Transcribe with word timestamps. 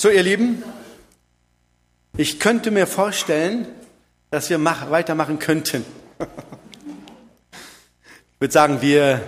So, 0.00 0.10
ihr 0.10 0.22
Lieben, 0.22 0.62
ich 2.16 2.38
könnte 2.38 2.70
mir 2.70 2.86
vorstellen, 2.86 3.66
dass 4.30 4.48
wir 4.48 4.56
mach, 4.56 4.92
weitermachen 4.92 5.40
könnten. 5.40 5.84
ich 6.20 6.26
würde 8.38 8.52
sagen, 8.52 8.80
wir 8.80 9.20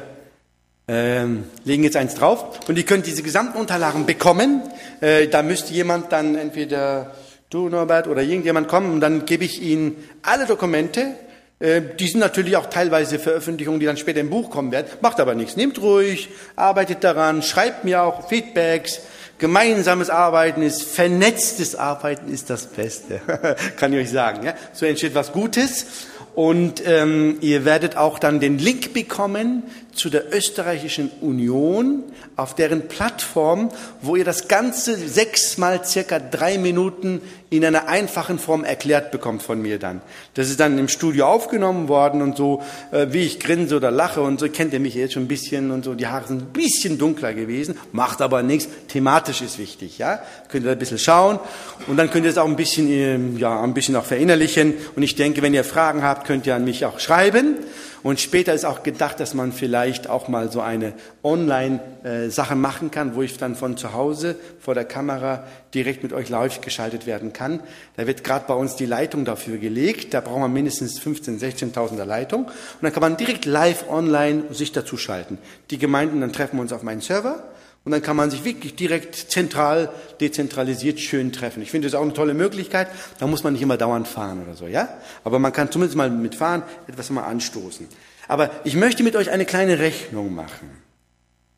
ähm, 0.86 1.42
legen 1.64 1.82
jetzt 1.82 1.96
eins 1.96 2.14
drauf 2.14 2.60
und 2.68 2.78
ihr 2.78 2.84
könnt 2.84 3.06
diese 3.06 3.24
gesamten 3.24 3.58
Unterlagen 3.58 4.06
bekommen. 4.06 4.62
Äh, 5.00 5.26
da 5.26 5.42
müsste 5.42 5.74
jemand 5.74 6.12
dann 6.12 6.36
entweder 6.36 7.16
du 7.50 7.68
Norbert 7.68 8.06
oder 8.06 8.22
irgendjemand 8.22 8.68
kommen 8.68 8.92
und 8.92 9.00
dann 9.00 9.24
gebe 9.26 9.44
ich 9.44 9.60
Ihnen 9.60 9.96
alle 10.22 10.46
Dokumente. 10.46 11.16
Äh, 11.58 11.82
die 11.98 12.06
sind 12.06 12.20
natürlich 12.20 12.56
auch 12.56 12.66
teilweise 12.66 13.18
Veröffentlichungen, 13.18 13.80
die 13.80 13.86
dann 13.86 13.96
später 13.96 14.20
im 14.20 14.30
Buch 14.30 14.50
kommen 14.50 14.70
werden. 14.70 14.86
Macht 15.00 15.18
aber 15.18 15.34
nichts. 15.34 15.56
Nehmt 15.56 15.82
ruhig, 15.82 16.28
arbeitet 16.54 17.02
daran, 17.02 17.42
schreibt 17.42 17.82
mir 17.82 18.04
auch 18.04 18.28
Feedbacks. 18.28 19.00
Gemeinsames 19.40 20.10
Arbeiten 20.10 20.62
ist, 20.62 20.82
vernetztes 20.82 21.74
Arbeiten 21.74 22.32
ist 22.32 22.50
das 22.50 22.66
Beste, 22.66 23.20
kann 23.76 23.92
ich 23.92 24.00
euch 24.00 24.10
sagen. 24.10 24.44
Ja? 24.44 24.54
So 24.72 24.86
entsteht 24.86 25.14
was 25.14 25.32
Gutes. 25.32 25.86
Und 26.34 26.86
ähm, 26.86 27.38
ihr 27.40 27.64
werdet 27.64 27.96
auch 27.96 28.18
dann 28.18 28.38
den 28.38 28.58
Link 28.58 28.92
bekommen 28.94 29.64
zu 29.94 30.10
der 30.10 30.34
österreichischen 30.34 31.10
Union 31.20 32.04
auf 32.36 32.54
deren 32.54 32.88
Plattform, 32.88 33.70
wo 34.02 34.16
ihr 34.16 34.24
das 34.24 34.48
Ganze 34.48 34.96
sechsmal 34.96 35.84
circa 35.84 36.18
drei 36.18 36.58
Minuten 36.58 37.20
in 37.50 37.64
einer 37.64 37.88
einfachen 37.88 38.38
Form 38.38 38.62
erklärt 38.62 39.10
bekommt 39.10 39.42
von 39.42 39.60
mir 39.60 39.78
dann. 39.78 40.00
Das 40.34 40.48
ist 40.48 40.60
dann 40.60 40.78
im 40.78 40.86
Studio 40.86 41.26
aufgenommen 41.26 41.88
worden 41.88 42.22
und 42.22 42.36
so, 42.36 42.62
äh, 42.92 43.08
wie 43.10 43.24
ich 43.24 43.40
grinse 43.40 43.76
oder 43.76 43.90
lache 43.90 44.22
und 44.22 44.38
so, 44.38 44.48
kennt 44.48 44.72
ihr 44.72 44.80
mich 44.80 44.94
jetzt 44.94 45.14
schon 45.14 45.24
ein 45.24 45.28
bisschen 45.28 45.72
und 45.72 45.84
so, 45.84 45.94
die 45.94 46.06
Haare 46.06 46.28
sind 46.28 46.42
ein 46.42 46.52
bisschen 46.52 46.96
dunkler 46.96 47.34
gewesen, 47.34 47.76
macht 47.92 48.22
aber 48.22 48.44
nichts, 48.44 48.68
thematisch 48.88 49.42
ist 49.42 49.58
wichtig, 49.58 49.98
ja. 49.98 50.20
Könnt 50.48 50.64
ihr 50.64 50.72
ein 50.72 50.78
bisschen 50.78 50.98
schauen 50.98 51.40
und 51.88 51.96
dann 51.96 52.10
könnt 52.10 52.24
ihr 52.24 52.30
es 52.30 52.38
auch 52.38 52.46
ein 52.46 52.56
bisschen, 52.56 52.88
ähm, 52.88 53.36
ja, 53.36 53.60
ein 53.60 53.74
bisschen 53.74 53.96
auch 53.96 54.04
verinnerlichen 54.04 54.74
und 54.94 55.02
ich 55.02 55.16
denke, 55.16 55.42
wenn 55.42 55.52
ihr 55.52 55.64
Fragen 55.64 56.04
habt, 56.04 56.26
könnt 56.26 56.46
ihr 56.46 56.54
an 56.54 56.64
mich 56.64 56.84
auch 56.86 57.00
schreiben. 57.00 57.56
Und 58.02 58.18
später 58.18 58.54
ist 58.54 58.64
auch 58.64 58.82
gedacht, 58.82 59.20
dass 59.20 59.34
man 59.34 59.52
vielleicht 59.52 60.08
auch 60.08 60.28
mal 60.28 60.50
so 60.50 60.60
eine 60.60 60.94
Online-Sache 61.22 62.54
machen 62.56 62.90
kann, 62.90 63.14
wo 63.14 63.22
ich 63.22 63.36
dann 63.36 63.56
von 63.56 63.76
zu 63.76 63.92
Hause 63.92 64.36
vor 64.58 64.74
der 64.74 64.84
Kamera 64.84 65.44
direkt 65.74 66.02
mit 66.02 66.12
euch 66.12 66.28
live 66.28 66.60
geschaltet 66.62 67.06
werden 67.06 67.32
kann. 67.32 67.60
Da 67.96 68.06
wird 68.06 68.24
gerade 68.24 68.46
bei 68.48 68.54
uns 68.54 68.76
die 68.76 68.86
Leitung 68.86 69.24
dafür 69.24 69.58
gelegt. 69.58 70.14
Da 70.14 70.20
braucht 70.20 70.40
man 70.40 70.52
mindestens 70.52 71.00
15.000, 71.00 71.72
16.000er 71.74 72.04
Leitung. 72.04 72.44
Und 72.44 72.54
dann 72.82 72.92
kann 72.92 73.02
man 73.02 73.16
direkt 73.16 73.44
live 73.44 73.88
online 73.88 74.44
sich 74.50 74.72
dazu 74.72 74.96
schalten. 74.96 75.38
Die 75.70 75.78
Gemeinden, 75.78 76.20
dann 76.20 76.32
treffen 76.32 76.56
wir 76.56 76.62
uns 76.62 76.72
auf 76.72 76.82
meinen 76.82 77.02
Server 77.02 77.42
und 77.84 77.92
dann 77.92 78.02
kann 78.02 78.16
man 78.16 78.30
sich 78.30 78.44
wirklich 78.44 78.74
direkt 78.74 79.14
zentral, 79.14 79.90
dezentralisiert 80.20 81.00
schön 81.00 81.32
treffen. 81.32 81.62
Ich 81.62 81.70
finde 81.70 81.88
das 81.88 81.94
auch 81.94 82.02
eine 82.02 82.12
tolle 82.12 82.34
Möglichkeit. 82.34 82.88
Da 83.18 83.26
muss 83.26 83.42
man 83.42 83.54
nicht 83.54 83.62
immer 83.62 83.78
dauernd 83.78 84.06
fahren 84.06 84.42
oder 84.42 84.54
so, 84.54 84.66
ja? 84.66 84.88
Aber 85.24 85.38
man 85.38 85.52
kann 85.52 85.70
zumindest 85.70 85.96
mal 85.96 86.10
mitfahren, 86.10 86.62
etwas 86.86 87.08
mal 87.10 87.24
anstoßen. 87.24 87.88
Aber 88.28 88.50
ich 88.64 88.76
möchte 88.76 89.02
mit 89.02 89.16
euch 89.16 89.30
eine 89.30 89.46
kleine 89.46 89.78
Rechnung 89.78 90.34
machen. 90.34 90.70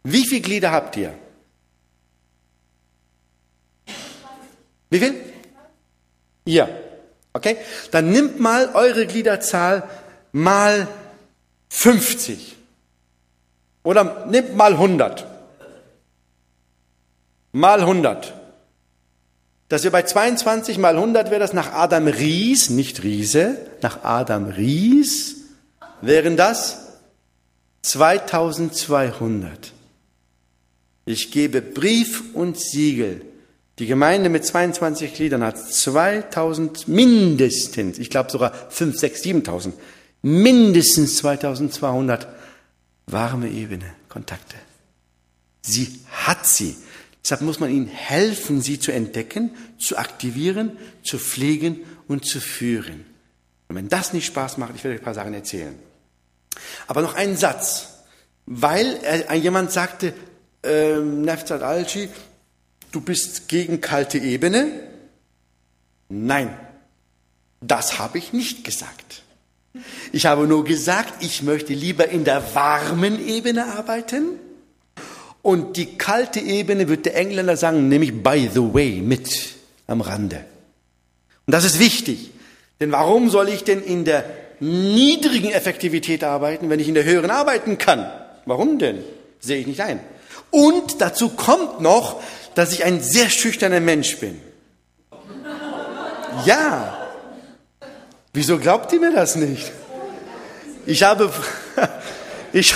Wie 0.04 0.24
viele 0.26 0.42
Glieder 0.42 0.70
habt 0.70 0.96
ihr? 0.96 1.12
Wie 4.90 4.98
viel? 5.00 5.14
Ihr. 6.44 6.68
Okay? 7.32 7.56
Dann 7.90 8.12
nimmt 8.12 8.38
mal 8.38 8.70
eure 8.74 9.06
Gliederzahl 9.06 9.88
mal 10.30 10.86
50. 11.68 12.56
Oder 13.82 14.26
nimmt 14.28 14.56
mal 14.56 14.72
100 14.74 15.31
mal 17.52 17.80
100. 17.80 18.34
Dass 19.68 19.84
wir 19.84 19.90
bei 19.90 20.02
22 20.02 20.78
mal 20.78 20.96
100 20.96 21.30
wäre 21.30 21.40
das 21.40 21.52
nach 21.52 21.72
Adam 21.72 22.06
Ries, 22.06 22.68
nicht 22.70 23.02
Riese, 23.02 23.56
nach 23.80 24.04
Adam 24.04 24.48
Ries 24.48 25.36
wären 26.02 26.36
das 26.36 26.98
2200. 27.82 29.72
Ich 31.04 31.30
gebe 31.30 31.62
Brief 31.62 32.34
und 32.34 32.58
Siegel. 32.58 33.22
Die 33.78 33.86
Gemeinde 33.86 34.28
mit 34.28 34.44
22 34.44 35.14
Gliedern 35.14 35.42
hat 35.42 35.58
2000 35.58 36.86
mindestens, 36.86 37.98
ich 37.98 38.10
glaube 38.10 38.30
sogar 38.30 38.52
5, 38.52 38.98
6, 38.98 39.22
7000, 39.22 39.74
mindestens 40.20 41.16
2200 41.16 42.28
warme 43.06 43.48
Ebene, 43.48 43.86
Kontakte. 44.08 44.56
Sie 45.62 46.00
hat 46.10 46.46
sie. 46.46 46.76
Deshalb 47.22 47.42
muss 47.42 47.60
man 47.60 47.70
ihnen 47.70 47.86
helfen, 47.86 48.60
sie 48.60 48.80
zu 48.80 48.90
entdecken, 48.90 49.50
zu 49.78 49.96
aktivieren, 49.96 50.76
zu 51.04 51.18
pflegen 51.18 51.80
und 52.08 52.24
zu 52.24 52.40
führen. 52.40 53.06
Und 53.68 53.76
wenn 53.76 53.88
das 53.88 54.12
nicht 54.12 54.26
Spaß 54.26 54.58
macht, 54.58 54.74
ich 54.74 54.82
werde 54.82 54.96
euch 54.96 55.02
ein 55.02 55.04
paar 55.04 55.14
Sachen 55.14 55.34
erzählen. 55.34 55.78
Aber 56.88 57.00
noch 57.00 57.14
einen 57.14 57.36
Satz, 57.36 57.88
weil 58.44 58.98
jemand 59.34 59.70
sagte, 59.70 60.14
ähm, 60.64 61.22
Nefzat 61.22 61.62
Alci, 61.62 62.08
du 62.90 63.00
bist 63.00 63.48
gegen 63.48 63.80
kalte 63.80 64.18
Ebene. 64.18 64.66
Nein, 66.08 66.54
das 67.60 67.98
habe 67.98 68.18
ich 68.18 68.32
nicht 68.32 68.64
gesagt. 68.64 69.22
Ich 70.12 70.26
habe 70.26 70.46
nur 70.46 70.64
gesagt, 70.64 71.22
ich 71.24 71.42
möchte 71.42 71.72
lieber 71.72 72.08
in 72.08 72.24
der 72.24 72.54
warmen 72.54 73.26
Ebene 73.26 73.66
arbeiten 73.66 74.38
und 75.42 75.76
die 75.76 75.98
kalte 75.98 76.40
Ebene 76.40 76.88
wird 76.88 77.04
der 77.04 77.16
Engländer 77.16 77.56
sagen, 77.56 77.88
nämlich 77.88 78.22
by 78.22 78.48
the 78.52 78.72
way, 78.72 79.00
mit 79.02 79.28
am 79.88 80.00
Rande. 80.00 80.44
Und 81.46 81.52
das 81.52 81.64
ist 81.64 81.80
wichtig. 81.80 82.30
Denn 82.80 82.92
warum 82.92 83.28
soll 83.28 83.48
ich 83.48 83.64
denn 83.64 83.82
in 83.82 84.04
der 84.04 84.24
niedrigen 84.60 85.50
Effektivität 85.50 86.22
arbeiten, 86.24 86.70
wenn 86.70 86.80
ich 86.80 86.88
in 86.88 86.94
der 86.94 87.04
höheren 87.04 87.30
arbeiten 87.30 87.78
kann? 87.78 88.10
Warum 88.46 88.78
denn? 88.78 89.04
Sehe 89.40 89.58
ich 89.58 89.66
nicht 89.66 89.80
ein. 89.80 90.00
Und 90.50 91.00
dazu 91.00 91.30
kommt 91.30 91.80
noch, 91.80 92.20
dass 92.54 92.72
ich 92.72 92.84
ein 92.84 93.00
sehr 93.00 93.28
schüchterner 93.28 93.80
Mensch 93.80 94.18
bin. 94.18 94.40
Ja. 96.44 96.98
Wieso 98.32 98.58
glaubt 98.58 98.92
ihr 98.92 99.00
mir 99.00 99.12
das 99.12 99.36
nicht? 99.36 99.72
Ich 100.86 101.02
habe, 101.02 101.32
ich, 102.52 102.74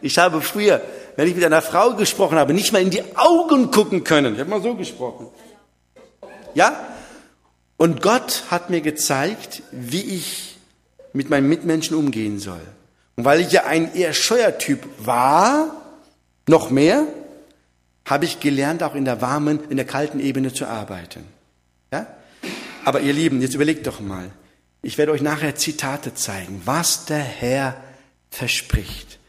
ich 0.00 0.18
habe 0.18 0.40
früher 0.40 0.82
wenn 1.22 1.28
ich 1.28 1.36
mit 1.36 1.44
einer 1.44 1.62
Frau 1.62 1.94
gesprochen 1.94 2.36
habe, 2.36 2.52
nicht 2.52 2.72
mal 2.72 2.82
in 2.82 2.90
die 2.90 3.04
Augen 3.14 3.70
gucken 3.70 4.02
können. 4.02 4.34
Ich 4.34 4.40
habe 4.40 4.50
mal 4.50 4.60
so 4.60 4.74
gesprochen. 4.74 5.28
Ja? 6.52 6.84
Und 7.76 8.02
Gott 8.02 8.42
hat 8.50 8.70
mir 8.70 8.80
gezeigt, 8.80 9.62
wie 9.70 10.00
ich 10.00 10.56
mit 11.12 11.30
meinen 11.30 11.48
Mitmenschen 11.48 11.96
umgehen 11.96 12.40
soll. 12.40 12.60
Und 13.14 13.24
weil 13.24 13.40
ich 13.40 13.52
ja 13.52 13.66
ein 13.66 13.94
eher 13.94 14.14
Scheuertyp 14.14 14.80
war, 14.98 15.80
noch 16.48 16.70
mehr, 16.70 17.06
habe 18.04 18.24
ich 18.24 18.40
gelernt, 18.40 18.82
auch 18.82 18.96
in 18.96 19.04
der 19.04 19.20
warmen, 19.20 19.60
in 19.70 19.76
der 19.76 19.86
kalten 19.86 20.18
Ebene 20.18 20.52
zu 20.52 20.66
arbeiten. 20.66 21.24
Ja? 21.92 22.08
Aber 22.84 22.98
ihr 23.00 23.12
Lieben, 23.12 23.40
jetzt 23.40 23.54
überlegt 23.54 23.86
doch 23.86 24.00
mal. 24.00 24.28
Ich 24.82 24.98
werde 24.98 25.12
euch 25.12 25.22
nachher 25.22 25.54
Zitate 25.54 26.14
zeigen, 26.14 26.62
was 26.64 27.04
der 27.04 27.18
Herr 27.20 27.76
verspricht. 28.28 29.20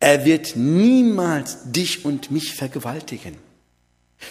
Er 0.00 0.24
wird 0.24 0.56
niemals 0.56 1.58
dich 1.64 2.04
und 2.04 2.30
mich 2.30 2.54
vergewaltigen. 2.54 3.36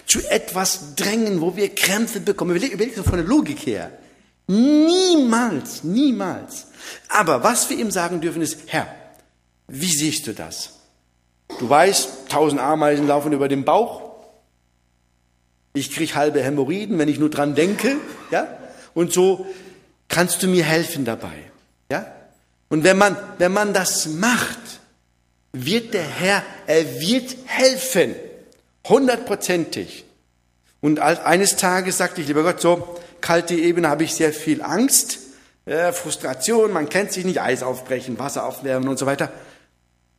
Zu 0.06 0.19
etwas 0.30 0.96
drängen, 0.96 1.41
wo 1.41 1.56
wir 1.56 1.74
Krämpfe 1.74 2.19
bekommen. 2.19 2.52
Überleg, 2.52 2.74
überleg 2.74 2.96
so 2.96 3.03
von 3.03 3.18
der 3.18 3.25
Logik 3.25 3.66
her. 3.66 3.91
Niemals, 4.47 5.84
niemals. 5.84 6.68
Aber 7.07 7.44
was 7.44 7.69
wir 7.69 7.78
ihm 7.78 7.91
sagen 7.91 8.19
dürfen 8.19 8.41
ist, 8.41 8.62
Herr, 8.66 8.88
wie 9.68 9.91
siehst 9.91 10.25
du 10.25 10.34
das? 10.34 10.80
Du 11.59 11.69
weißt, 11.69 12.30
tausend 12.30 12.59
Ameisen 12.59 13.07
laufen 13.07 13.31
über 13.31 13.47
den 13.47 13.63
Bauch. 13.63 14.09
Ich 15.74 15.91
kriege 15.91 16.16
halbe 16.16 16.41
Hämorrhoiden, 16.41 16.98
wenn 16.98 17.10
ich 17.10 17.19
nur 17.19 17.30
dran 17.30 17.54
denke, 17.54 17.98
ja? 18.31 18.48
Und 18.95 19.13
so 19.13 19.45
kannst 20.07 20.42
du 20.42 20.48
mir 20.48 20.63
helfen 20.63 21.06
dabei, 21.06 21.51
ja? 21.92 22.12
Und 22.69 22.83
wenn 22.83 22.98
man, 22.98 23.15
wenn 23.38 23.54
man 23.54 23.74
das 23.74 24.07
macht, 24.07 24.60
wird 25.51 25.94
der 25.94 26.04
Herr, 26.04 26.44
er 26.68 27.00
wird 27.00 27.36
helfen. 27.46 28.16
Hundertprozentig. 28.88 30.06
Und 30.81 31.00
eines 31.00 31.56
Tages 31.56 31.98
sagte 31.98 32.22
ich, 32.22 32.28
lieber 32.28 32.44
Gott, 32.44 32.62
so 32.62 32.98
kalte 33.22 33.56
Ebene 33.56 33.90
habe 33.90 34.04
ich 34.04 34.13
sehr 34.13 34.31
viel 34.31 34.62
Angst, 34.62 35.19
äh, 35.66 35.92
Frustration, 35.92 36.72
man 36.72 36.88
kennt 36.88 37.12
sich 37.12 37.25
nicht, 37.25 37.42
Eis 37.42 37.63
aufbrechen, 37.63 38.18
Wasser 38.18 38.46
aufwärmen 38.46 38.88
und 38.88 38.98
so 38.98 39.06
weiter. 39.06 39.31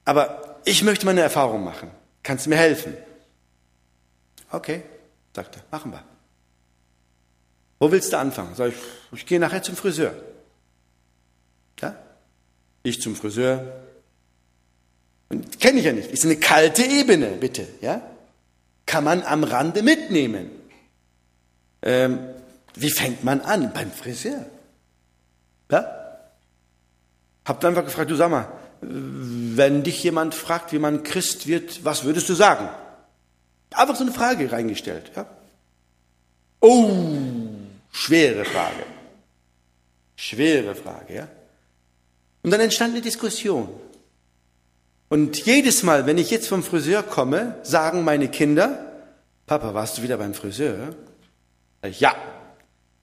Aber 0.05 0.61
ich 0.65 0.83
möchte 0.83 1.07
meine 1.07 1.23
Erfahrung 1.23 1.65
machen. 1.65 1.91
Kannst 2.23 2.47
du 2.47 2.51
mir 2.51 2.57
helfen? 2.57 2.95
Okay, 4.51 4.83
sagte, 5.35 5.61
machen 5.71 5.93
wir. 5.93 6.05
Wo 7.79 7.91
willst 7.91 8.13
du 8.13 8.19
anfangen? 8.19 8.55
Sag 8.55 8.69
ich, 8.69 8.75
ich 9.13 9.27
gehe 9.27 9.41
nachher 9.41 9.63
zum 9.63 9.75
Friseur. 9.77 10.13
Ja? 11.81 11.97
Ich 12.83 13.01
zum 13.01 13.17
Friseur, 13.17 13.73
Kenne 15.61 15.79
ich 15.79 15.85
ja 15.85 15.93
nicht. 15.93 16.11
Ist 16.11 16.25
eine 16.25 16.37
kalte 16.37 16.83
Ebene, 16.83 17.29
bitte, 17.29 17.67
ja? 17.81 18.03
Kann 18.87 19.05
man 19.05 19.23
am 19.23 19.45
Rande 19.45 19.83
mitnehmen. 19.83 20.51
Ähm, 21.83 22.19
wie 22.75 22.91
fängt 22.91 23.23
man 23.23 23.41
an? 23.41 23.73
Beim 23.73 23.93
Friseur. 23.93 24.47
Ja? 25.71 25.97
Habt 27.45 27.65
einfach 27.65 27.85
gefragt, 27.85 28.11
du 28.11 28.17
sag 28.17 28.31
mal, 28.31 28.49
wenn 28.81 29.83
dich 29.83 30.03
jemand 30.03 30.35
fragt, 30.35 30.73
wie 30.73 30.79
man 30.79 31.03
Christ 31.03 31.47
wird, 31.47 31.85
was 31.85 32.05
würdest 32.05 32.29
du 32.29 32.35
sagen? 32.35 32.69
Einfach 33.71 33.95
so 33.95 34.03
eine 34.03 34.13
Frage 34.13 34.51
reingestellt. 34.51 35.13
Ja? 35.15 35.27
Oh, 36.61 36.91
schwere 37.93 38.45
Frage. 38.45 38.85
Schwere 40.17 40.75
Frage, 40.75 41.15
ja. 41.15 41.29
Und 42.43 42.51
dann 42.51 42.61
entstand 42.61 42.95
eine 42.95 43.03
Diskussion. 43.03 43.69
Und 45.11 45.45
jedes 45.45 45.83
Mal, 45.83 46.07
wenn 46.07 46.19
ich 46.19 46.31
jetzt 46.31 46.47
vom 46.47 46.63
Friseur 46.63 47.03
komme, 47.03 47.57
sagen 47.65 48.05
meine 48.05 48.29
Kinder, 48.29 48.93
Papa, 49.45 49.75
warst 49.75 49.99
du 49.99 50.03
wieder 50.03 50.17
beim 50.17 50.35
Friseur? 50.35 50.95
Ja. 51.83 52.15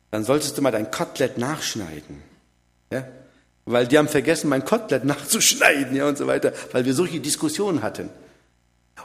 Dann 0.09 0.23
solltest 0.23 0.57
du 0.57 0.61
mal 0.61 0.71
dein 0.71 0.89
Kotelett 0.89 1.37
nachschneiden. 1.37 2.23
Ja? 2.93 3.05
Weil 3.65 3.87
die 3.87 3.97
haben 3.97 4.07
vergessen, 4.07 4.47
mein 4.47 4.63
Kotelett 4.63 5.03
nachzuschneiden, 5.05 5.97
ja, 5.97 6.07
und 6.07 6.17
so 6.17 6.27
weiter, 6.27 6.53
weil 6.71 6.85
wir 6.85 6.93
solche 6.93 7.19
Diskussionen 7.19 7.83
hatten. 7.83 8.09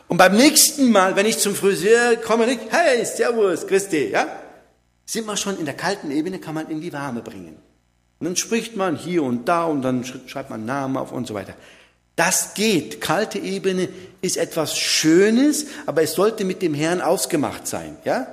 Und 0.07 0.19
beim 0.19 0.37
nächsten 0.37 0.93
Mal, 0.93 1.17
wenn 1.17 1.27
ich 1.27 1.39
zum 1.39 1.57
Friseur 1.57 2.15
komme, 2.17 2.47
nicht, 2.47 2.61
hey, 2.71 3.05
servus, 3.05 3.67
Christi, 3.67 4.11
ja, 4.11 4.29
sind 5.05 5.27
wir 5.27 5.37
schon 5.37 5.59
in 5.59 5.65
der 5.65 5.75
kalten 5.75 6.13
Ebene, 6.13 6.39
kann 6.39 6.55
man 6.55 6.71
in 6.71 6.81
die 6.81 6.93
Warme 6.93 7.21
bringen. 7.23 7.57
Und 8.21 8.27
dann 8.27 8.37
spricht 8.37 8.77
man 8.77 8.95
hier 8.95 9.25
und 9.25 9.49
da 9.49 9.65
und 9.65 9.83
dann 9.83 10.05
schreibt 10.05 10.51
man 10.51 10.65
Namen 10.65 10.97
auf 10.97 11.11
und 11.11 11.27
so 11.27 11.35
weiter. 11.35 11.55
Das 12.17 12.55
geht. 12.55 13.01
Kalte 13.01 13.39
Ebene 13.39 13.89
ist 14.21 14.37
etwas 14.37 14.77
Schönes, 14.77 15.67
aber 15.87 16.03
es 16.03 16.13
sollte 16.13 16.45
mit 16.45 16.63
dem 16.63 16.75
Herrn 16.75 17.01
ausgemacht 17.01 17.67
sein, 17.67 17.97
ja? 18.05 18.27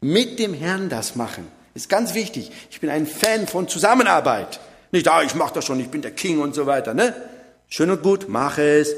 Mit 0.00 0.38
dem 0.38 0.54
Herrn 0.54 0.88
das 0.88 1.16
machen. 1.16 1.48
Ist 1.74 1.88
ganz 1.88 2.14
wichtig. 2.14 2.52
Ich 2.70 2.80
bin 2.80 2.90
ein 2.90 3.06
Fan 3.06 3.48
von 3.48 3.68
Zusammenarbeit. 3.68 4.60
Nicht, 4.92 5.08
ah, 5.08 5.22
ich 5.22 5.34
mache 5.34 5.54
das 5.54 5.64
schon, 5.64 5.80
ich 5.80 5.88
bin 5.88 6.02
der 6.02 6.12
King 6.12 6.40
und 6.40 6.54
so 6.54 6.66
weiter, 6.66 6.94
ne? 6.94 7.14
Schön 7.68 7.90
und 7.90 8.02
gut, 8.02 8.28
mache 8.28 8.62
es. 8.62 8.94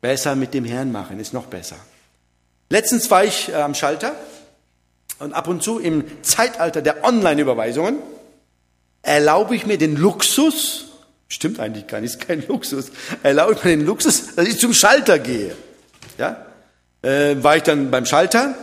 Besser 0.00 0.34
mit 0.34 0.54
dem 0.54 0.64
Herrn 0.64 0.92
machen, 0.92 1.20
ist 1.20 1.32
noch 1.32 1.46
besser. 1.46 1.76
Letztens 2.68 3.10
war 3.10 3.24
ich 3.24 3.48
äh, 3.48 3.54
am 3.54 3.74
Schalter 3.74 4.14
und 5.18 5.32
ab 5.32 5.48
und 5.48 5.62
zu 5.62 5.78
im 5.78 6.04
Zeitalter 6.22 6.82
der 6.82 7.04
Online-Überweisungen 7.04 7.98
erlaube 9.02 9.54
ich 9.56 9.66
mir 9.66 9.78
den 9.78 9.96
Luxus, 9.96 10.89
stimmt 11.30 11.60
eigentlich 11.60 11.86
gar 11.86 12.00
nicht, 12.00 12.14
ist 12.14 12.20
kein 12.20 12.46
Luxus, 12.46 12.90
erlaube 13.22 13.54
ich 13.54 13.64
mir 13.64 13.70
den 13.70 13.86
Luxus, 13.86 14.34
dass 14.34 14.46
ich 14.46 14.58
zum 14.58 14.74
Schalter 14.74 15.18
gehe. 15.18 15.56
Ja? 16.18 16.44
Äh, 17.02 17.42
war 17.42 17.56
ich 17.56 17.62
dann 17.62 17.90
beim 17.90 18.04
Schalter, 18.04 18.54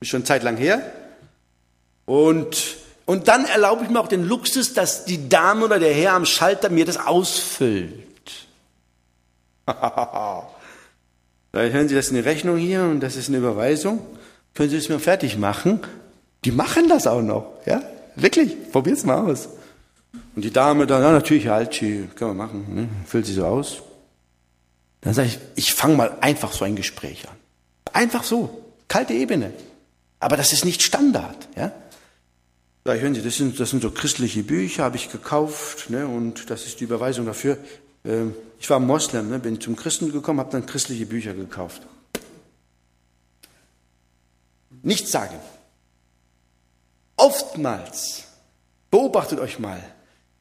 ist 0.00 0.10
schon 0.10 0.26
Zeit 0.26 0.42
lang 0.42 0.58
her, 0.58 0.82
und, 2.04 2.76
und 3.06 3.28
dann 3.28 3.46
erlaube 3.46 3.84
ich 3.84 3.90
mir 3.90 4.00
auch 4.00 4.08
den 4.08 4.24
Luxus, 4.24 4.74
dass 4.74 5.06
die 5.06 5.28
Dame 5.28 5.64
oder 5.64 5.78
der 5.78 5.94
Herr 5.94 6.12
am 6.12 6.26
Schalter 6.26 6.68
mir 6.68 6.84
das 6.84 6.98
ausfüllt. 6.98 7.92
da 9.66 10.50
hören 11.52 11.88
Sie, 11.88 11.94
das 11.94 12.06
ist 12.06 12.12
eine 12.12 12.24
Rechnung 12.26 12.58
hier 12.58 12.82
und 12.82 13.00
das 13.00 13.16
ist 13.16 13.28
eine 13.28 13.38
Überweisung. 13.38 14.04
Können 14.52 14.68
Sie 14.68 14.76
es 14.76 14.88
mir 14.88 14.98
fertig 14.98 15.38
machen? 15.38 15.80
Die 16.44 16.50
machen 16.50 16.88
das 16.88 17.06
auch 17.06 17.22
noch, 17.22 17.54
ja? 17.64 17.82
Wirklich, 18.16 18.70
probier's 18.70 19.04
mal 19.04 19.30
aus. 19.30 19.48
Und 20.34 20.44
die 20.44 20.50
Dame 20.50 20.86
da, 20.86 21.00
ja, 21.00 21.12
natürlich, 21.12 21.48
halt, 21.48 21.78
können 21.78 22.10
wir 22.16 22.34
machen, 22.34 22.74
ne? 22.74 22.88
füllt 23.06 23.26
sie 23.26 23.34
so 23.34 23.46
aus. 23.46 23.82
Dann 25.00 25.14
sage 25.14 25.28
ich, 25.28 25.38
ich 25.54 25.74
fange 25.74 25.96
mal 25.96 26.16
einfach 26.20 26.52
so 26.52 26.64
ein 26.64 26.76
Gespräch 26.76 27.28
an. 27.28 27.36
Einfach 27.92 28.24
so, 28.24 28.64
kalte 28.88 29.12
Ebene. 29.12 29.52
Aber 30.18 30.36
das 30.36 30.52
ist 30.52 30.64
nicht 30.64 30.82
Standard, 30.82 31.48
ja? 31.56 31.72
Sag 32.86 32.96
ich, 32.96 33.02
hören 33.02 33.14
Sie, 33.14 33.22
das 33.22 33.36
sind, 33.36 33.58
das 33.60 33.70
sind 33.70 33.82
so 33.82 33.90
christliche 33.90 34.42
Bücher, 34.42 34.84
habe 34.84 34.96
ich 34.96 35.10
gekauft, 35.10 35.88
ne? 35.88 36.06
Und 36.06 36.50
das 36.50 36.66
ist 36.66 36.80
die 36.80 36.84
Überweisung 36.84 37.24
dafür. 37.24 37.58
Ähm, 38.04 38.34
ich 38.58 38.68
war 38.68 38.80
Moslem, 38.80 39.30
ne? 39.30 39.38
bin 39.38 39.60
zum 39.60 39.76
Christen 39.76 40.12
gekommen, 40.12 40.40
habe 40.40 40.52
dann 40.52 40.66
christliche 40.66 41.06
Bücher 41.06 41.34
gekauft. 41.34 41.82
Nichts 44.82 45.10
sagen. 45.10 45.36
Oftmals, 47.16 48.24
beobachtet 48.90 49.38
euch 49.38 49.58
mal, 49.58 49.82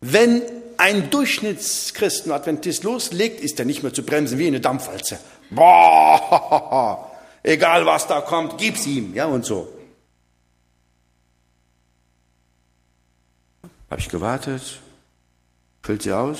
wenn 0.05 0.41
ein 0.77 1.09
Durchschnittschristen, 1.09 2.33
Adventist 2.33 2.83
loslegt, 2.83 3.39
ist 3.39 3.57
er 3.57 3.65
nicht 3.65 3.83
mehr 3.83 3.93
zu 3.93 4.03
bremsen 4.03 4.37
wie 4.37 4.47
eine 4.47 4.59
Dampfwalze. 4.59 5.17
Boah, 5.49 7.09
egal 7.43 7.85
was 7.85 8.05
da 8.07 8.19
kommt, 8.19 8.57
gib's 8.57 8.85
ihm, 8.85 9.13
ja 9.13 9.27
und 9.27 9.45
so. 9.45 9.71
Habe 13.89 14.01
ich 14.01 14.09
gewartet, 14.09 14.79
füllt 15.81 16.01
sie 16.01 16.11
aus. 16.11 16.39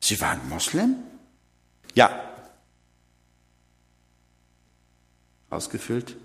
Sie 0.00 0.20
waren 0.20 0.48
Moslem? 0.48 0.96
Ja. 1.94 2.18
Ausgefüllt. 5.50 6.16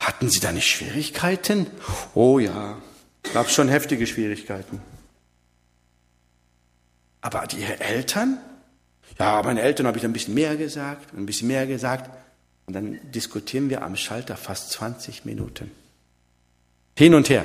Hatten 0.00 0.30
Sie 0.30 0.40
da 0.40 0.52
nicht 0.52 0.68
Schwierigkeiten? 0.68 1.66
Oh 2.14 2.38
ja, 2.38 2.78
gab 3.32 3.50
schon 3.50 3.68
heftige 3.68 4.06
Schwierigkeiten. 4.06 4.80
Aber 7.20 7.46
die 7.46 7.62
Eltern? 7.62 8.38
Ja, 9.18 9.42
meine 9.42 9.62
Eltern 9.62 9.86
habe 9.86 9.98
ich 9.98 10.04
ein 10.04 10.12
bisschen 10.12 10.34
mehr 10.34 10.56
gesagt, 10.56 11.12
ein 11.14 11.26
bisschen 11.26 11.48
mehr 11.48 11.66
gesagt. 11.66 12.10
Und 12.66 12.74
dann 12.74 12.98
diskutieren 13.12 13.70
wir 13.70 13.82
am 13.82 13.96
Schalter 13.96 14.36
fast 14.36 14.72
20 14.72 15.24
Minuten. 15.24 15.70
Hin 16.96 17.14
und 17.14 17.28
her. 17.28 17.44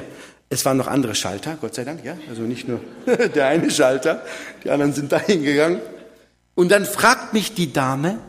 Es 0.49 0.65
waren 0.65 0.77
noch 0.77 0.87
andere 0.87 1.15
Schalter, 1.15 1.57
Gott 1.59 1.75
sei 1.75 1.83
Dank, 1.83 2.03
ja. 2.03 2.17
Also 2.27 2.41
nicht 2.41 2.67
nur 2.67 2.81
der 3.05 3.47
eine 3.47 3.71
Schalter, 3.71 4.25
die 4.63 4.69
anderen 4.69 4.93
sind 4.93 5.11
dahin 5.11 5.43
gegangen. 5.43 5.81
Und 6.55 6.69
dann 6.71 6.85
fragt 6.85 7.33
mich 7.33 7.53
die 7.53 7.71
Dame, 7.71 8.19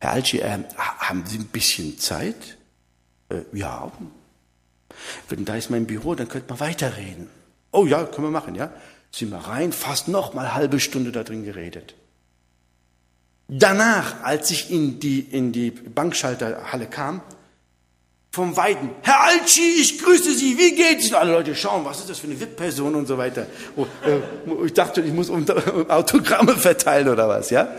Herr 0.00 0.12
Alci, 0.12 0.38
äh, 0.38 0.58
haben 0.76 1.24
Sie 1.26 1.38
ein 1.38 1.46
bisschen 1.46 1.98
Zeit? 1.98 2.58
Äh, 3.30 3.42
ja. 3.52 3.90
Wenn 5.28 5.44
da 5.44 5.56
ist 5.56 5.70
mein 5.70 5.86
Büro, 5.86 6.14
dann 6.14 6.28
könnte 6.28 6.48
man 6.48 6.60
weiterreden. 6.60 7.28
Oh 7.72 7.86
ja, 7.86 8.04
können 8.04 8.26
wir 8.26 8.30
machen, 8.30 8.54
ja. 8.54 8.70
Sind 9.10 9.30
wir 9.30 9.38
rein, 9.38 9.72
fast 9.72 10.08
noch 10.08 10.34
mal 10.34 10.54
halbe 10.54 10.80
Stunde 10.80 11.12
da 11.12 11.24
drin 11.24 11.44
geredet. 11.44 11.94
Danach, 13.48 14.22
als 14.22 14.50
ich 14.50 14.70
in 14.70 15.00
die, 15.00 15.20
in 15.20 15.52
die 15.52 15.70
Bankschalterhalle 15.70 16.86
kam, 16.86 17.22
vom 18.30 18.56
Weiden, 18.56 18.90
Herr 19.02 19.22
Alci, 19.22 19.80
ich 19.80 20.02
grüße 20.02 20.34
Sie, 20.34 20.58
wie 20.58 20.74
geht's? 20.74 21.08
Und 21.08 21.14
alle 21.14 21.32
Leute 21.32 21.54
schauen, 21.54 21.84
was 21.84 22.00
ist 22.00 22.10
das 22.10 22.18
für 22.18 22.26
eine 22.26 22.38
VIP-Person 22.38 22.94
und 22.94 23.08
so 23.08 23.16
weiter. 23.16 23.46
Oh, 23.74 23.86
äh, 24.04 24.66
ich 24.66 24.74
dachte, 24.74 25.00
ich 25.00 25.12
muss 25.12 25.30
Autogramme 25.30 26.56
verteilen 26.56 27.08
oder 27.08 27.28
was, 27.28 27.48
ja. 27.48 27.74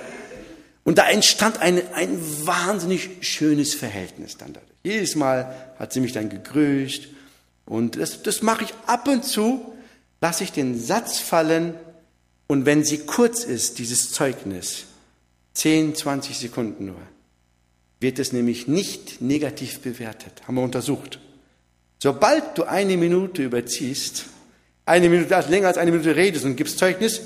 Und 0.84 0.98
da 0.98 1.08
entstand 1.08 1.62
eine, 1.62 1.84
ein 1.94 2.20
wahnsinnig 2.46 3.10
schönes 3.22 3.76
Verhältnis 3.76 4.38
dann 4.38 4.54
dadurch. 4.54 4.72
Jedes 4.84 5.16
Mal 5.16 5.69
hat 5.80 5.94
sie 5.94 6.02
mich 6.02 6.12
dann 6.12 6.30
gegrüßt. 6.30 7.08
Und 7.66 7.96
das, 7.96 8.22
das 8.22 8.42
mache 8.42 8.66
ich 8.66 8.74
ab 8.86 9.08
und 9.08 9.24
zu, 9.24 9.74
lasse 10.22 10.44
ich 10.44 10.52
den 10.52 10.80
Satz 10.80 11.20
fallen. 11.20 11.74
Und 12.48 12.66
wenn 12.66 12.84
sie 12.84 13.00
kurz 13.00 13.44
ist, 13.44 13.80
dieses 13.80 14.12
Zeugnis, 14.12 14.86
10, 15.54 15.96
20 15.96 16.38
Sekunden 16.38 16.86
nur, 16.88 17.02
wird 18.00 18.20
es 18.20 18.34
nämlich 18.34 18.68
nicht 18.68 19.22
negativ 19.22 19.80
bewertet. 19.80 20.42
Haben 20.48 20.56
wir 20.56 20.64
untersucht. 20.64 21.20
Sobald 22.02 22.58
du 22.58 22.64
eine 22.64 22.98
Minute 22.98 23.44
überziehst, 23.44 24.26
eine 24.86 25.10
Minute, 25.10 25.36
also 25.36 25.50
länger 25.50 25.68
als 25.68 25.78
eine 25.78 25.92
Minute 25.92 26.16
redest 26.16 26.46
und 26.46 26.56
gibst 26.56 26.78
Zeugnis, 26.78 27.22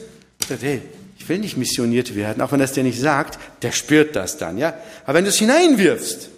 sagt, 0.48 0.64
hey, 0.64 0.82
ich 1.18 1.30
will 1.30 1.40
nicht 1.40 1.58
missioniert 1.58 2.16
werden, 2.16 2.42
auch 2.42 2.52
wenn 2.52 2.60
das 2.60 2.74
dir 2.74 2.84
nicht 2.84 3.00
sagt, 3.00 3.40
der 3.62 3.72
spürt 3.72 4.16
das 4.16 4.38
dann, 4.38 4.58
ja. 4.58 4.78
Aber 5.06 5.14
wenn 5.14 5.24
du 5.24 5.30
es 5.30 5.38
hineinwirfst, 5.38 6.30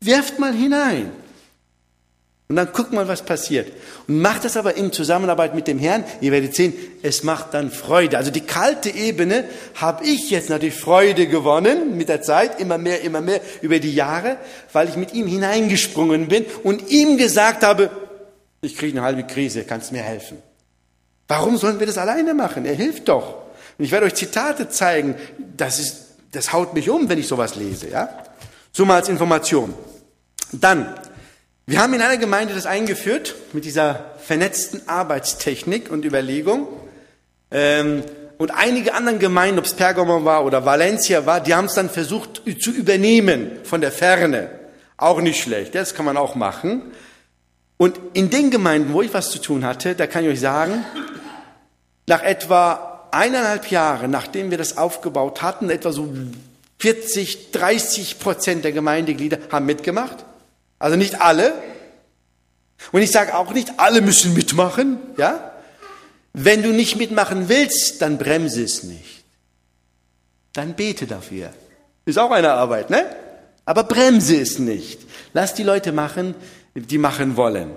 werft 0.00 0.38
mal 0.38 0.54
hinein. 0.54 1.10
Und 2.48 2.54
dann 2.54 2.68
guck 2.72 2.92
mal, 2.92 3.08
was 3.08 3.22
passiert. 3.22 3.72
Und 4.06 4.20
macht 4.20 4.44
das 4.44 4.56
aber 4.56 4.76
in 4.76 4.92
Zusammenarbeit 4.92 5.56
mit 5.56 5.66
dem 5.66 5.80
Herrn. 5.80 6.04
Ihr 6.20 6.30
werdet 6.30 6.54
sehen, 6.54 6.74
es 7.02 7.24
macht 7.24 7.54
dann 7.54 7.72
Freude. 7.72 8.18
Also 8.18 8.30
die 8.30 8.42
kalte 8.42 8.88
Ebene 8.88 9.44
habe 9.74 10.04
ich 10.04 10.30
jetzt 10.30 10.48
natürlich 10.48 10.76
Freude 10.76 11.26
gewonnen 11.26 11.96
mit 11.96 12.08
der 12.08 12.22
Zeit, 12.22 12.60
immer 12.60 12.78
mehr, 12.78 13.02
immer 13.02 13.20
mehr 13.20 13.40
über 13.62 13.80
die 13.80 13.92
Jahre, 13.92 14.36
weil 14.72 14.88
ich 14.88 14.96
mit 14.96 15.12
ihm 15.12 15.26
hineingesprungen 15.26 16.28
bin 16.28 16.46
und 16.62 16.88
ihm 16.88 17.18
gesagt 17.18 17.64
habe, 17.64 17.90
ich 18.60 18.76
kriege 18.76 18.96
eine 18.96 19.04
halbe 19.04 19.24
Krise, 19.24 19.64
kannst 19.64 19.90
mir 19.90 20.02
helfen. 20.02 20.38
Warum 21.26 21.56
sollen 21.56 21.80
wir 21.80 21.86
das 21.86 21.98
alleine 21.98 22.32
machen? 22.32 22.64
Er 22.64 22.74
hilft 22.74 23.08
doch. 23.08 23.46
Und 23.76 23.84
ich 23.84 23.90
werde 23.90 24.06
euch 24.06 24.14
Zitate 24.14 24.68
zeigen, 24.68 25.16
das 25.56 25.80
ist, 25.80 26.06
das 26.30 26.52
haut 26.52 26.74
mich 26.74 26.88
um, 26.88 27.08
wenn 27.08 27.18
ich 27.18 27.26
sowas 27.26 27.56
lese, 27.56 27.90
ja? 27.90 28.08
So 28.72 28.84
mal 28.84 28.96
als 28.96 29.08
Information. 29.08 29.74
Dann, 30.52 30.94
wir 31.68 31.80
haben 31.80 31.94
in 31.94 32.00
einer 32.00 32.16
Gemeinde 32.16 32.54
das 32.54 32.64
eingeführt 32.64 33.34
mit 33.52 33.64
dieser 33.64 34.14
vernetzten 34.18 34.88
Arbeitstechnik 34.88 35.90
und 35.90 36.04
Überlegung. 36.04 36.68
Ähm, 37.50 38.04
und 38.38 38.52
einige 38.52 38.94
anderen 38.94 39.18
Gemeinden, 39.18 39.58
ob 39.58 39.64
es 39.64 39.74
Pergamon 39.74 40.24
war 40.24 40.44
oder 40.44 40.64
Valencia 40.64 41.26
war, 41.26 41.40
die 41.40 41.54
haben 41.54 41.64
es 41.64 41.74
dann 41.74 41.90
versucht 41.90 42.42
zu 42.60 42.70
übernehmen 42.70 43.58
von 43.64 43.80
der 43.80 43.90
Ferne. 43.90 44.48
Auch 44.96 45.20
nicht 45.20 45.42
schlecht, 45.42 45.74
das 45.74 45.94
kann 45.94 46.04
man 46.04 46.16
auch 46.16 46.36
machen. 46.36 46.82
Und 47.78 47.98
in 48.12 48.30
den 48.30 48.52
Gemeinden, 48.52 48.92
wo 48.92 49.02
ich 49.02 49.12
was 49.12 49.30
zu 49.30 49.40
tun 49.40 49.64
hatte, 49.64 49.96
da 49.96 50.06
kann 50.06 50.24
ich 50.24 50.30
euch 50.30 50.40
sagen, 50.40 50.84
nach 52.06 52.22
etwa 52.22 53.08
eineinhalb 53.10 53.72
Jahren, 53.72 54.12
nachdem 54.12 54.52
wir 54.52 54.58
das 54.58 54.76
aufgebaut 54.76 55.42
hatten, 55.42 55.68
etwa 55.70 55.90
so 55.90 56.14
40, 56.78 57.50
30 57.50 58.20
Prozent 58.20 58.64
der 58.64 58.72
Gemeindeglieder 58.72 59.38
haben 59.50 59.66
mitgemacht. 59.66 60.24
Also 60.78 60.96
nicht 60.96 61.20
alle. 61.20 61.54
Und 62.92 63.02
ich 63.02 63.10
sage 63.10 63.34
auch 63.34 63.52
nicht, 63.52 63.78
alle 63.78 64.00
müssen 64.00 64.34
mitmachen, 64.34 64.98
ja? 65.16 65.52
Wenn 66.32 66.62
du 66.62 66.70
nicht 66.70 66.96
mitmachen 66.96 67.48
willst, 67.48 68.02
dann 68.02 68.18
bremse 68.18 68.62
es 68.62 68.82
nicht. 68.82 69.24
Dann 70.52 70.74
bete 70.74 71.06
dafür. 71.06 71.50
Ist 72.04 72.18
auch 72.18 72.30
eine 72.30 72.52
Arbeit, 72.52 72.90
ne? 72.90 73.06
Aber 73.64 73.84
bremse 73.84 74.40
es 74.40 74.58
nicht. 74.58 75.00
Lass 75.32 75.54
die 75.54 75.62
Leute 75.62 75.92
machen, 75.92 76.34
die 76.74 76.98
machen 76.98 77.36
wollen. 77.36 77.70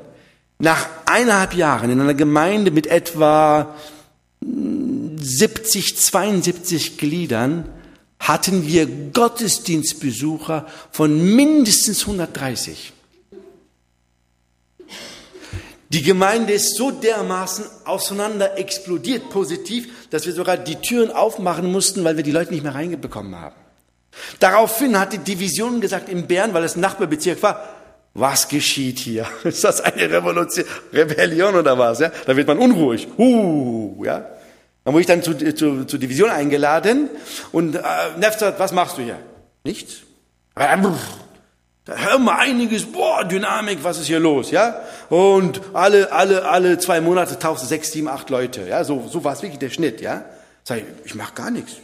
Nach 0.60 0.88
eineinhalb 1.06 1.54
Jahren 1.54 1.90
in 1.90 2.02
einer 2.02 2.14
Gemeinde 2.14 2.70
mit 2.72 2.88
etwa 2.88 3.76
70, 4.42 5.98
72 5.98 6.98
Gliedern 6.98 7.70
hatten 8.20 8.68
wir 8.68 8.86
Gottesdienstbesucher 8.86 10.68
von 10.92 11.36
mindestens 11.36 12.02
130. 12.02 12.94
Die 15.92 16.04
Gemeinde 16.04 16.54
ist 16.54 16.76
so 16.76 16.92
dermaßen 16.92 17.66
auseinander 17.86 18.60
explodiert 18.60 19.32
positiv, 19.32 19.88
dass 20.12 20.28
wir 20.28 20.34
sogar 20.34 20.58
die 20.58 20.76
Türen 20.76 21.10
aufmachen 21.10 21.72
mussten, 21.72 22.04
weil 22.04 22.16
wir 22.16 22.24
die 22.24 22.32
Leute 22.32 22.54
nicht 22.54 22.62
mehr 22.62 22.76
reingebekommen 22.76 23.36
haben. 23.36 23.56
Daraufhin 24.40 25.00
hat 25.00 25.14
die 25.14 25.18
Division 25.20 25.82
gesagt 25.82 26.10
in 26.10 26.28
Bern, 26.28 26.54
weil 26.54 26.64
es 26.64 26.76
Nachbarbezirk 26.76 27.42
war, 27.42 27.68
was 28.14 28.48
geschieht 28.48 29.00
hier? 29.00 29.26
Ist 29.44 29.64
das 29.64 29.82
eine 29.82 30.10
Revolution, 30.10 30.66
Rebellion 30.94 31.56
oder 31.56 31.78
was? 31.78 32.00
Ja? 32.00 32.12
Da 32.26 32.36
wird 32.36 32.48
man 32.48 32.60
unruhig. 32.60 33.08
Uh, 33.18 34.04
ja? 34.04 34.26
Dann 34.84 34.94
wurde 34.94 35.02
ich 35.02 35.08
dann 35.08 35.24
zur 35.24 35.38
zu, 35.56 35.86
zu 35.86 35.98
Division 35.98 36.30
eingeladen 36.30 37.10
und 37.52 37.76
äh, 37.76 37.82
Neff 38.18 38.38
sagt, 38.38 38.60
was 38.60 38.72
machst 38.72 38.98
du 38.98 39.02
hier? 39.02 39.20
Nichts. 39.64 39.98
Da 41.86 41.96
hören 41.96 42.24
wir 42.26 42.38
einiges, 42.38 42.86
boah, 42.86 43.24
Dynamik, 43.24 43.84
was 43.84 44.00
ist 44.00 44.08
hier 44.08 44.20
los, 44.20 44.52
ja? 44.52 44.82
Und 45.10 45.62
alle, 45.74 46.12
alle, 46.12 46.48
alle 46.48 46.78
zwei 46.78 47.02
Monate 47.02 47.40
tauchst 47.40 47.68
sechs, 47.68 47.92
sieben, 47.92 48.08
acht 48.08 48.30
Leute, 48.30 48.68
ja? 48.68 48.84
So, 48.84 49.08
so 49.08 49.24
war 49.24 49.34
es 49.34 49.42
wirklich 49.42 49.60
der 49.60 49.70
Schnitt, 49.70 50.00
ja? 50.02 50.26
Sag 50.64 50.80
ich, 50.80 50.86
ich 51.06 51.16
mach 51.16 51.34
gar 51.34 51.50
nichts. 51.50 51.78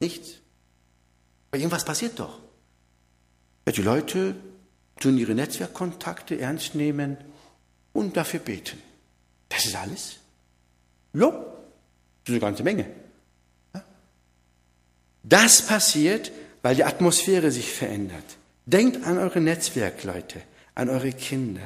Nichts. 0.00 0.40
Aber 1.50 1.58
irgendwas 1.58 1.84
passiert 1.84 2.18
doch. 2.18 2.38
Ja, 3.66 3.72
die 3.72 3.82
Leute 3.82 4.34
tun 5.00 5.16
ihre 5.16 5.34
Netzwerkkontakte 5.34 6.38
ernst 6.38 6.74
nehmen 6.74 7.16
und 7.92 8.16
dafür 8.16 8.40
beten. 8.40 8.82
Das 9.48 9.64
ist 9.64 9.76
alles. 9.76 10.16
Ja, 11.14 11.28
das 11.30 11.34
ist 12.24 12.28
eine 12.28 12.40
ganze 12.40 12.62
Menge. 12.62 12.86
Das 15.22 15.62
passiert, 15.62 16.32
weil 16.62 16.74
die 16.74 16.84
Atmosphäre 16.84 17.50
sich 17.50 17.72
verändert. 17.72 18.24
Denkt 18.66 19.06
an 19.06 19.18
eure 19.18 19.40
Netzwerkleute, 19.40 20.40
an 20.74 20.88
eure 20.88 21.12
Kinder, 21.12 21.62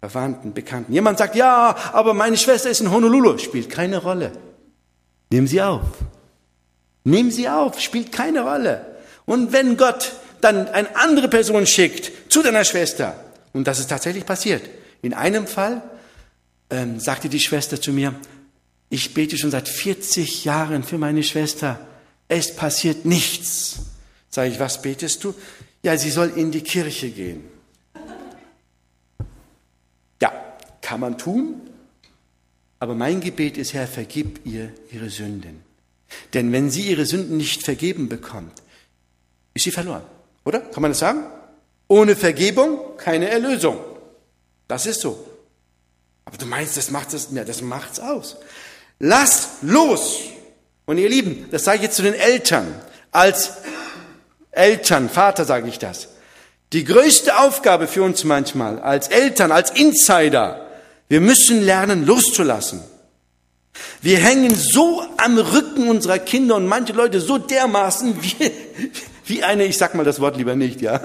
Verwandten, 0.00 0.52
Bekannten. 0.52 0.92
Jemand 0.92 1.18
sagt, 1.18 1.34
ja, 1.34 1.76
aber 1.92 2.12
meine 2.14 2.36
Schwester 2.36 2.70
ist 2.70 2.80
in 2.80 2.90
Honolulu. 2.90 3.38
Spielt 3.38 3.70
keine 3.70 3.98
Rolle. 3.98 4.32
Nimm 5.30 5.46
sie 5.46 5.62
auf. 5.62 5.86
Nimm 7.04 7.30
sie 7.30 7.48
auf. 7.48 7.80
Spielt 7.80 8.12
keine 8.12 8.42
Rolle. 8.42 8.84
Und 9.24 9.52
wenn 9.52 9.76
Gott 9.76 10.12
dann 10.40 10.68
eine 10.68 10.94
andere 10.96 11.28
Person 11.28 11.66
schickt 11.66 12.30
zu 12.30 12.42
deiner 12.42 12.64
Schwester, 12.64 13.16
und 13.54 13.66
das 13.66 13.78
ist 13.78 13.88
tatsächlich 13.88 14.26
passiert. 14.26 14.62
In 15.00 15.14
einem 15.14 15.46
Fall 15.46 15.82
ähm, 16.68 17.00
sagte 17.00 17.28
die 17.28 17.40
Schwester 17.40 17.80
zu 17.80 17.92
mir, 17.92 18.14
ich 18.90 19.14
bete 19.14 19.36
schon 19.36 19.50
seit 19.50 19.68
40 19.68 20.44
Jahren 20.44 20.82
für 20.82 20.98
meine 20.98 21.22
Schwester. 21.22 21.78
Es 22.28 22.54
passiert 22.54 23.04
nichts. 23.04 23.80
Sag 24.30 24.48
ich, 24.48 24.58
was 24.58 24.82
betest 24.82 25.22
du? 25.24 25.34
Ja, 25.82 25.96
sie 25.96 26.10
soll 26.10 26.32
in 26.36 26.50
die 26.50 26.62
Kirche 26.62 27.10
gehen. 27.10 27.44
Ja, 30.20 30.32
kann 30.80 31.00
man 31.00 31.18
tun. 31.18 31.60
Aber 32.78 32.94
mein 32.94 33.20
Gebet 33.20 33.56
ist, 33.56 33.74
Herr, 33.74 33.86
vergib 33.86 34.44
ihr 34.44 34.72
ihre 34.90 35.10
Sünden. 35.10 35.62
Denn 36.32 36.52
wenn 36.52 36.70
sie 36.70 36.88
ihre 36.88 37.06
Sünden 37.06 37.36
nicht 37.36 37.64
vergeben 37.64 38.08
bekommt, 38.08 38.62
ist 39.54 39.64
sie 39.64 39.70
verloren. 39.70 40.02
Oder? 40.44 40.60
Kann 40.60 40.82
man 40.82 40.90
das 40.90 40.98
sagen? 40.98 41.24
Ohne 41.88 42.16
Vergebung 42.16 42.96
keine 42.96 43.28
Erlösung. 43.28 43.78
Das 44.68 44.86
ist 44.86 45.00
so. 45.00 45.24
Aber 46.24 46.36
du 46.36 46.46
meinst, 46.46 46.76
das 46.76 46.90
macht 46.90 47.12
es, 47.14 47.28
ja, 47.32 47.44
das 47.44 47.62
aus. 48.00 48.36
Lass 48.98 49.48
los! 49.62 50.20
Und 50.86 50.98
ihr 50.98 51.08
Lieben, 51.08 51.48
das 51.50 51.64
sage 51.64 51.78
ich 51.78 51.82
jetzt 51.84 51.96
zu 51.96 52.02
den 52.02 52.14
Eltern. 52.14 52.66
Als 53.10 53.52
Eltern, 54.50 55.08
Vater 55.08 55.44
sage 55.44 55.68
ich 55.68 55.78
das. 55.78 56.08
Die 56.72 56.84
größte 56.84 57.38
Aufgabe 57.38 57.86
für 57.86 58.02
uns 58.02 58.24
manchmal 58.24 58.80
als 58.80 59.08
Eltern, 59.08 59.52
als 59.52 59.70
Insider, 59.70 60.66
wir 61.08 61.20
müssen 61.20 61.62
lernen 61.62 62.04
loszulassen. 62.04 62.82
Wir 64.02 64.18
hängen 64.18 64.54
so 64.54 65.02
am 65.16 65.38
Rücken 65.38 65.88
unserer 65.88 66.18
Kinder 66.18 66.56
und 66.56 66.66
manche 66.66 66.92
Leute 66.92 67.20
so 67.20 67.38
dermaßen 67.38 68.22
wie, 68.22 68.52
wie 69.26 69.42
eine, 69.42 69.64
ich 69.64 69.78
sag 69.78 69.94
mal 69.94 70.04
das 70.04 70.20
Wort 70.20 70.36
lieber 70.36 70.54
nicht, 70.54 70.80
ja. 70.80 71.00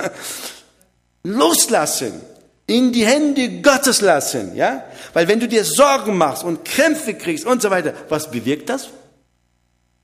Loslassen. 1.24 2.22
In 2.70 2.92
die 2.92 3.04
Hände 3.04 3.62
Gottes 3.62 4.00
lassen, 4.02 4.56
ja. 4.56 4.84
Weil 5.14 5.28
wenn 5.28 5.40
du 5.40 5.48
dir 5.48 5.66
Sorgen 5.66 6.16
machst 6.16 6.44
und 6.44 6.64
Krämpfe 6.64 7.16
kriegst 7.16 7.44
und 7.48 7.64
so 7.64 7.72
weiter, 7.72 7.96
was 8.10 8.30
bewirkt 8.30 8.70
das? 8.70 8.90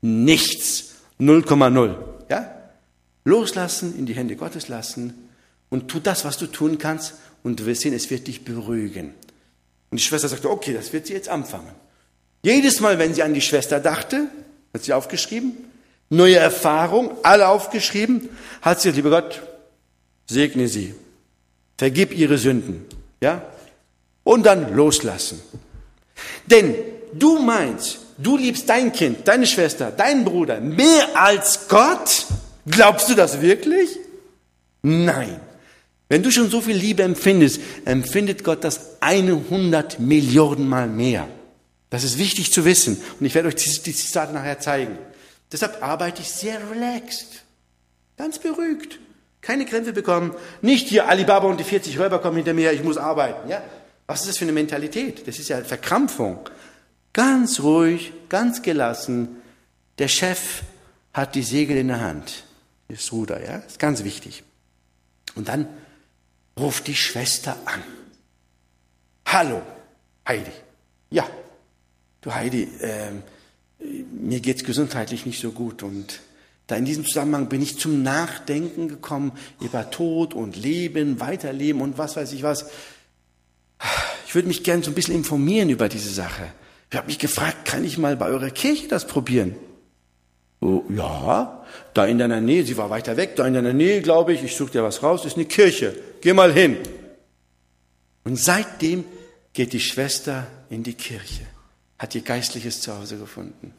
Nichts. 0.02 0.96
0,0, 1.20 1.96
ja. 2.28 2.52
Loslassen, 3.24 3.96
in 4.00 4.08
die 4.08 4.16
Hände 4.16 4.36
Gottes 4.36 4.68
lassen 4.68 5.30
und 5.70 5.90
tu 5.90 6.00
das, 6.00 6.26
was 6.26 6.38
du 6.38 6.48
tun 6.48 6.80
kannst 6.80 7.14
und 7.44 7.60
du 7.60 7.68
wirst 7.68 7.82
sehen, 7.82 7.94
es 7.94 8.10
wird 8.10 8.26
dich 8.26 8.44
beruhigen. 8.44 9.14
Und 9.92 10.00
die 10.00 10.04
Schwester 10.04 10.28
sagte, 10.28 10.50
okay, 10.50 10.74
das 10.74 10.92
wird 10.92 11.06
sie 11.06 11.14
jetzt 11.14 11.30
anfangen. 11.30 11.72
Jedes 12.44 12.80
Mal, 12.80 12.98
wenn 12.98 13.14
sie 13.14 13.22
an 13.22 13.36
die 13.36 13.42
Schwester 13.42 13.80
dachte, 13.80 14.28
hat 14.74 14.84
sie 14.84 14.94
aufgeschrieben, 14.94 15.54
neue 16.10 16.38
Erfahrung, 16.38 17.12
alle 17.22 17.48
aufgeschrieben, 17.48 18.28
hat 18.64 18.82
sie, 18.82 18.90
lieber 18.90 19.12
Gott, 19.12 19.44
segne 20.26 20.68
sie, 20.68 20.96
vergib 21.78 22.16
ihre 22.16 22.38
Sünden, 22.38 22.86
ja, 23.22 23.44
und 24.24 24.46
dann 24.46 24.76
loslassen. 24.76 25.42
Denn 26.46 26.76
du 27.14 27.40
meinst, 27.40 28.00
du 28.18 28.38
liebst 28.38 28.70
dein 28.70 28.92
Kind, 28.92 29.28
deine 29.28 29.46
Schwester, 29.46 29.92
deinen 29.92 30.26
Bruder 30.26 30.60
mehr 30.60 31.08
als 31.16 31.68
Gott, 31.68 32.26
Glaubst 32.66 33.10
du 33.10 33.14
das 33.14 33.42
wirklich? 33.42 34.00
Nein. 34.82 35.40
Wenn 36.10 36.24
du 36.24 36.32
schon 36.32 36.50
so 36.50 36.62
viel 36.62 36.76
Liebe 36.76 37.04
empfindest, 37.04 37.60
empfindet 37.86 38.44
Gott 38.44 38.64
das 38.64 39.02
100 39.02 40.00
Millionen 40.00 40.68
Mal 40.68 40.88
mehr. 40.88 41.28
Das 41.90 42.04
ist 42.04 42.18
wichtig 42.18 42.52
zu 42.52 42.66
wissen. 42.66 43.02
Und 43.20 43.26
ich 43.26 43.36
werde 43.36 43.48
euch 43.48 43.56
die 43.56 43.94
Zitate 43.94 44.34
nachher 44.34 44.60
zeigen. 44.60 44.98
Deshalb 45.52 45.82
arbeite 45.82 46.22
ich 46.22 46.30
sehr 46.30 46.60
relaxed. 46.70 47.44
Ganz 48.18 48.40
beruhigt. 48.40 49.00
Keine 49.46 49.66
Krämpfe 49.66 49.94
bekommen. 49.94 50.34
Nicht 50.64 50.88
hier 50.88 51.08
Alibaba 51.08 51.48
und 51.48 51.60
die 51.60 51.64
40 51.64 52.00
Räuber 52.00 52.20
kommen 52.20 52.38
hinter 52.38 52.56
mir, 52.56 52.74
ich 52.74 52.84
muss 52.84 52.98
arbeiten. 52.98 53.48
Ja? 53.48 53.62
Was 54.08 54.22
ist 54.22 54.30
das 54.30 54.38
für 54.40 54.46
eine 54.46 54.54
Mentalität? 54.54 55.28
Das 55.28 55.38
ist 55.38 55.50
ja 55.50 55.64
Verkrampfung. 55.64 56.50
Ganz 57.14 57.60
ruhig, 57.60 58.12
ganz 58.28 58.64
gelassen. 58.64 59.38
Der 60.00 60.08
Chef 60.08 60.64
hat 61.14 61.36
die 61.36 61.44
Segel 61.44 61.78
in 61.78 61.90
der 61.90 62.02
Hand 62.02 62.46
das 62.88 63.12
Ruder, 63.12 63.44
ja, 63.44 63.58
ist 63.58 63.80
ganz 63.80 64.04
wichtig. 64.04 64.44
Und 65.36 65.48
dann 65.48 65.68
ruft 66.58 66.88
die 66.88 66.96
Schwester 66.96 67.58
an. 67.66 67.84
Hallo, 69.26 69.62
Heidi. 70.28 70.52
Ja, 71.10 71.28
du 72.22 72.34
Heidi, 72.34 72.64
äh, 72.80 73.12
mir 74.12 74.40
geht's 74.40 74.64
gesundheitlich 74.64 75.26
nicht 75.26 75.40
so 75.40 75.52
gut 75.52 75.84
und 75.84 76.20
da 76.68 76.76
in 76.76 76.86
diesem 76.86 77.06
Zusammenhang 77.06 77.48
bin 77.48 77.62
ich 77.62 77.78
zum 77.80 78.02
Nachdenken 78.02 78.88
gekommen 78.88 79.34
über 79.62 79.92
Tod 79.92 80.34
und 80.34 80.56
Leben, 80.56 81.20
Weiterleben 81.20 81.82
und 81.82 81.98
was 81.98 82.16
weiß 82.16 82.34
ich 82.34 82.44
was. 82.44 82.70
Ich 84.26 84.34
würde 84.34 84.48
mich 84.48 84.64
gern 84.64 84.82
so 84.82 84.92
ein 84.92 84.96
bisschen 84.96 85.16
informieren 85.16 85.70
über 85.70 85.90
diese 85.90 86.10
Sache. 86.10 86.52
Ich 86.90 86.98
habe 86.98 87.08
mich 87.08 87.20
gefragt, 87.20 87.66
kann 87.66 87.84
ich 87.84 87.98
mal 87.98 88.16
bei 88.18 88.28
eurer 88.28 88.50
Kirche 88.50 88.88
das 88.88 89.06
probieren? 89.06 89.56
Oh, 90.62 90.84
ja, 90.90 91.64
da 91.94 92.06
in 92.06 92.18
deiner 92.18 92.42
Nähe, 92.42 92.66
sie 92.66 92.78
war 92.78 92.90
weiter 92.90 93.18
weg, 93.18 93.36
da 93.36 93.46
in 93.46 93.54
deiner 93.54 93.74
Nähe, 93.74 94.02
glaube 94.02 94.34
ich, 94.34 94.44
ich 94.44 94.56
suche 94.56 94.72
dir 94.72 94.84
was 94.84 95.04
raus, 95.04 95.26
ist 95.26 95.36
eine 95.36 95.46
Kirche. 95.46 95.96
Geh 96.22 96.34
mal 96.34 96.52
hin. 96.52 96.78
Und 98.24 98.40
seitdem 98.40 99.04
geht 99.54 99.74
die 99.74 99.80
Schwester 99.80 100.48
in 100.70 100.82
die 100.82 100.96
Kirche, 100.96 101.46
hat 102.00 102.16
ihr 102.16 102.22
geistliches 102.22 102.82
Zuhause 102.82 103.18
gefunden. 103.18 103.74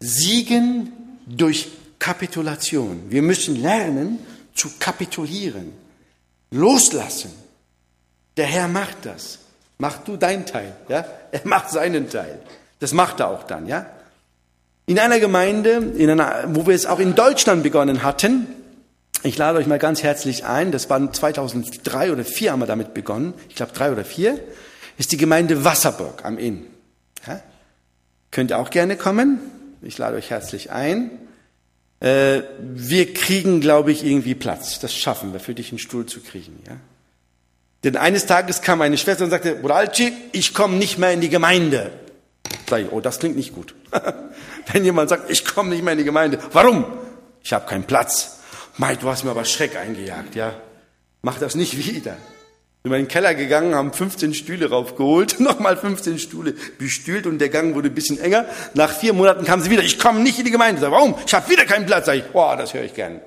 Siegen 0.00 0.92
durch 1.26 1.68
Kapitulation. 1.98 3.04
Wir 3.08 3.22
müssen 3.22 3.60
lernen 3.60 4.18
zu 4.54 4.70
kapitulieren. 4.78 5.72
loslassen. 6.50 7.30
Der 8.36 8.46
Herr 8.46 8.68
macht 8.68 9.04
das. 9.04 9.38
Mach 9.78 9.98
du 9.98 10.16
deinen 10.16 10.46
Teil, 10.46 10.74
ja? 10.88 11.04
Er 11.30 11.40
macht 11.44 11.70
seinen 11.70 12.08
Teil. 12.08 12.40
Das 12.80 12.92
macht 12.92 13.20
er 13.20 13.28
auch 13.28 13.44
dann, 13.44 13.66
ja? 13.66 13.86
In 14.86 14.98
einer 14.98 15.20
Gemeinde, 15.20 15.92
in 15.96 16.08
einer, 16.08 16.44
wo 16.54 16.66
wir 16.66 16.74
es 16.74 16.86
auch 16.86 16.98
in 16.98 17.14
Deutschland 17.14 17.62
begonnen 17.62 18.02
hatten, 18.02 18.46
ich 19.22 19.36
lade 19.36 19.58
euch 19.58 19.66
mal 19.66 19.78
ganz 19.78 20.02
herzlich 20.02 20.46
ein, 20.46 20.72
das 20.72 20.88
war 20.88 21.12
2003 21.12 22.12
oder 22.12 22.22
2004 22.22 22.52
haben 22.52 22.60
wir 22.60 22.66
damit 22.66 22.94
begonnen, 22.94 23.34
ich 23.48 23.56
glaube 23.56 23.72
drei 23.72 23.92
oder 23.92 24.04
vier, 24.04 24.40
ist 24.96 25.12
die 25.12 25.16
Gemeinde 25.16 25.64
Wasserburg 25.64 26.24
am 26.24 26.38
Inn. 26.38 26.66
Ja? 27.26 27.40
Könnt 28.30 28.50
ihr 28.50 28.58
auch 28.58 28.70
gerne 28.70 28.96
kommen, 28.96 29.40
ich 29.82 29.98
lade 29.98 30.16
euch 30.16 30.30
herzlich 30.30 30.70
ein. 30.70 31.10
Äh, 32.00 32.42
wir 32.60 33.12
kriegen, 33.12 33.60
glaube 33.60 33.92
ich, 33.92 34.04
irgendwie 34.04 34.34
Platz. 34.34 34.78
Das 34.78 34.94
schaffen 34.94 35.32
wir, 35.32 35.40
für 35.40 35.54
dich 35.54 35.70
einen 35.70 35.78
Stuhl 35.78 36.06
zu 36.06 36.20
kriegen. 36.20 36.62
Ja? 36.66 36.76
Denn 37.84 37.96
eines 37.96 38.26
Tages 38.26 38.62
kam 38.62 38.82
eine 38.82 38.98
Schwester 38.98 39.24
und 39.24 39.30
sagte, 39.30 39.54
Bruder 39.56 39.76
Alci, 39.76 40.12
ich 40.32 40.54
komme 40.54 40.76
nicht 40.76 40.98
mehr 40.98 41.12
in 41.12 41.20
die 41.20 41.28
Gemeinde. 41.28 41.90
Sag 42.68 42.82
ich, 42.82 42.92
oh, 42.92 43.00
das 43.00 43.18
klingt 43.18 43.36
nicht 43.36 43.54
gut. 43.54 43.74
Wenn 44.72 44.84
jemand 44.84 45.10
sagt, 45.10 45.30
ich 45.30 45.44
komme 45.44 45.70
nicht 45.70 45.82
mehr 45.82 45.92
in 45.92 45.98
die 45.98 46.04
Gemeinde. 46.04 46.38
Warum? 46.52 46.84
Ich 47.42 47.52
habe 47.52 47.66
keinen 47.66 47.84
Platz. 47.84 48.38
Mei, 48.76 48.96
du 48.96 49.08
hast 49.08 49.24
mir 49.24 49.30
aber 49.30 49.44
Schreck 49.44 49.76
eingejagt, 49.76 50.34
ja. 50.34 50.54
Mach 51.22 51.38
das 51.38 51.54
nicht 51.54 51.76
wieder. 51.78 52.16
In 52.84 52.92
den 52.92 53.08
Keller 53.08 53.34
gegangen, 53.34 53.74
haben 53.74 53.92
15 53.92 54.34
Stühle 54.34 54.70
raufgeholt, 54.70 55.40
nochmal 55.40 55.76
15 55.76 56.18
Stühle 56.18 56.54
bestühlt 56.78 57.26
und 57.26 57.38
der 57.38 57.48
Gang 57.48 57.74
wurde 57.74 57.88
ein 57.88 57.94
bisschen 57.94 58.20
enger. 58.20 58.46
Nach 58.74 58.92
vier 58.92 59.12
Monaten 59.12 59.44
kam 59.44 59.60
sie 59.60 59.70
wieder, 59.70 59.82
ich 59.82 59.98
komme 59.98 60.20
nicht 60.20 60.38
in 60.38 60.44
die 60.44 60.50
Gemeinde. 60.50 60.80
Sag, 60.80 60.92
warum? 60.92 61.14
Ich 61.26 61.34
habe 61.34 61.50
wieder 61.50 61.64
keinen 61.64 61.86
Platz. 61.86 62.06
Sag 62.06 62.16
ich, 62.16 62.24
boah, 62.24 62.56
das 62.56 62.72
höre 62.72 62.84
ich 62.84 62.94
gern. 62.94 63.20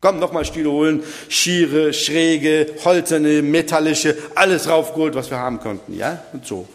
Komm, 0.00 0.20
nochmal 0.20 0.44
Stühle 0.44 0.70
holen, 0.70 1.02
schiere, 1.28 1.92
schräge, 1.92 2.74
holzerne, 2.84 3.42
metallische, 3.42 4.16
alles 4.36 4.68
raufgeholt, 4.68 5.14
was 5.16 5.30
wir 5.30 5.38
haben 5.38 5.58
konnten, 5.58 5.96
ja? 5.96 6.22
Und 6.32 6.46
so. 6.46 6.68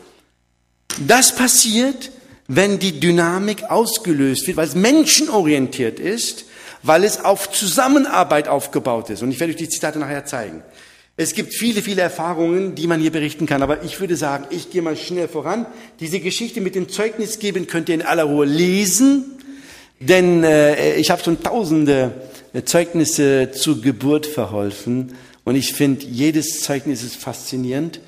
Das 0.99 1.33
passiert, 1.33 2.11
wenn 2.47 2.79
die 2.79 2.99
Dynamik 2.99 3.63
ausgelöst 3.63 4.45
wird, 4.45 4.57
weil 4.57 4.67
es 4.67 4.75
menschenorientiert 4.75 5.99
ist, 5.99 6.45
weil 6.83 7.05
es 7.05 7.23
auf 7.23 7.49
Zusammenarbeit 7.49 8.49
aufgebaut 8.49 9.09
ist. 9.09 9.23
Und 9.23 9.31
ich 9.31 9.39
werde 9.39 9.53
euch 9.53 9.57
die 9.57 9.69
Zitate 9.69 9.99
nachher 9.99 10.25
zeigen. 10.25 10.61
Es 11.23 11.33
gibt 11.33 11.53
viele, 11.53 11.81
viele 11.81 12.01
Erfahrungen, 12.01 12.75
die 12.75 12.85
man 12.85 12.99
hier 12.99 13.11
berichten 13.11 13.45
kann, 13.45 13.63
aber 13.63 13.81
ich 13.85 13.97
würde 14.01 14.17
sagen, 14.17 14.43
ich 14.49 14.71
gehe 14.71 14.81
mal 14.81 14.97
schnell 14.97 15.29
voran. 15.29 15.65
Diese 16.01 16.19
Geschichte 16.19 16.59
mit 16.59 16.75
dem 16.75 16.89
Zeugnis 16.89 17.39
geben 17.39 17.65
könnt 17.65 17.87
ihr 17.87 17.95
in 17.95 18.01
aller 18.01 18.25
Ruhe 18.25 18.45
lesen, 18.45 19.31
denn 20.01 20.43
äh, 20.43 20.97
ich 20.97 21.11
habe 21.11 21.23
schon 21.23 21.41
tausende 21.41 22.11
Zeugnisse 22.65 23.51
zur 23.53 23.81
Geburt 23.81 24.25
verholfen 24.25 25.13
und 25.45 25.55
ich 25.55 25.73
finde, 25.73 26.03
jedes 26.03 26.59
Zeugnis 26.59 27.03
ist 27.03 27.15
faszinierend 27.15 28.01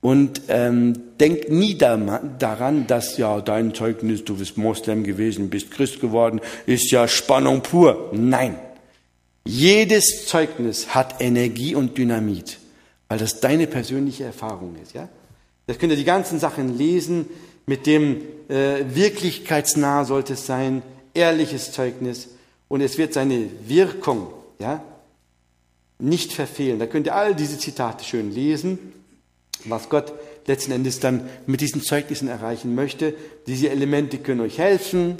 und 0.00 0.40
ähm, 0.48 0.94
denk 1.20 1.50
nie 1.50 1.76
daran, 1.76 2.86
dass 2.86 3.18
ja 3.18 3.42
dein 3.42 3.74
Zeugnis, 3.74 4.24
du 4.24 4.38
bist 4.38 4.56
Moslem 4.56 5.04
gewesen, 5.04 5.50
bist 5.50 5.70
Christ 5.70 6.00
geworden, 6.00 6.40
ist 6.64 6.90
ja 6.90 7.08
Spannung 7.08 7.60
pur. 7.60 8.08
Nein. 8.14 8.54
Jedes 9.46 10.26
Zeugnis 10.26 10.94
hat 10.94 11.20
Energie 11.20 11.74
und 11.74 11.98
Dynamit, 11.98 12.58
weil 13.08 13.18
das 13.18 13.40
deine 13.40 13.66
persönliche 13.66 14.24
Erfahrung 14.24 14.76
ist. 14.82 14.94
Ja? 14.94 15.08
Das 15.66 15.78
könnt 15.78 15.92
ihr 15.92 15.98
die 15.98 16.04
ganzen 16.04 16.38
Sachen 16.38 16.76
lesen, 16.76 17.26
mit 17.66 17.86
dem 17.86 18.22
äh, 18.48 18.84
wirklichkeitsnah 18.94 20.04
sollte 20.04 20.34
es 20.34 20.46
sein, 20.46 20.82
ehrliches 21.14 21.72
Zeugnis 21.72 22.28
und 22.68 22.80
es 22.80 22.98
wird 22.98 23.12
seine 23.12 23.48
Wirkung 23.66 24.28
ja, 24.58 24.82
nicht 25.98 26.32
verfehlen. 26.32 26.78
Da 26.78 26.86
könnt 26.86 27.06
ihr 27.06 27.14
all 27.14 27.34
diese 27.34 27.58
Zitate 27.58 28.04
schön 28.04 28.32
lesen 28.32 28.78
was 29.64 29.88
Gott 29.88 30.12
letzten 30.46 30.72
Endes 30.72 31.00
dann 31.00 31.28
mit 31.46 31.60
diesen 31.60 31.82
Zeugnissen 31.82 32.28
erreichen 32.28 32.74
möchte. 32.74 33.14
Diese 33.46 33.70
Elemente 33.70 34.18
können 34.18 34.40
euch 34.40 34.58
helfen. 34.58 35.16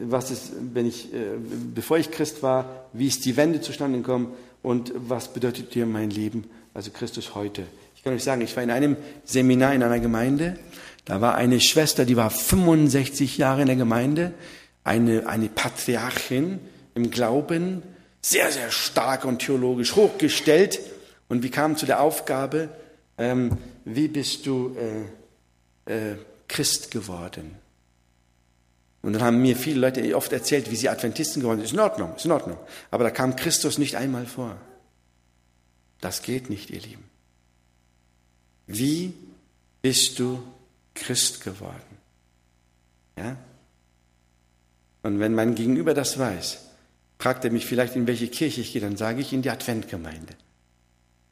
Was 0.00 0.30
ist, 0.30 0.52
wenn 0.74 0.86
ich, 0.86 1.12
äh, 1.12 1.36
bevor 1.74 1.98
ich 1.98 2.10
Christ 2.10 2.42
war, 2.42 2.86
wie 2.92 3.08
ist 3.08 3.24
die 3.24 3.36
Wende 3.36 3.60
zustande 3.60 3.98
gekommen 3.98 4.32
und 4.62 4.92
was 4.94 5.32
bedeutet 5.32 5.74
dir 5.74 5.86
mein 5.86 6.10
Leben, 6.10 6.44
also 6.74 6.90
Christus 6.90 7.34
heute? 7.34 7.64
Ich 7.96 8.04
kann 8.04 8.14
euch 8.14 8.22
sagen, 8.24 8.42
ich 8.42 8.54
war 8.54 8.62
in 8.62 8.70
einem 8.70 8.96
Seminar 9.24 9.74
in 9.74 9.82
einer 9.82 9.98
Gemeinde, 9.98 10.56
da 11.04 11.20
war 11.20 11.34
eine 11.34 11.60
Schwester, 11.60 12.04
die 12.04 12.16
war 12.16 12.30
65 12.30 13.38
Jahre 13.38 13.62
in 13.62 13.66
der 13.66 13.76
Gemeinde, 13.76 14.34
eine, 14.84 15.26
eine 15.26 15.48
Patriarchin 15.48 16.60
im 16.94 17.10
Glauben, 17.10 17.82
sehr, 18.20 18.50
sehr 18.52 18.70
stark 18.70 19.24
und 19.24 19.40
theologisch 19.40 19.96
hochgestellt. 19.96 20.80
Und 21.28 21.42
wir 21.42 21.50
kamen 21.50 21.76
zu 21.76 21.86
der 21.86 22.00
Aufgabe, 22.00 22.68
ähm, 23.16 23.56
wie 23.84 24.08
bist 24.08 24.46
du 24.46 24.76
äh, 25.86 26.12
äh, 26.12 26.16
Christ 26.46 26.90
geworden? 26.90 27.56
Und 29.02 29.12
dann 29.12 29.22
haben 29.22 29.40
mir 29.40 29.56
viele 29.56 29.80
Leute 29.80 30.16
oft 30.16 30.32
erzählt, 30.32 30.70
wie 30.70 30.76
sie 30.76 30.88
Adventisten 30.88 31.40
geworden 31.40 31.58
sind. 31.58 31.66
Ist 31.66 31.72
in 31.72 31.80
Ordnung, 31.80 32.16
ist 32.16 32.24
in 32.24 32.32
Ordnung. 32.32 32.58
Aber 32.90 33.04
da 33.04 33.10
kam 33.10 33.36
Christus 33.36 33.78
nicht 33.78 33.96
einmal 33.96 34.26
vor. 34.26 34.56
Das 36.00 36.22
geht 36.22 36.50
nicht, 36.50 36.70
ihr 36.70 36.80
Lieben. 36.80 37.04
Wie 38.66 39.14
bist 39.82 40.18
du 40.18 40.42
Christ 40.94 41.42
geworden? 41.42 41.98
Ja? 43.16 43.36
Und 45.02 45.20
wenn 45.20 45.34
mein 45.34 45.54
Gegenüber 45.54 45.94
das 45.94 46.18
weiß, 46.18 46.58
fragt 47.18 47.44
er 47.44 47.50
mich 47.50 47.66
vielleicht, 47.66 47.96
in 47.96 48.06
welche 48.06 48.28
Kirche 48.28 48.60
ich 48.60 48.72
gehe, 48.72 48.82
dann 48.82 48.96
sage 48.96 49.20
ich 49.20 49.32
in 49.32 49.42
die 49.42 49.50
Adventgemeinde. 49.50 50.34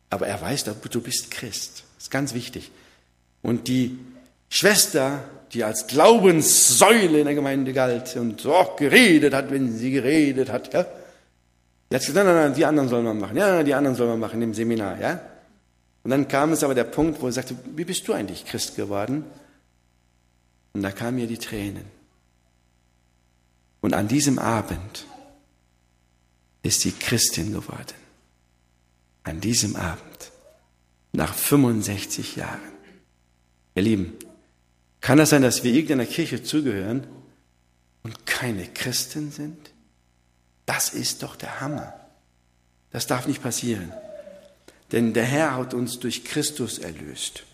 Aber 0.08 0.26
er 0.26 0.40
weiß, 0.40 0.64
du 0.64 1.00
bist 1.00 1.30
Christ. 1.30 1.84
Das 1.96 2.04
ist 2.04 2.10
ganz 2.10 2.32
wichtig. 2.32 2.70
Und 3.42 3.68
die 3.68 3.98
Schwester, 4.48 5.24
die 5.52 5.64
als 5.64 5.86
Glaubenssäule 5.86 7.20
in 7.20 7.24
der 7.24 7.34
Gemeinde 7.34 7.72
galt 7.72 8.16
und 8.16 8.40
so 8.40 8.74
geredet 8.76 9.34
hat, 9.34 9.50
wenn 9.50 9.76
sie 9.76 9.90
geredet 9.90 10.50
hat, 10.50 10.72
ja, 10.72 10.84
die 11.90 11.94
hat 11.94 12.02
gesagt, 12.02 12.16
nein, 12.16 12.26
nein, 12.26 12.34
nein, 12.34 12.54
die 12.54 12.64
anderen 12.64 12.88
sollen 12.88 13.04
wir 13.04 13.14
machen. 13.14 13.36
Ja, 13.36 13.62
die 13.62 13.74
anderen 13.74 13.96
sollen 13.96 14.10
wir 14.10 14.16
machen 14.16 14.42
im 14.42 14.54
Seminar, 14.54 15.00
ja. 15.00 15.20
Und 16.02 16.10
dann 16.10 16.28
kam 16.28 16.52
es 16.52 16.62
aber 16.62 16.74
der 16.74 16.84
Punkt, 16.84 17.20
wo 17.20 17.26
er 17.26 17.32
sagte, 17.32 17.56
wie 17.74 17.84
bist 17.84 18.06
du 18.06 18.12
eigentlich 18.12 18.44
Christ 18.44 18.76
geworden? 18.76 19.24
Und 20.72 20.82
da 20.82 20.90
kamen 20.90 21.16
mir 21.16 21.26
die 21.26 21.38
Tränen. 21.38 21.84
Und 23.80 23.94
an 23.94 24.08
diesem 24.08 24.38
Abend 24.38 25.06
ist 26.62 26.80
sie 26.80 26.92
Christin 26.92 27.52
geworden 27.52 27.94
an 29.26 29.40
diesem 29.40 29.74
Abend, 29.74 30.30
nach 31.12 31.34
65 31.34 32.36
Jahren. 32.36 32.60
Ihr 33.74 33.82
Lieben, 33.82 34.12
kann 35.00 35.18
das 35.18 35.30
sein, 35.30 35.42
dass 35.42 35.62
wir 35.62 35.72
irgendeiner 35.72 36.06
Kirche 36.06 36.42
zugehören 36.42 37.06
und 38.02 38.26
keine 38.26 38.66
Christen 38.66 39.30
sind? 39.30 39.70
Das 40.64 40.90
ist 40.90 41.22
doch 41.22 41.36
der 41.36 41.60
Hammer. 41.60 41.94
Das 42.90 43.06
darf 43.06 43.26
nicht 43.26 43.42
passieren. 43.42 43.92
Denn 44.92 45.12
der 45.12 45.24
Herr 45.24 45.56
hat 45.56 45.74
uns 45.74 45.98
durch 45.98 46.24
Christus 46.24 46.78
erlöst. 46.78 47.44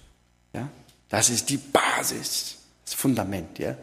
Ja? 0.52 0.68
Das 1.08 1.30
ist 1.30 1.50
die 1.50 1.58
Basis, 1.58 2.56
das 2.84 2.94
Fundament. 2.94 3.58
Ja? 3.58 3.76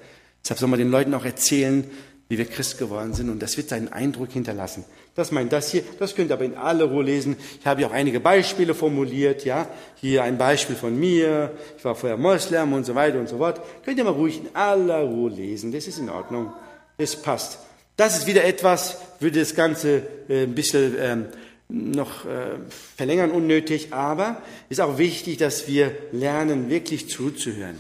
Deshalb 0.44 0.60
soll 0.60 0.70
man 0.70 0.80
den 0.80 0.92
Leuten 0.92 1.14
auch 1.14 1.26
erzählen, 1.26 1.90
wie 2.28 2.38
wir 2.38 2.46
Christ 2.46 2.78
geworden 2.78 3.14
sind 3.14 3.30
und 3.30 3.40
das 3.40 3.58
wird 3.58 3.70
seinen 3.70 3.90
Eindruck 3.90 4.32
hinterlassen. 4.32 4.86
Das 5.16 5.32
meint 5.32 5.52
das 5.52 5.72
hier, 5.72 5.84
das 6.00 6.16
könnt 6.16 6.30
ihr 6.30 6.36
aber 6.36 6.46
in 6.46 6.56
aller 6.56 6.86
Ruhe 6.86 7.04
lesen. 7.04 7.36
Ich 7.60 7.66
habe 7.66 7.80
hier 7.80 7.88
auch 7.88 7.94
einige 7.94 8.20
Beispiele 8.20 8.74
formuliert, 8.74 9.44
ja. 9.44 9.68
Hier 9.96 10.24
ein 10.24 10.38
Beispiel 10.38 10.76
von 10.76 10.98
mir. 10.98 11.52
Ich 11.78 11.84
war 11.84 11.96
vorher 11.96 12.18
Moslem 12.18 12.74
und 12.74 12.86
so 12.86 12.96
weiter 12.96 13.20
und 13.20 13.28
so 13.28 13.38
fort. 13.38 13.60
Könnt 13.84 13.98
ihr 13.98 14.04
mal 14.04 14.12
ruhig 14.14 14.40
in 14.40 14.56
aller 14.56 15.02
Ruhe 15.02 15.30
lesen. 15.30 15.72
Das 15.72 15.88
ist 15.88 16.00
in 16.00 16.10
Ordnung. 16.10 16.54
Das 16.98 17.16
passt. 17.16 17.60
Das 17.98 18.18
ist 18.18 18.28
wieder 18.28 18.46
etwas, 18.46 18.98
würde 19.20 19.40
das 19.40 19.56
Ganze 19.56 20.04
äh, 20.30 20.44
ein 20.44 20.56
bisschen 20.56 20.96
ähm, 21.00 21.26
noch 21.68 22.26
äh, 22.26 22.58
verlängern, 22.96 23.32
unnötig, 23.32 23.94
aber 23.94 24.42
ist 24.70 24.82
auch 24.82 24.98
wichtig, 24.98 25.38
dass 25.38 25.68
wir 25.68 25.92
lernen, 26.12 26.70
wirklich 26.70 27.10
zuzuhören. 27.10 27.78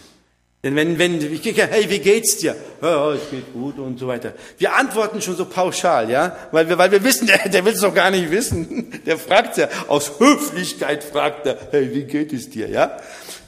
Denn 0.63 0.75
wenn, 0.75 0.99
wenn 0.99 1.33
ich 1.33 1.41
kriege, 1.41 1.67
hey, 1.67 1.89
wie 1.89 1.99
geht's 1.99 2.37
dir? 2.37 2.53
Ja, 2.81 3.13
es 3.13 3.29
geht 3.31 3.53
gut 3.53 3.79
und 3.79 3.97
so 3.97 4.07
weiter. 4.07 4.33
Wir 4.57 4.75
antworten 4.75 5.21
schon 5.21 5.37
so 5.37 5.45
pauschal, 5.45 6.09
ja, 6.09 6.35
weil 6.51 6.67
wir, 6.67 6.77
weil 6.77 6.91
wir 6.91 7.03
wissen, 7.03 7.27
der, 7.27 7.47
der 7.47 7.63
will 7.63 7.73
es 7.73 7.81
doch 7.81 7.93
gar 7.93 8.11
nicht 8.11 8.29
wissen. 8.29 9.01
Der 9.05 9.17
fragt 9.17 9.57
ja, 9.57 9.69
aus 9.87 10.19
Höflichkeit 10.19 11.03
fragt 11.03 11.45
er, 11.45 11.57
hey, 11.71 11.93
wie 11.93 12.03
geht 12.03 12.33
es 12.33 12.49
dir, 12.49 12.69
ja? 12.69 12.97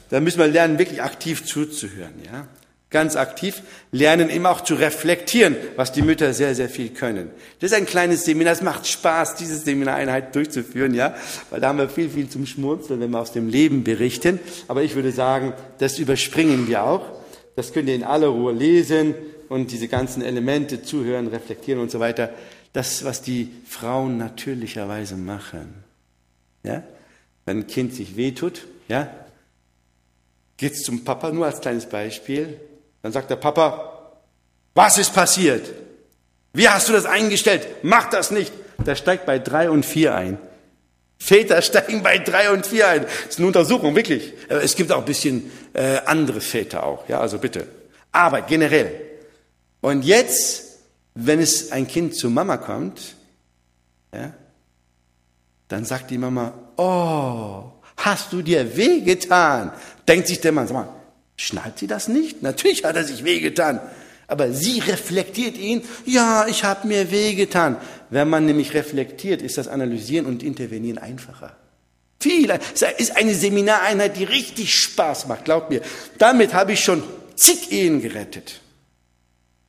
Da 0.08 0.20
müssen 0.20 0.38
wir 0.38 0.46
lernen, 0.46 0.78
wirklich 0.78 1.02
aktiv 1.02 1.44
zuzuhören, 1.44 2.14
ja 2.24 2.46
ganz 2.92 3.16
aktiv, 3.16 3.62
lernen 3.90 4.28
immer 4.28 4.50
auch 4.50 4.60
zu 4.60 4.74
reflektieren, 4.74 5.56
was 5.76 5.90
die 5.90 6.02
Mütter 6.02 6.32
sehr, 6.32 6.54
sehr 6.54 6.68
viel 6.68 6.90
können. 6.90 7.30
Das 7.60 7.72
ist 7.72 7.76
ein 7.76 7.86
kleines 7.86 8.24
Seminar, 8.24 8.52
es 8.52 8.62
macht 8.62 8.86
Spaß, 8.86 9.34
diese 9.34 9.56
Seminareinheit 9.58 10.34
durchzuführen, 10.34 10.94
ja, 10.94 11.14
weil 11.50 11.60
da 11.60 11.68
haben 11.68 11.78
wir 11.78 11.88
viel, 11.88 12.08
viel 12.08 12.28
zum 12.28 12.46
Schmunzeln, 12.46 13.00
wenn 13.00 13.10
wir 13.10 13.20
aus 13.20 13.32
dem 13.32 13.48
Leben 13.48 13.82
berichten. 13.82 14.38
Aber 14.68 14.82
ich 14.82 14.94
würde 14.94 15.10
sagen, 15.10 15.54
das 15.78 15.98
überspringen 15.98 16.68
wir 16.68 16.84
auch. 16.84 17.02
Das 17.56 17.72
könnt 17.72 17.88
ihr 17.88 17.94
in 17.94 18.04
aller 18.04 18.28
Ruhe 18.28 18.52
lesen 18.52 19.14
und 19.48 19.72
diese 19.72 19.88
ganzen 19.88 20.22
Elemente 20.22 20.82
zuhören, 20.82 21.26
reflektieren 21.26 21.80
und 21.80 21.90
so 21.90 22.00
weiter. 22.00 22.30
Das, 22.72 23.04
was 23.04 23.20
die 23.20 23.50
Frauen 23.66 24.16
natürlicherweise 24.16 25.16
machen. 25.16 25.74
Ja? 26.62 26.82
wenn 27.44 27.58
ein 27.58 27.66
Kind 27.66 27.94
sich 27.94 28.16
wehtut, 28.16 28.66
ja, 28.88 29.12
geht's 30.56 30.82
zum 30.82 31.04
Papa, 31.04 31.32
nur 31.32 31.46
als 31.46 31.60
kleines 31.60 31.86
Beispiel, 31.86 32.60
dann 33.02 33.12
sagt 33.12 33.30
der 33.30 33.36
Papa, 33.36 33.92
was 34.74 34.98
ist 34.98 35.12
passiert? 35.12 35.70
Wie 36.52 36.68
hast 36.68 36.88
du 36.88 36.92
das 36.92 37.04
eingestellt? 37.04 37.66
Mach 37.82 38.08
das 38.10 38.30
nicht. 38.30 38.52
Der 38.78 38.94
steigt 38.94 39.26
bei 39.26 39.38
drei 39.38 39.70
und 39.70 39.84
vier 39.84 40.14
ein. 40.14 40.38
Väter 41.18 41.62
steigen 41.62 42.02
bei 42.02 42.18
drei 42.18 42.50
und 42.50 42.66
vier 42.66 42.88
ein. 42.88 43.02
Das 43.02 43.30
ist 43.30 43.38
eine 43.38 43.46
Untersuchung, 43.46 43.94
wirklich. 43.94 44.32
Es 44.48 44.76
gibt 44.76 44.92
auch 44.92 44.98
ein 44.98 45.04
bisschen 45.04 45.50
äh, 45.72 45.98
andere 46.04 46.40
Väter 46.40 46.84
auch, 46.84 47.08
ja, 47.08 47.20
also 47.20 47.38
bitte. 47.38 47.66
Aber 48.10 48.42
generell. 48.42 48.92
Und 49.80 50.04
jetzt, 50.04 50.78
wenn 51.14 51.40
es 51.40 51.72
ein 51.72 51.86
Kind 51.86 52.14
zu 52.14 52.30
Mama 52.30 52.56
kommt, 52.56 53.14
ja, 54.14 54.32
dann 55.68 55.84
sagt 55.84 56.10
die 56.10 56.18
Mama, 56.18 56.52
oh, 56.76 57.72
hast 57.96 58.32
du 58.32 58.42
dir 58.42 58.76
wehgetan? 58.76 59.72
Denkt 60.06 60.28
sich 60.28 60.40
der 60.40 60.52
Mann, 60.52 60.66
sag 60.66 60.74
mal, 60.74 60.88
schnallt 61.36 61.78
sie 61.78 61.86
das 61.86 62.08
nicht? 62.08 62.42
Natürlich 62.42 62.84
hat 62.84 62.96
er 62.96 63.04
sich 63.04 63.24
wehgetan. 63.24 63.80
Aber 64.28 64.52
sie 64.52 64.80
reflektiert 64.80 65.58
ihn, 65.58 65.82
ja, 66.06 66.46
ich 66.46 66.64
habe 66.64 66.88
mir 66.88 67.10
wehgetan. 67.10 67.76
Wenn 68.08 68.28
man 68.28 68.46
nämlich 68.46 68.72
reflektiert, 68.72 69.42
ist 69.42 69.58
das 69.58 69.68
Analysieren 69.68 70.26
und 70.26 70.42
Intervenieren 70.42 70.98
einfacher. 70.98 71.56
Viel, 72.20 72.50
es 72.50 72.82
ist 72.82 73.16
eine 73.16 73.34
Seminareinheit, 73.34 74.16
die 74.16 74.24
richtig 74.24 74.72
Spaß 74.74 75.26
macht, 75.26 75.44
glaubt 75.44 75.70
mir. 75.70 75.82
Damit 76.18 76.54
habe 76.54 76.72
ich 76.72 76.84
schon 76.84 77.02
zig 77.34 77.72
Ehen 77.72 78.00
gerettet. 78.00 78.60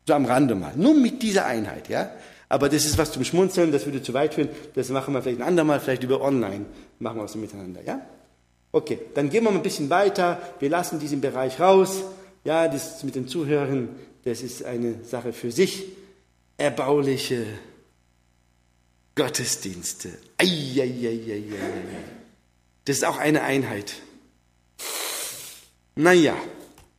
So 0.08 0.14
am 0.14 0.26
Rande 0.26 0.56
mal. 0.56 0.74
Nur 0.76 0.94
mit 0.94 1.22
dieser 1.24 1.46
Einheit, 1.46 1.90
ja. 1.90 2.12
Aber 2.50 2.70
das 2.70 2.86
ist 2.86 2.98
was 2.98 3.12
zum 3.12 3.24
Schmunzeln, 3.24 3.72
das 3.72 3.86
würde 3.86 4.04
zu 4.04 4.14
weit 4.14 4.36
führen. 4.36 4.50
Das 4.76 4.90
machen 4.90 5.14
wir 5.14 5.22
vielleicht 5.22 5.40
ein 5.40 5.48
andermal, 5.48 5.80
vielleicht 5.80 6.04
über 6.04 6.22
online. 6.22 6.66
Machen 7.00 7.18
wir 7.18 7.26
es 7.26 7.36
miteinander, 7.36 7.82
ja? 7.84 8.02
Okay, 8.74 9.00
dann 9.14 9.30
gehen 9.30 9.46
wir 9.46 9.52
mal 9.52 9.60
ein 9.60 9.64
bisschen 9.64 9.90
weiter. 9.90 10.42
Wir 10.60 10.70
lassen 10.70 11.00
diesen 11.00 11.22
Bereich 11.22 11.62
raus. 11.62 12.04
Ja, 12.44 12.68
das 12.68 13.02
mit 13.04 13.16
den 13.16 13.30
Zuhörern 13.30 13.88
das 14.24 14.42
ist 14.42 14.64
eine 14.64 15.04
Sache 15.04 15.34
für 15.34 15.52
sich. 15.52 15.86
Erbauliche 16.58 17.46
Gottesdienste. 19.16 20.18
Eieieiei. 20.38 21.44
Das 22.86 22.98
ist 22.98 23.04
auch 23.04 23.18
eine 23.18 23.44
Einheit. 23.44 23.96
Naja, 25.96 26.36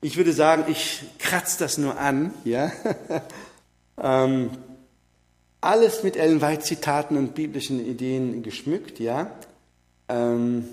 ich 0.01 0.17
würde 0.17 0.33
sagen, 0.33 0.67
ich 0.69 1.03
kratze 1.19 1.59
das 1.59 1.79
nur 1.79 1.99
an. 1.99 2.35
Ja? 2.45 2.71
ähm, 4.03 4.51
alles 5.63 6.03
mit 6.03 6.17
Ellen 6.17 6.43
White 6.43 6.63
Zitaten 6.63 7.17
und 7.17 7.35
biblischen 7.35 7.85
Ideen 7.85 8.43
geschmückt. 8.43 9.01
Ja? 9.01 9.35
Ähm, 10.09 10.69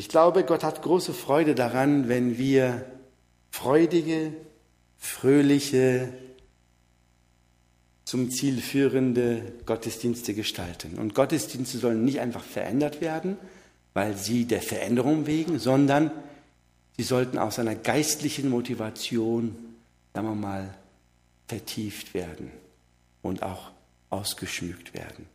ich 0.00 0.08
glaube, 0.08 0.44
Gott 0.44 0.64
hat 0.64 0.80
große 0.80 1.12
Freude 1.12 1.54
daran, 1.54 2.08
wenn 2.08 2.38
wir 2.38 2.86
freudige, 3.50 4.32
fröhliche, 4.96 6.08
zum 8.06 8.30
Ziel 8.30 8.62
führende 8.62 9.52
Gottesdienste 9.66 10.32
gestalten. 10.32 10.98
Und 10.98 11.14
Gottesdienste 11.14 11.76
sollen 11.76 12.02
nicht 12.02 12.18
einfach 12.20 12.42
verändert 12.42 13.02
werden, 13.02 13.36
weil 13.92 14.16
sie 14.16 14.46
der 14.46 14.62
Veränderung 14.62 15.26
wegen, 15.26 15.58
sondern 15.58 16.10
sie 16.96 17.02
sollten 17.02 17.36
aus 17.36 17.58
einer 17.58 17.74
geistlichen 17.74 18.48
Motivation, 18.48 19.54
sagen 20.14 20.28
wir 20.28 20.34
mal, 20.34 20.74
vertieft 21.46 22.14
werden 22.14 22.50
und 23.20 23.42
auch 23.42 23.70
ausgeschmückt 24.08 24.94
werden. 24.94 25.26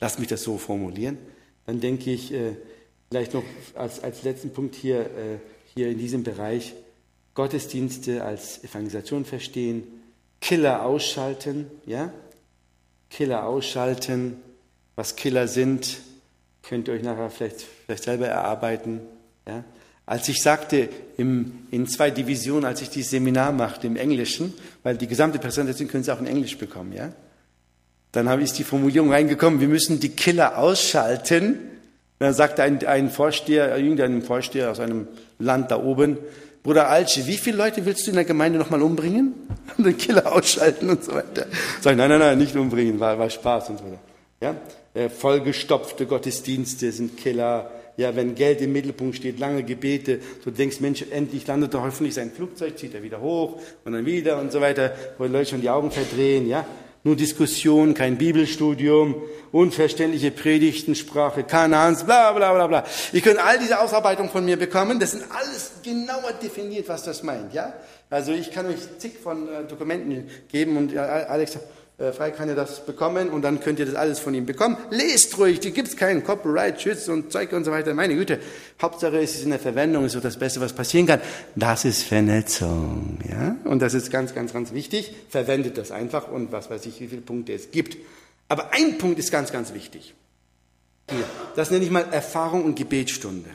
Lass 0.00 0.18
mich 0.18 0.26
das 0.26 0.42
so 0.42 0.58
formulieren. 0.58 1.18
Dann 1.66 1.78
denke 1.78 2.10
ich, 2.10 2.32
äh, 2.32 2.56
vielleicht 3.08 3.34
noch 3.34 3.44
als, 3.74 4.02
als 4.02 4.22
letzten 4.22 4.50
Punkt 4.50 4.74
hier, 4.74 5.00
äh, 5.00 5.38
hier 5.74 5.88
in 5.88 5.98
diesem 5.98 6.22
Bereich, 6.22 6.74
Gottesdienste 7.34 8.24
als 8.24 8.64
Evangelisation 8.64 9.24
verstehen, 9.24 9.84
Killer 10.40 10.84
ausschalten, 10.84 11.66
ja? 11.86 12.12
Killer 13.10 13.46
ausschalten, 13.46 14.36
was 14.96 15.16
Killer 15.16 15.48
sind, 15.48 15.98
könnt 16.62 16.88
ihr 16.88 16.94
euch 16.94 17.02
nachher 17.02 17.30
vielleicht, 17.30 17.64
vielleicht 17.86 18.04
selber 18.04 18.26
erarbeiten, 18.26 19.00
ja? 19.46 19.64
Als 20.04 20.26
ich 20.28 20.42
sagte, 20.42 20.88
im, 21.18 21.66
in 21.70 21.86
zwei 21.86 22.10
Divisionen, 22.10 22.64
als 22.64 22.80
ich 22.80 22.88
dieses 22.88 23.10
Seminar 23.10 23.52
machte 23.52 23.86
im 23.86 23.96
Englischen, 23.96 24.54
weil 24.82 24.96
die 24.96 25.06
gesamte 25.06 25.38
Präsentation 25.38 25.86
können 25.86 26.02
Sie 26.02 26.10
auch 26.10 26.20
in 26.20 26.26
Englisch 26.26 26.56
bekommen, 26.56 26.92
ja? 26.92 27.12
Dann 28.12 28.28
habe 28.28 28.42
ich 28.42 28.52
die 28.52 28.64
Formulierung 28.64 29.12
reingekommen, 29.12 29.60
wir 29.60 29.68
müssen 29.68 30.00
die 30.00 30.08
Killer 30.08 30.58
ausschalten. 30.58 31.58
Dann 32.18 32.34
sagte 32.34 32.62
ein, 32.62 32.84
ein 32.84 33.10
Vorsteher, 33.10 33.76
irgendein 33.76 34.22
Vorsteher 34.22 34.70
aus 34.70 34.80
einem 34.80 35.06
Land 35.38 35.70
da 35.70 35.82
oben, 35.82 36.18
Bruder 36.62 36.88
Alci, 36.88 37.26
wie 37.26 37.36
viele 37.36 37.56
Leute 37.56 37.86
willst 37.86 38.06
du 38.06 38.10
in 38.10 38.16
der 38.16 38.24
Gemeinde 38.24 38.58
nochmal 38.58 38.82
umbringen? 38.82 39.34
Und 39.76 39.84
den 39.86 39.96
Killer 39.96 40.30
ausschalten 40.32 40.90
und 40.90 41.04
so 41.04 41.14
weiter. 41.14 41.46
Sag 41.80 41.92
ich, 41.92 41.96
nein, 41.96 42.10
nein, 42.10 42.18
nein, 42.18 42.38
nicht 42.38 42.56
umbringen, 42.56 42.98
war, 42.98 43.18
war 43.18 43.30
Spaß 43.30 43.70
und 43.70 43.78
so 43.78 43.84
weiter. 43.84 43.98
Ja? 44.40 44.54
Äh, 44.94 45.08
vollgestopfte 45.08 46.06
Gottesdienste 46.06 46.90
sind 46.90 47.16
Killer. 47.16 47.70
Ja, 47.96 48.14
wenn 48.14 48.34
Geld 48.34 48.60
im 48.60 48.72
Mittelpunkt 48.72 49.16
steht, 49.16 49.40
lange 49.40 49.64
Gebete, 49.64 50.20
du 50.44 50.50
denkst, 50.50 50.80
Mensch, 50.80 51.04
endlich 51.10 51.46
landet 51.46 51.74
doch 51.74 51.82
hoffentlich 51.82 52.14
sein 52.14 52.30
Flugzeug, 52.30 52.78
zieht 52.78 52.94
er 52.94 53.02
wieder 53.02 53.20
hoch 53.20 53.60
und 53.84 53.92
dann 53.92 54.06
wieder 54.06 54.38
und 54.40 54.52
so 54.52 54.60
weiter, 54.60 54.92
wo 55.18 55.24
die 55.24 55.32
Leute 55.32 55.50
schon 55.50 55.62
die 55.62 55.70
Augen 55.70 55.90
verdrehen, 55.90 56.48
ja 56.48 56.64
nur 57.04 57.16
Diskussion, 57.16 57.94
kein 57.94 58.18
Bibelstudium, 58.18 59.14
unverständliche 59.52 60.30
Predigten, 60.30 60.94
Sprache 60.94 61.44
Kanans, 61.44 62.04
bla 62.04 62.32
bla 62.32 62.52
bla 62.52 62.66
bla. 62.66 62.84
Ihr 63.12 63.20
könnt 63.20 63.38
all 63.38 63.58
diese 63.58 63.80
Ausarbeitungen 63.80 64.30
von 64.30 64.44
mir 64.44 64.56
bekommen. 64.56 64.98
Das 65.00 65.12
sind 65.12 65.24
alles 65.30 65.72
genauer 65.82 66.32
definiert, 66.42 66.88
was 66.88 67.04
das 67.04 67.22
meint. 67.22 67.54
Ja? 67.54 67.72
Also 68.10 68.32
ich 68.32 68.50
kann 68.50 68.66
euch 68.66 68.78
zig 68.98 69.18
von 69.22 69.48
äh, 69.48 69.64
Dokumenten 69.64 70.28
geben 70.50 70.76
und 70.76 70.94
äh, 70.94 70.98
Alex 70.98 71.56
äh, 71.56 71.58
frei 71.98 72.30
kann 72.30 72.48
ihr 72.48 72.54
das 72.54 72.86
bekommen 72.86 73.28
und 73.28 73.42
dann 73.42 73.58
könnt 73.58 73.80
ihr 73.80 73.86
das 73.86 73.96
alles 73.96 74.20
von 74.20 74.32
ihm 74.32 74.46
bekommen. 74.46 74.76
Lest 74.90 75.36
ruhig, 75.36 75.58
die 75.58 75.72
gibt's 75.72 75.96
keinen 75.96 76.22
Copyright, 76.22 76.80
Schutz 76.80 77.08
und 77.08 77.32
Zeug 77.32 77.52
und 77.52 77.64
so 77.64 77.72
weiter. 77.72 77.92
Meine 77.92 78.14
Güte, 78.14 78.38
Hauptsache 78.80 79.18
es 79.18 79.34
ist 79.34 79.42
in 79.42 79.50
der 79.50 79.58
Verwendung, 79.58 80.04
ist 80.04 80.12
so 80.12 80.20
das 80.20 80.38
Beste, 80.38 80.60
was 80.60 80.72
passieren 80.72 81.08
kann. 81.08 81.20
Das 81.56 81.84
ist 81.84 82.04
Vernetzung, 82.04 83.18
ja? 83.28 83.56
Und 83.64 83.82
das 83.82 83.94
ist 83.94 84.12
ganz, 84.12 84.32
ganz, 84.32 84.52
ganz 84.52 84.72
wichtig. 84.72 85.12
Verwendet 85.28 85.76
das 85.76 85.90
einfach 85.90 86.30
und 86.30 86.52
was 86.52 86.70
weiß 86.70 86.86
ich, 86.86 87.00
wie 87.00 87.08
viele 87.08 87.22
Punkte 87.22 87.52
es 87.52 87.72
gibt. 87.72 87.96
Aber 88.48 88.72
ein 88.72 88.98
Punkt 88.98 89.18
ist 89.18 89.32
ganz, 89.32 89.50
ganz 89.50 89.74
wichtig. 89.74 90.14
Hier, 91.10 91.24
das 91.56 91.72
nenne 91.72 91.84
ich 91.84 91.90
mal 91.90 92.06
Erfahrung 92.12 92.64
und 92.64 92.76
Gebetsstunde. 92.76 93.50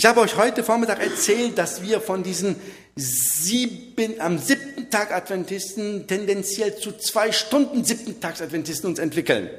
Ich 0.00 0.06
habe 0.06 0.20
euch 0.20 0.38
heute 0.38 0.64
Vormittag 0.64 1.02
erzählt, 1.02 1.58
dass 1.58 1.82
wir 1.82 2.00
von 2.00 2.22
diesen 2.22 2.56
sieben, 2.96 4.18
am 4.18 4.38
siebten 4.38 4.88
Tag 4.88 5.12
Adventisten 5.12 6.06
tendenziell 6.06 6.74
zu 6.74 6.92
zwei 6.92 7.32
Stunden 7.32 7.84
siebten 7.84 8.18
Tags 8.18 8.40
Adventisten 8.40 8.88
uns 8.88 8.98
entwickeln. 8.98 9.50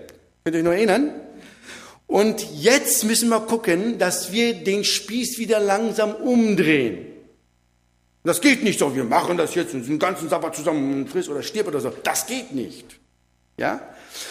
Könnt 0.43 0.55
ihr 0.55 0.61
euch 0.61 0.65
noch 0.65 0.71
erinnern? 0.71 1.11
Und 2.07 2.43
jetzt 2.59 3.03
müssen 3.03 3.29
wir 3.29 3.41
gucken, 3.41 3.99
dass 3.99 4.31
wir 4.31 4.55
den 4.55 4.83
Spieß 4.83 5.37
wieder 5.37 5.59
langsam 5.59 6.15
umdrehen. 6.15 7.05
Das 8.23 8.41
geht 8.41 8.63
nicht 8.63 8.79
so, 8.79 8.95
wir 8.95 9.03
machen 9.03 9.37
das 9.37 9.53
jetzt 9.53 9.73
den 9.75 9.99
ganzen 9.99 10.27
Sabbat 10.27 10.55
zusammen 10.55 10.91
und 11.03 11.07
friss 11.07 11.29
oder 11.29 11.43
stirb 11.43 11.67
oder 11.67 11.81
so. 11.81 11.93
Das 12.01 12.25
geht 12.25 12.51
nicht. 12.51 12.99
Ja? 13.59 13.79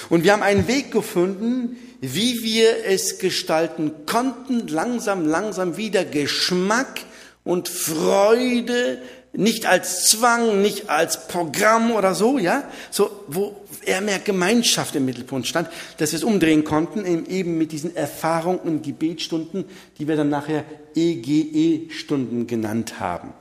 Und 0.09 0.25
wir 0.25 0.33
haben 0.33 0.43
einen 0.43 0.67
Weg 0.67 0.91
gefunden, 0.91 1.77
wie 2.01 2.43
wir 2.43 2.85
es 2.87 3.19
gestalten 3.19 3.93
konnten, 4.07 4.69
langsam, 4.69 5.27
langsam 5.27 5.77
wieder 5.77 6.05
Geschmack 6.05 7.01
und 7.45 7.69
Freude, 7.69 8.99
nicht 9.33 9.67
als 9.67 10.07
Zwang, 10.07 10.61
nicht 10.63 10.89
als 10.89 11.29
Programm 11.29 11.93
oder 11.93 12.15
so, 12.15 12.39
ja, 12.39 12.65
so, 12.91 13.11
wo 13.29 13.57
eher 13.85 14.01
mehr 14.01 14.19
Gemeinschaft 14.19 14.97
im 14.97 15.05
Mittelpunkt 15.05 15.47
stand, 15.47 15.69
dass 15.99 16.13
wir 16.13 16.19
es 16.19 16.25
umdrehen 16.25 16.65
konnten, 16.65 17.05
eben 17.27 17.57
mit 17.57 17.73
diesen 17.73 17.95
Erfahrungen 17.95 18.59
und 18.61 18.83
Gebetsstunden, 18.83 19.65
die 19.99 20.09
wir 20.09 20.17
dann 20.17 20.31
nachher 20.31 20.65
EGE-Stunden 20.95 22.47
genannt 22.47 22.99
haben. 22.99 23.33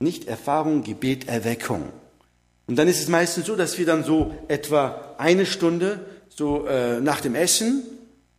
Nicht 0.00 0.28
Erfahrung, 0.28 0.82
Gebet, 0.82 1.28
Erweckung. 1.28 1.84
Und 2.66 2.76
dann 2.76 2.88
ist 2.88 3.00
es 3.00 3.08
meistens 3.08 3.46
so, 3.46 3.56
dass 3.56 3.78
wir 3.78 3.86
dann 3.86 4.04
so 4.04 4.34
etwa 4.48 5.14
eine 5.18 5.46
Stunde 5.46 6.00
so 6.28 6.66
äh, 6.66 7.00
nach 7.00 7.20
dem 7.20 7.34
Essen 7.34 7.82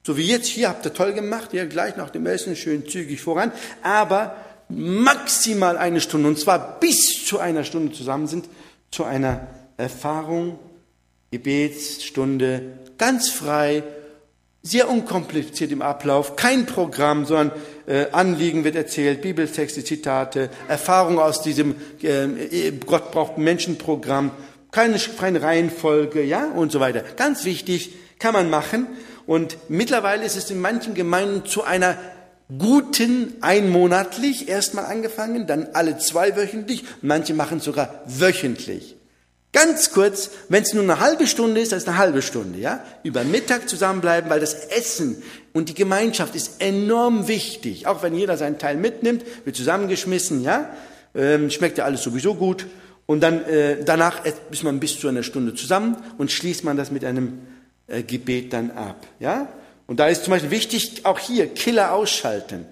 so 0.03 0.17
wie 0.17 0.27
jetzt 0.27 0.47
hier 0.47 0.69
habt 0.69 0.85
ihr 0.85 0.93
toll 0.93 1.13
gemacht, 1.13 1.53
ja, 1.53 1.65
gleich 1.65 1.95
nach 1.95 2.09
dem 2.09 2.25
Essen 2.25 2.55
schön 2.55 2.87
zügig 2.87 3.21
voran, 3.21 3.51
aber 3.83 4.35
maximal 4.69 5.77
eine 5.77 5.99
Stunde, 5.99 6.29
und 6.29 6.39
zwar 6.39 6.79
bis 6.79 7.25
zu 7.25 7.39
einer 7.39 7.63
Stunde 7.63 7.91
zusammen 7.93 8.27
sind, 8.27 8.45
zu 8.91 9.03
einer 9.03 9.47
Erfahrung, 9.77 10.59
Gebetsstunde, 11.31 12.73
ganz 12.97 13.29
frei, 13.29 13.83
sehr 14.61 14.89
unkompliziert 14.89 15.71
im 15.71 15.81
Ablauf, 15.81 16.35
kein 16.35 16.65
Programm, 16.65 17.25
sondern 17.25 17.51
äh, 17.87 18.07
Anliegen 18.11 18.63
wird 18.63 18.75
erzählt, 18.75 19.21
Bibeltexte, 19.21 19.83
Zitate, 19.83 20.49
Erfahrung 20.67 21.17
aus 21.17 21.41
diesem 21.41 21.75
äh, 22.01 22.71
Gott 22.85 23.11
braucht 23.11 23.37
Menschenprogramm, 23.37 24.31
keine, 24.71 24.99
keine 24.99 25.41
Reihenfolge, 25.41 26.23
ja, 26.23 26.51
und 26.51 26.71
so 26.71 26.79
weiter. 26.79 27.03
Ganz 27.15 27.45
wichtig, 27.45 27.93
kann 28.19 28.33
man 28.33 28.49
machen. 28.49 28.87
Und 29.29 29.57
mittlerweile 29.69 30.25
ist 30.25 30.35
es 30.35 30.49
in 30.49 30.59
manchen 30.59 30.95
Gemeinden 30.95 31.45
zu 31.45 31.63
einer 31.63 31.95
guten 32.57 33.35
einmonatlich 33.41 34.49
erstmal 34.49 34.85
angefangen, 34.85 35.45
dann 35.45 35.67
alle 35.73 35.99
zwei 35.99 36.35
wöchentlich, 36.35 36.83
manche 37.03 37.35
machen 37.35 37.59
sogar 37.59 38.01
wöchentlich. 38.07 38.95
Ganz 39.53 39.91
kurz, 39.91 40.31
wenn 40.49 40.63
es 40.63 40.73
nur 40.73 40.81
eine 40.81 40.99
halbe 40.99 41.27
Stunde 41.27 41.61
ist, 41.61 41.71
das 41.71 41.83
ist 41.83 41.87
eine 41.87 41.99
halbe 41.99 42.23
Stunde, 42.23 42.57
ja? 42.57 42.83
Über 43.03 43.23
Mittag 43.23 43.69
zusammenbleiben, 43.69 44.31
weil 44.31 44.39
das 44.39 44.55
Essen 44.55 45.21
und 45.53 45.69
die 45.69 45.75
Gemeinschaft 45.75 46.33
ist 46.33 46.59
enorm 46.59 47.27
wichtig. 47.27 47.85
Auch 47.85 48.01
wenn 48.01 48.15
jeder 48.15 48.35
seinen 48.35 48.57
Teil 48.57 48.77
mitnimmt, 48.77 49.23
wird 49.45 49.55
zusammengeschmissen, 49.55 50.41
ja? 50.41 50.71
Ähm, 51.13 51.51
schmeckt 51.51 51.77
ja 51.77 51.85
alles 51.85 52.01
sowieso 52.01 52.33
gut. 52.33 52.65
Und 53.05 53.21
dann 53.21 53.45
äh, 53.45 53.83
danach 53.85 54.25
ist 54.25 54.63
man 54.63 54.79
bis 54.79 54.99
zu 54.99 55.07
einer 55.07 55.21
Stunde 55.21 55.53
zusammen 55.53 55.97
und 56.17 56.31
schließt 56.31 56.63
man 56.63 56.77
das 56.77 56.89
mit 56.89 57.05
einem 57.05 57.41
Gebet 58.03 58.53
dann 58.53 58.71
ab, 58.71 59.07
ja? 59.19 59.47
Und 59.87 59.99
da 59.99 60.07
ist 60.07 60.23
zum 60.23 60.31
Beispiel 60.31 60.51
wichtig, 60.51 61.01
auch 61.03 61.17
hier 61.17 61.47
Killer 61.47 61.93
ausschalten. 61.93 62.65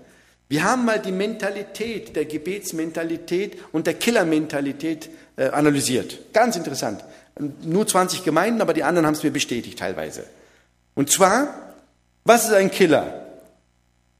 Wir 0.49 0.63
haben 0.63 0.85
mal 0.85 0.99
die 0.99 1.11
Mentalität, 1.11 2.15
der 2.15 2.25
Gebetsmentalität 2.25 3.57
und 3.71 3.87
der 3.87 3.95
Killermentalität 3.95 5.09
äh, 5.35 5.47
analysiert. 5.49 6.31
Ganz 6.31 6.55
interessant. 6.55 7.03
Nur 7.63 7.87
20 7.87 8.23
Gemeinden, 8.23 8.61
aber 8.61 8.73
die 8.73 8.83
anderen 8.83 9.05
haben 9.07 9.15
es 9.15 9.23
mir 9.23 9.31
bestätigt 9.31 9.79
teilweise. 9.79 10.25
Und 10.95 11.11
zwar, 11.11 11.73
was 12.23 12.45
ist 12.45 12.53
ein 12.53 12.71
Killer? 12.71 13.25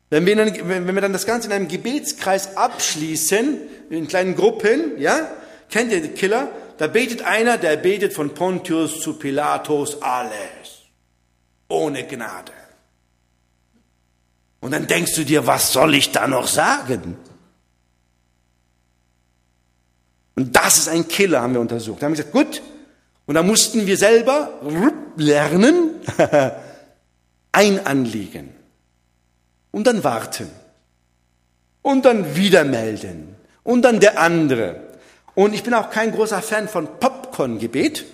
Wenn 0.10 0.26
wir, 0.26 0.36
dann, 0.36 0.54
wenn 0.68 0.96
wir 0.96 1.02
dann 1.02 1.14
das 1.14 1.26
Ganze 1.26 1.48
in 1.48 1.54
einem 1.54 1.68
Gebetskreis 1.68 2.56
abschließen, 2.58 3.60
in 3.90 4.08
kleinen 4.08 4.36
Gruppen, 4.36 5.00
ja, 5.00 5.30
kennt 5.70 5.92
ihr 5.92 6.02
den 6.02 6.16
Killer? 6.16 6.50
Da 6.78 6.88
betet 6.88 7.24
einer, 7.24 7.58
der 7.58 7.76
betet 7.78 8.14
von 8.14 8.34
Pontius 8.34 9.02
zu 9.02 9.20
Pilatus 9.20 10.02
alles. 10.02 10.57
Ohne 11.68 12.06
Gnade. 12.06 12.52
Und 14.60 14.72
dann 14.72 14.88
denkst 14.88 15.16
du 15.16 15.24
dir, 15.24 15.46
was 15.46 15.72
soll 15.72 15.96
ich 15.96 16.12
da 16.12 16.28
noch 16.28 16.48
sagen? 16.48 17.18
Und 20.36 20.56
das 20.56 20.78
ist 20.78 20.90
ein 20.90 21.08
Killer, 21.08 21.42
haben 21.42 21.54
wir 21.54 21.62
untersucht. 21.62 22.02
Da 22.02 22.06
haben 22.06 22.14
wir 22.14 22.24
gesagt, 22.24 22.34
gut. 22.34 22.62
Und 23.26 23.36
da 23.36 23.44
mussten 23.44 23.86
wir 23.86 23.98
selber 23.98 24.52
lernen, 25.16 25.96
ein 27.52 27.86
Anliegen. 27.86 28.54
Und 29.72 29.88
dann 29.88 30.04
warten. 30.04 30.50
Und 31.82 32.06
dann 32.06 32.36
wieder 32.36 32.64
melden. 32.64 33.36
Und 33.64 33.82
dann 33.82 34.00
der 34.00 34.20
andere. 34.20 34.88
Und 35.36 35.54
ich 35.54 35.64
bin 35.64 35.74
auch 35.74 35.90
kein 35.90 36.12
großer 36.12 36.42
Fan 36.42 36.68
von 36.68 37.00
Popcorn-Gebet. 37.00 38.06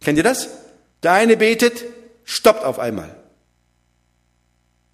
Kennt 0.00 0.18
ihr 0.18 0.24
das? 0.24 0.48
Der 1.02 1.12
eine 1.12 1.36
betet, 1.36 1.84
stoppt 2.26 2.64
auf 2.64 2.78
einmal. 2.78 3.16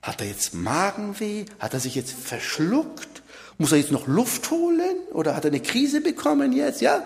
Hat 0.02 0.20
er 0.20 0.28
jetzt 0.28 0.54
Magenweh? 0.54 1.46
Hat 1.58 1.74
er 1.74 1.80
sich 1.80 1.96
jetzt 1.96 2.12
verschluckt? 2.12 3.22
Muss 3.58 3.72
er 3.72 3.78
jetzt 3.78 3.92
noch 3.92 4.06
Luft 4.06 4.50
holen 4.50 4.96
oder 5.12 5.34
hat 5.34 5.44
er 5.44 5.50
eine 5.50 5.60
Krise 5.60 6.00
bekommen 6.00 6.52
jetzt, 6.52 6.80
ja? 6.80 7.04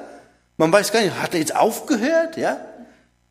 Man 0.57 0.73
weiß 0.73 0.93
gar 0.93 1.03
nicht, 1.03 1.15
hat 1.21 1.35
er 1.35 1.41
jetzt 1.41 1.55
aufgehört, 1.55 2.37
ja? 2.37 2.59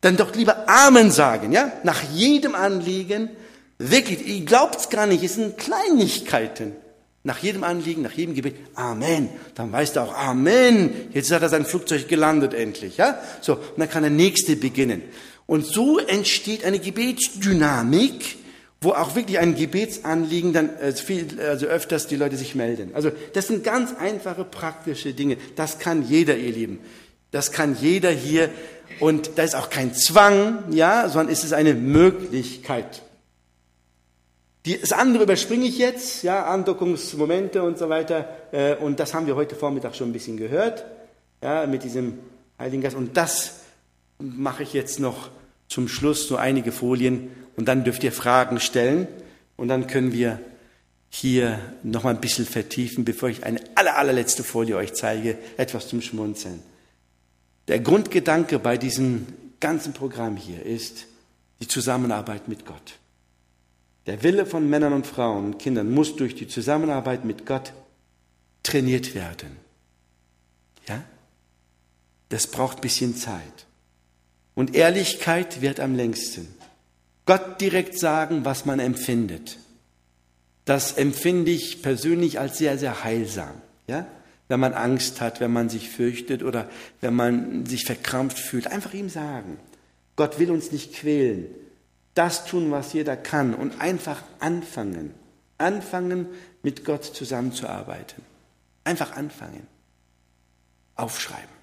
Dann 0.00 0.16
doch 0.16 0.34
lieber 0.34 0.68
Amen 0.68 1.10
sagen, 1.10 1.52
ja? 1.52 1.72
Nach 1.82 2.02
jedem 2.02 2.54
Anliegen, 2.54 3.30
wirklich, 3.78 4.26
ihr 4.26 4.44
glaubt's 4.44 4.88
gar 4.88 5.06
nicht, 5.06 5.24
es 5.24 5.34
sind 5.34 5.58
Kleinigkeiten. 5.58 6.76
Nach 7.24 7.38
jedem 7.38 7.64
Anliegen, 7.64 8.02
nach 8.02 8.12
jedem 8.12 8.36
Gebet, 8.36 8.54
Amen. 8.76 9.28
Dann 9.56 9.72
weißt 9.72 9.96
du 9.96 10.00
auch, 10.00 10.14
Amen. 10.14 11.10
Jetzt 11.12 11.32
hat 11.32 11.42
er 11.42 11.48
sein 11.48 11.66
Flugzeug 11.66 12.06
gelandet 12.06 12.54
endlich, 12.54 12.98
ja? 12.98 13.18
So, 13.40 13.54
und 13.54 13.78
dann 13.78 13.90
kann 13.90 14.04
der 14.04 14.12
nächste 14.12 14.54
beginnen. 14.54 15.02
Und 15.46 15.64
so 15.64 15.98
entsteht 15.98 16.64
eine 16.64 16.78
Gebetsdynamik, 16.78 18.36
wo 18.80 18.90
auch 18.90 19.14
wirklich 19.14 19.38
ein 19.38 19.54
Gebetsanliegen 19.54 20.52
dann 20.52 20.76
äh, 20.76 20.92
viel, 20.92 21.40
also 21.40 21.66
öfters 21.66 22.08
die 22.08 22.16
Leute 22.16 22.36
sich 22.36 22.54
melden. 22.54 22.90
Also 22.94 23.10
das 23.32 23.46
sind 23.46 23.64
ganz 23.64 23.94
einfache 23.98 24.44
praktische 24.44 25.14
Dinge. 25.14 25.36
Das 25.54 25.78
kann 25.78 26.06
jeder, 26.06 26.36
ihr 26.36 26.52
Lieben. 26.52 26.80
Das 27.30 27.52
kann 27.52 27.76
jeder 27.80 28.10
hier 28.10 28.50
und 29.00 29.32
da 29.36 29.42
ist 29.42 29.54
auch 29.54 29.70
kein 29.70 29.94
Zwang, 29.94 30.64
ja, 30.70 31.08
sondern 31.08 31.32
ist 31.32 31.44
es 31.44 31.52
eine 31.52 31.74
Möglichkeit. 31.74 33.02
Das 34.80 34.92
andere 34.92 35.24
überspringe 35.24 35.64
ich 35.66 35.78
jetzt, 35.78 36.24
ja, 36.24 36.44
Andockungsmomente 36.46 37.62
und 37.62 37.78
so 37.78 37.88
weiter. 37.88 38.28
Äh, 38.50 38.74
und 38.76 38.98
das 38.98 39.14
haben 39.14 39.26
wir 39.26 39.36
heute 39.36 39.54
Vormittag 39.54 39.94
schon 39.94 40.10
ein 40.10 40.12
bisschen 40.12 40.36
gehört, 40.36 40.84
ja, 41.42 41.66
mit 41.66 41.84
diesem 41.84 42.18
Heiligen 42.58 42.82
Geist. 42.82 42.96
Und 42.96 43.16
das 43.16 43.60
mache 44.18 44.62
ich 44.62 44.72
jetzt 44.72 45.00
noch 45.00 45.30
zum 45.68 45.88
Schluss, 45.88 46.28
so 46.28 46.36
einige 46.36 46.72
Folien 46.72 47.30
und 47.56 47.66
dann 47.66 47.84
dürft 47.84 48.04
ihr 48.04 48.12
Fragen 48.12 48.60
stellen 48.60 49.08
und 49.56 49.68
dann 49.68 49.86
können 49.86 50.12
wir 50.12 50.40
hier 51.08 51.58
noch 51.82 52.04
mal 52.04 52.14
ein 52.14 52.20
bisschen 52.20 52.46
vertiefen, 52.46 53.04
bevor 53.04 53.28
ich 53.28 53.44
eine 53.44 53.60
aller, 53.74 53.96
allerletzte 53.96 54.44
Folie 54.44 54.76
euch 54.76 54.94
zeige, 54.94 55.38
etwas 55.56 55.88
zum 55.88 56.02
Schmunzeln. 56.02 56.62
Der 57.68 57.80
Grundgedanke 57.80 58.58
bei 58.58 58.76
diesem 58.76 59.26
ganzen 59.60 59.92
Programm 59.92 60.36
hier 60.36 60.64
ist 60.64 61.06
die 61.60 61.68
Zusammenarbeit 61.68 62.48
mit 62.48 62.66
Gott. 62.66 62.98
Der 64.06 64.22
Wille 64.22 64.46
von 64.46 64.68
Männern 64.68 64.92
und 64.92 65.06
Frauen 65.06 65.46
und 65.46 65.58
Kindern 65.58 65.90
muss 65.90 66.14
durch 66.16 66.34
die 66.34 66.46
Zusammenarbeit 66.46 67.24
mit 67.24 67.44
Gott 67.46 67.72
trainiert 68.62 69.14
werden. 69.14 69.56
Ja? 70.86 71.02
Das 72.28 72.46
braucht 72.46 72.78
ein 72.78 72.82
bisschen 72.82 73.16
Zeit. 73.16 73.55
Und 74.56 74.74
Ehrlichkeit 74.74 75.60
wird 75.60 75.78
am 75.80 75.94
längsten. 75.94 76.48
Gott 77.26 77.60
direkt 77.60 77.98
sagen, 77.98 78.44
was 78.44 78.64
man 78.64 78.80
empfindet. 78.80 79.58
Das 80.64 80.94
empfinde 80.94 81.50
ich 81.50 81.82
persönlich 81.82 82.40
als 82.40 82.58
sehr, 82.58 82.78
sehr 82.78 83.04
heilsam. 83.04 83.60
Ja? 83.86 84.06
Wenn 84.48 84.58
man 84.58 84.72
Angst 84.72 85.20
hat, 85.20 85.40
wenn 85.40 85.52
man 85.52 85.68
sich 85.68 85.90
fürchtet 85.90 86.42
oder 86.42 86.70
wenn 87.02 87.14
man 87.14 87.66
sich 87.66 87.84
verkrampft 87.84 88.38
fühlt, 88.38 88.66
einfach 88.66 88.94
ihm 88.94 89.10
sagen. 89.10 89.58
Gott 90.16 90.38
will 90.38 90.50
uns 90.50 90.72
nicht 90.72 90.94
quälen. 90.94 91.46
Das 92.14 92.46
tun, 92.46 92.70
was 92.70 92.94
jeder 92.94 93.16
kann 93.16 93.54
und 93.54 93.80
einfach 93.80 94.22
anfangen. 94.40 95.14
Anfangen, 95.58 96.28
mit 96.62 96.84
Gott 96.84 97.04
zusammenzuarbeiten. 97.04 98.24
Einfach 98.84 99.12
anfangen. 99.16 99.66
Aufschreiben. 100.94 101.54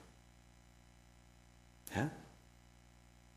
Ja? 1.96 2.12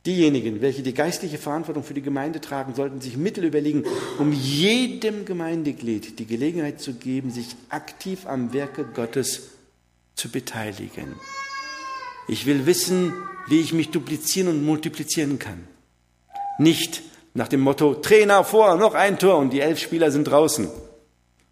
Diejenigen, 0.07 0.61
welche 0.61 0.83
die 0.83 0.95
geistliche 0.95 1.37
Verantwortung 1.37 1.83
für 1.83 1.93
die 1.93 2.03
Gemeinde 2.03 2.41
tragen, 2.41 2.75
sollten 2.75 3.01
sich 3.01 3.17
Mittel 3.17 3.45
überlegen, 3.45 3.83
um 4.19 4.33
jedem 4.33 5.25
Gemeindeglied 5.25 6.21
die 6.21 6.27
Gelegenheit 6.27 6.81
zu 6.81 6.95
geben, 6.95 7.33
sich 7.33 7.57
aktiv 7.71 8.25
am 8.25 8.53
Werke 8.53 8.85
Gottes 8.85 9.49
zu 10.15 10.31
beteiligen. 10.31 11.17
Ich 12.29 12.47
will 12.47 12.67
wissen, 12.67 13.15
wie 13.49 13.61
ich 13.61 13.73
mich 13.73 13.91
duplizieren 13.91 14.49
und 14.49 14.65
multiplizieren 14.65 15.41
kann. 15.41 15.67
Nicht 16.59 17.03
nach 17.35 17.49
dem 17.49 17.61
Motto, 17.61 17.95
Trainer 17.95 18.45
vor, 18.45 18.77
noch 18.77 18.95
ein 18.95 19.19
Tor 19.19 19.39
und 19.39 19.53
die 19.53 19.61
elf 19.61 19.81
Spieler 19.81 20.13
sind 20.13 20.25
draußen. 20.25 20.69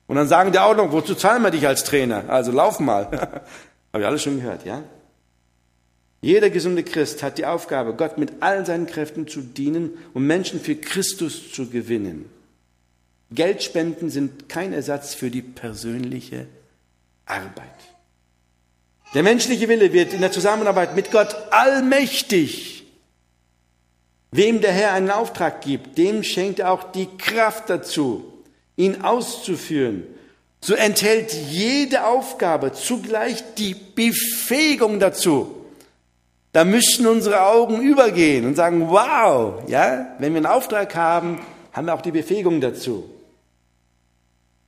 Und 0.07 0.17
dann 0.17 0.29
sagen 0.29 0.53
die 0.53 0.61
auch 0.61 0.77
noch, 0.77 0.93
wozu 0.93 1.17
zahlen 1.17 1.43
wir 1.43 1.51
dich 1.51 1.67
als 1.67 1.83
Trainer? 1.83 2.25
Also 2.29 2.53
lauf 2.53 2.79
mal. 2.79 3.07
Habe 3.93 4.03
ich 4.03 4.07
alles 4.07 4.23
schon 4.23 4.37
gehört, 4.37 4.65
ja? 4.65 4.85
Jeder 6.25 6.49
gesunde 6.49 6.85
Christ 6.85 7.23
hat 7.23 7.37
die 7.37 7.45
Aufgabe, 7.45 7.93
Gott 7.93 8.17
mit 8.17 8.43
allen 8.43 8.65
seinen 8.65 8.87
Kräften 8.87 9.29
zu 9.29 9.43
dienen 9.43 9.91
und 10.15 10.27
Menschen 10.27 10.59
für 10.59 10.75
Christus 10.75 11.53
zu 11.53 11.69
gewinnen. 11.69 12.31
Geldspenden 13.31 14.09
sind 14.09 14.49
kein 14.49 14.73
Ersatz 14.73 15.15
für 15.15 15.31
die 15.31 15.43
persönliche 15.43 16.47
Arbeit. 17.27 17.67
Der 19.13 19.23
menschliche 19.23 19.69
Wille 19.69 19.93
wird 19.93 20.15
in 20.15 20.23
der 20.23 20.33
Zusammenarbeit 20.33 20.97
mit 20.97 21.11
Gott 21.11 21.37
allmächtig. 21.51 22.87
Wem 24.31 24.63
der 24.63 24.73
Herr 24.73 24.95
einen 24.95 25.11
Auftrag 25.11 25.61
gibt, 25.61 25.99
dem 25.99 26.23
schenkt 26.23 26.61
er 26.61 26.73
auch 26.73 26.91
die 26.93 27.09
Kraft 27.19 27.69
dazu, 27.69 28.33
ihn 28.77 29.03
auszuführen. 29.03 30.05
So 30.63 30.73
enthält 30.73 31.35
jede 31.35 32.07
Aufgabe 32.07 32.73
zugleich 32.73 33.45
die 33.59 33.75
Befähigung 33.75 35.01
dazu, 35.01 35.61
da 36.55 36.65
müssen 36.65 37.09
unsere 37.09 37.43
Augen 37.43 37.83
übergehen 37.83 38.47
und 38.47 38.55
sagen, 38.55 38.89
wow, 38.89 39.65
ja, 39.67 40.15
wenn 40.21 40.35
wir 40.35 40.37
einen 40.37 40.47
Auftrag 40.47 40.95
haben, 40.95 41.41
haben 41.73 41.87
wir 41.89 41.95
auch 41.95 42.01
die 42.01 42.13
Befähigung 42.13 42.61
dazu. 42.61 43.11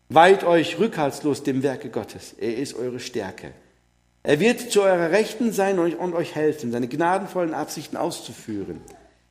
Weiht 0.08 0.42
euch 0.42 0.80
rückhaltslos 0.80 1.44
dem 1.44 1.62
Werke 1.62 1.88
Gottes. 1.88 2.34
Er 2.40 2.56
ist 2.56 2.74
eure 2.74 2.98
Stärke. 2.98 3.52
Er 4.24 4.40
wird 4.40 4.72
zu 4.72 4.82
eurer 4.82 5.12
Rechten 5.12 5.52
sein 5.52 5.78
und 5.78 6.14
euch 6.14 6.34
helfen, 6.34 6.72
seine 6.72 6.88
gnadenvollen 6.88 7.54
Absichten 7.54 7.96
auszuführen. 7.96 8.80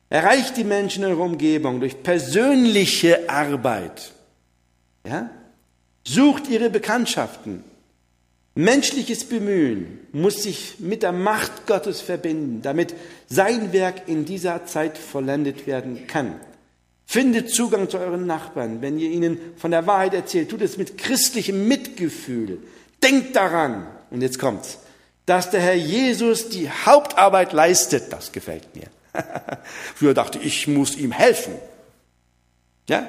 Erreicht 0.08 0.56
die 0.56 0.64
Menschen 0.64 1.04
in 1.04 1.10
eurer 1.10 1.24
Umgebung 1.24 1.80
durch 1.80 2.02
persönliche 2.02 3.28
Arbeit. 3.28 4.12
Ja? 5.06 5.28
Sucht 6.04 6.48
ihre 6.48 6.70
Bekanntschaften. 6.70 7.64
Menschliches 8.58 9.24
Bemühen 9.24 9.98
muss 10.12 10.42
sich 10.42 10.76
mit 10.78 11.02
der 11.02 11.12
Macht 11.12 11.66
Gottes 11.66 12.00
verbinden, 12.00 12.62
damit 12.62 12.94
sein 13.28 13.74
Werk 13.74 14.08
in 14.08 14.24
dieser 14.24 14.64
Zeit 14.64 14.96
vollendet 14.96 15.66
werden 15.66 16.06
kann. 16.06 16.40
Findet 17.04 17.50
Zugang 17.50 17.90
zu 17.90 17.98
euren 17.98 18.26
Nachbarn. 18.26 18.80
Wenn 18.80 18.98
ihr 18.98 19.10
ihnen 19.10 19.38
von 19.58 19.72
der 19.72 19.86
Wahrheit 19.86 20.14
erzählt, 20.14 20.48
tut 20.48 20.62
es 20.62 20.78
mit 20.78 20.96
christlichem 20.96 21.68
Mitgefühl. 21.68 22.58
Denkt 23.02 23.36
daran, 23.36 23.86
und 24.10 24.22
jetzt 24.22 24.38
kommt's, 24.38 24.78
dass 25.26 25.50
der 25.50 25.60
Herr 25.60 25.74
Jesus 25.74 26.48
die 26.48 26.70
Hauptarbeit 26.70 27.52
leistet. 27.52 28.10
Das 28.10 28.32
gefällt 28.32 28.74
mir. 28.74 28.86
Früher 29.96 30.14
dachte 30.14 30.38
ich, 30.38 30.46
ich 30.46 30.66
muss 30.66 30.96
ihm 30.96 31.12
helfen. 31.12 31.52
Ja? 32.88 33.06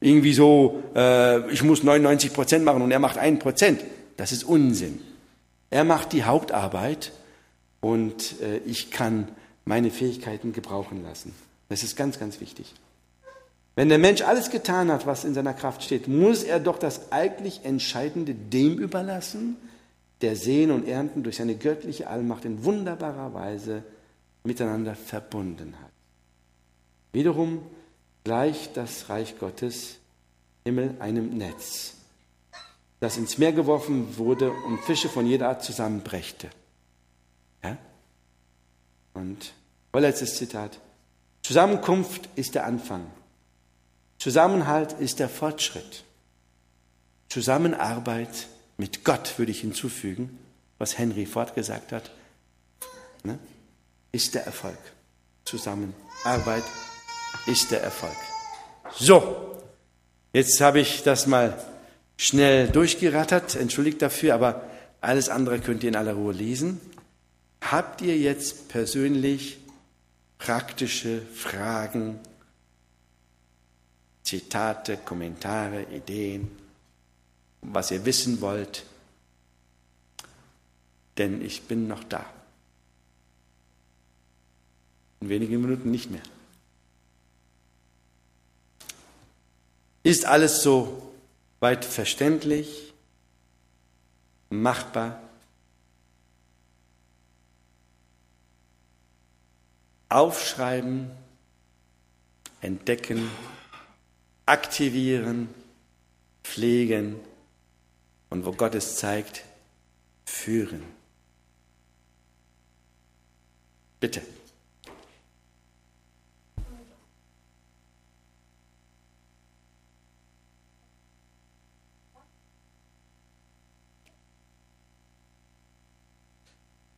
Irgendwie 0.00 0.34
so, 0.34 0.82
äh, 0.96 1.48
ich 1.52 1.62
muss 1.62 1.84
99 1.84 2.32
Prozent 2.32 2.64
machen 2.64 2.82
und 2.82 2.90
er 2.90 2.98
macht 2.98 3.18
ein 3.18 3.38
Prozent. 3.38 3.80
Das 4.16 4.32
ist 4.32 4.44
Unsinn. 4.44 5.00
Er 5.70 5.84
macht 5.84 6.12
die 6.12 6.24
Hauptarbeit 6.24 7.12
und 7.80 8.40
äh, 8.40 8.58
ich 8.58 8.90
kann 8.90 9.28
meine 9.64 9.90
Fähigkeiten 9.90 10.52
gebrauchen 10.52 11.02
lassen. 11.02 11.34
Das 11.68 11.82
ist 11.82 11.96
ganz, 11.96 12.18
ganz 12.18 12.40
wichtig. 12.40 12.74
Wenn 13.76 13.88
der 13.88 13.98
Mensch 13.98 14.22
alles 14.22 14.50
getan 14.50 14.90
hat, 14.92 15.06
was 15.06 15.24
in 15.24 15.34
seiner 15.34 15.54
Kraft 15.54 15.82
steht, 15.82 16.06
muss 16.06 16.44
er 16.44 16.60
doch 16.60 16.78
das 16.78 17.10
eigentlich 17.10 17.64
Entscheidende 17.64 18.34
dem 18.34 18.78
überlassen, 18.78 19.56
der 20.20 20.36
Sehen 20.36 20.70
und 20.70 20.86
Ernten 20.86 21.22
durch 21.22 21.36
seine 21.36 21.56
göttliche 21.56 22.06
Allmacht 22.06 22.44
in 22.44 22.64
wunderbarer 22.64 23.34
Weise 23.34 23.82
miteinander 24.44 24.94
verbunden 24.94 25.74
hat. 25.82 25.90
Wiederum 27.12 27.62
gleicht 28.22 28.76
das 28.76 29.08
Reich 29.08 29.38
Gottes 29.38 29.98
Himmel 30.64 30.94
einem 31.00 31.36
Netz, 31.36 31.94
das 33.04 33.18
ins 33.18 33.36
Meer 33.36 33.52
geworfen 33.52 34.16
wurde 34.16 34.50
und 34.50 34.80
Fische 34.80 35.10
von 35.10 35.26
jeder 35.26 35.48
Art 35.48 35.62
zusammenbrächte. 35.62 36.48
Ja? 37.62 37.76
Und 39.12 39.52
vorletztes 39.92 40.36
Zitat. 40.36 40.80
Zusammenkunft 41.42 42.30
ist 42.34 42.54
der 42.54 42.64
Anfang. 42.64 43.06
Zusammenhalt 44.18 44.94
ist 44.94 45.18
der 45.18 45.28
Fortschritt. 45.28 46.04
Zusammenarbeit 47.28 48.48
mit 48.78 49.04
Gott 49.04 49.38
würde 49.38 49.52
ich 49.52 49.60
hinzufügen, 49.60 50.38
was 50.78 50.96
Henry 50.96 51.26
Ford 51.26 51.54
gesagt 51.54 51.92
hat, 51.92 52.10
ne, 53.22 53.38
ist 54.12 54.34
der 54.34 54.46
Erfolg. 54.46 54.78
Zusammenarbeit 55.44 56.64
ist 57.46 57.70
der 57.70 57.82
Erfolg. 57.82 58.16
So, 58.96 59.60
jetzt 60.32 60.58
habe 60.62 60.80
ich 60.80 61.02
das 61.02 61.26
mal 61.26 61.62
schnell 62.16 62.68
durchgerattert, 62.68 63.56
entschuldigt 63.56 64.02
dafür, 64.02 64.34
aber 64.34 64.68
alles 65.00 65.28
andere 65.28 65.60
könnt 65.60 65.82
ihr 65.82 65.90
in 65.90 65.96
aller 65.96 66.14
Ruhe 66.14 66.32
lesen. 66.32 66.80
Habt 67.60 68.00
ihr 68.02 68.16
jetzt 68.18 68.68
persönlich 68.68 69.58
praktische 70.38 71.22
Fragen, 71.34 72.18
Zitate, 74.22 74.96
Kommentare, 74.98 75.84
Ideen, 75.84 76.50
was 77.62 77.90
ihr 77.90 78.04
wissen 78.04 78.40
wollt? 78.40 78.84
Denn 81.18 81.42
ich 81.42 81.62
bin 81.62 81.86
noch 81.86 82.04
da. 82.04 82.24
In 85.20 85.28
wenigen 85.28 85.60
Minuten 85.60 85.90
nicht 85.90 86.10
mehr. 86.10 86.22
Ist 90.02 90.26
alles 90.26 90.62
so 90.62 91.13
weit 91.64 91.86
verständlich, 91.86 92.92
machbar? 94.50 95.18
Aufschreiben, 100.10 101.10
entdecken, 102.60 103.30
aktivieren, 104.44 105.48
pflegen 106.42 107.18
und 108.28 108.44
wo 108.44 108.52
Gott 108.52 108.74
es 108.74 108.96
zeigt, 108.96 109.42
führen. 110.26 110.82
Bitte. 114.00 114.20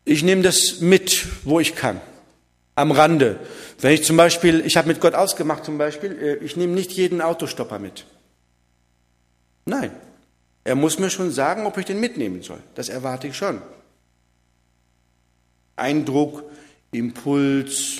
Ich 0.06 0.22
nehme 0.22 0.42
das 0.42 0.80
mit, 0.80 1.26
wo 1.42 1.58
ich 1.58 1.74
kann, 1.74 2.00
am 2.76 2.92
Rande. 2.92 3.40
Wenn 3.80 3.92
ich 3.92 4.04
zum 4.04 4.16
Beispiel, 4.16 4.64
ich 4.64 4.76
habe 4.76 4.86
mit 4.86 5.00
Gott 5.00 5.14
ausgemacht 5.14 5.64
zum 5.64 5.78
Beispiel, 5.78 6.12
äh, 6.12 6.44
ich 6.44 6.56
nehme 6.56 6.74
nicht 6.74 6.92
jeden 6.92 7.20
Autostopper 7.20 7.80
mit. 7.80 8.06
Nein, 9.64 9.90
er 10.62 10.76
muss 10.76 11.00
mir 11.00 11.10
schon 11.10 11.32
sagen, 11.32 11.66
ob 11.66 11.76
ich 11.76 11.86
den 11.86 11.98
mitnehmen 11.98 12.42
soll. 12.42 12.60
Das 12.76 12.88
erwarte 12.88 13.26
ich 13.26 13.36
schon. 13.36 13.60
Eindruck, 15.74 16.44
Impuls, 16.92 17.98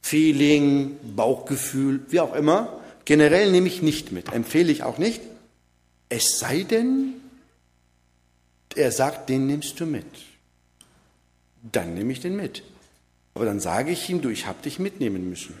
Feeling, 0.00 0.96
Bauchgefühl, 1.14 2.00
wie 2.08 2.20
auch 2.20 2.34
immer. 2.34 2.80
Generell 3.04 3.52
nehme 3.52 3.68
ich 3.68 3.82
nicht 3.82 4.12
mit, 4.12 4.32
empfehle 4.32 4.72
ich 4.72 4.82
auch 4.82 4.96
nicht. 4.96 5.20
Es 6.08 6.38
sei 6.38 6.62
denn, 6.62 7.21
er 8.76 8.92
sagt, 8.92 9.28
den 9.28 9.46
nimmst 9.46 9.78
du 9.80 9.86
mit. 9.86 10.06
Dann 11.62 11.94
nehme 11.94 12.12
ich 12.12 12.20
den 12.20 12.36
mit. 12.36 12.62
Aber 13.34 13.44
dann 13.44 13.60
sage 13.60 13.90
ich 13.90 14.08
ihm, 14.10 14.20
du, 14.20 14.28
ich 14.28 14.46
habe 14.46 14.62
dich 14.62 14.78
mitnehmen 14.78 15.28
müssen. 15.28 15.54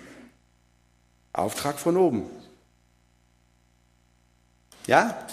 Auftrag 1.32 1.78
von 1.78 1.96
oben. 1.96 2.24
Ja, 4.86 5.26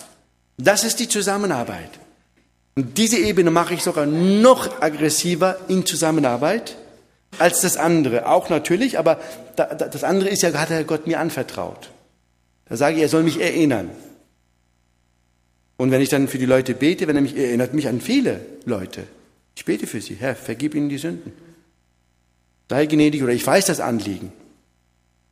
das 0.58 0.84
ist 0.84 1.00
die 1.00 1.10
Zusammenarbeit. 1.10 1.90
Und 2.76 2.98
diese 2.98 3.18
Ebene 3.18 3.52
mache 3.52 3.74
ich 3.74 3.84
sogar 3.84 4.06
noch 4.06 4.82
aggressiver 4.82 5.58
in 5.68 5.86
Zusammenarbeit 5.86 6.78
als 7.38 7.62
das 7.62 7.78
andere. 7.78 8.28
Auch 8.28 8.50
natürlich, 8.50 8.98
aber 8.98 9.20
das 9.56 10.04
andere 10.04 10.30
ist 10.30 10.44
ja, 10.44 10.54
hat 10.54 10.88
Gott 10.88 11.08
mir 11.08 11.20
anvertraut. 11.20 11.90
Da 12.70 12.78
sage 12.78 12.98
ich, 12.98 13.02
er 13.02 13.10
soll 13.10 13.24
mich 13.24 13.42
erinnern. 13.42 13.90
Und 15.80 15.92
wenn 15.92 16.02
ich 16.02 16.10
dann 16.10 16.28
für 16.28 16.38
die 16.38 16.46
Leute 16.46 16.74
bete, 16.74 17.08
wenn 17.08 17.16
er 17.16 17.22
mich 17.22 17.38
erinnert 17.38 17.74
mich 17.74 17.88
an 17.88 18.02
viele 18.02 18.42
Leute. 18.66 19.08
Ich 19.56 19.64
bete 19.64 19.88
für 19.88 20.02
sie. 20.02 20.16
Herr, 20.16 20.36
vergib 20.36 20.76
ihnen 20.76 20.90
die 20.90 20.98
Sünden. 20.98 21.32
Sei 22.70 22.86
gnädig 22.86 23.24
oder 23.24 23.32
ich 23.32 23.48
weiß 23.48 23.68
das 23.68 23.80
Anliegen. 23.80 24.34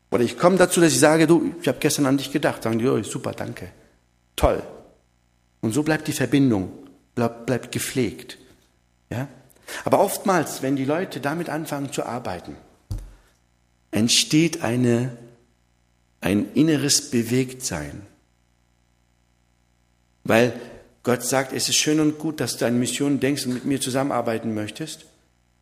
Oder 0.09 0.23
ich 0.23 0.37
komme 0.37 0.55
dazu, 0.55 0.79
dass 0.79 0.93
ich 0.93 1.01
sage, 1.01 1.27
du, 1.27 1.53
ich 1.61 1.67
habe 1.67 1.79
gestern 1.81 2.05
an 2.05 2.15
dich 2.15 2.31
gedacht. 2.31 2.63
Sagen 2.63 2.79
die, 2.79 2.87
oh, 2.87 3.03
super, 3.03 3.33
danke. 3.33 3.67
Toll. 4.37 4.63
Und 5.59 5.73
so 5.73 5.83
bleibt 5.83 6.07
die 6.07 6.13
Verbindung, 6.13 6.71
bleibt, 7.13 7.45
bleibt 7.45 7.73
gepflegt. 7.73 8.37
Ja? 9.09 9.27
Aber 9.83 9.99
oftmals, 9.99 10.61
wenn 10.61 10.77
die 10.77 10.85
Leute 10.85 11.19
damit 11.19 11.49
anfangen 11.49 11.91
zu 11.91 12.05
arbeiten, 12.05 12.55
entsteht 13.91 14.61
eine, 14.61 15.17
ein 16.21 16.53
inneres 16.53 17.11
Bewegtsein. 17.11 18.03
Weil 20.27 20.59
Gott 21.03 21.23
sagt, 21.23 21.53
es 21.53 21.69
ist 21.69 21.77
schön 21.77 22.01
und 22.01 22.19
gut, 22.19 22.41
dass 22.41 22.57
du 22.57 22.65
an 22.65 22.77
Mission 22.77 23.21
denkst 23.21 23.45
und 23.45 23.53
mit 23.53 23.65
mir 23.65 23.79
zusammenarbeiten 23.79 24.53
möchtest, 24.53 25.05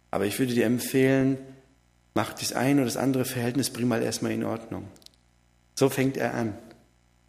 aber 0.10 0.26
ich 0.26 0.40
würde 0.40 0.56
dir 0.56 0.66
empfehlen, 0.66 1.38
mach 2.16 2.34
das 2.34 2.54
eine 2.54 2.82
oder 2.82 2.86
das 2.86 2.98
andere 2.98 3.26
Verhältnis, 3.26 3.70
bring 3.70 3.88
mal 3.88 4.02
erstmal 4.02 4.32
in 4.32 4.44
Ordnung. 4.44 4.88
So 5.76 5.90
fängt 5.90 6.18
er 6.18 6.34
an, 6.34 6.58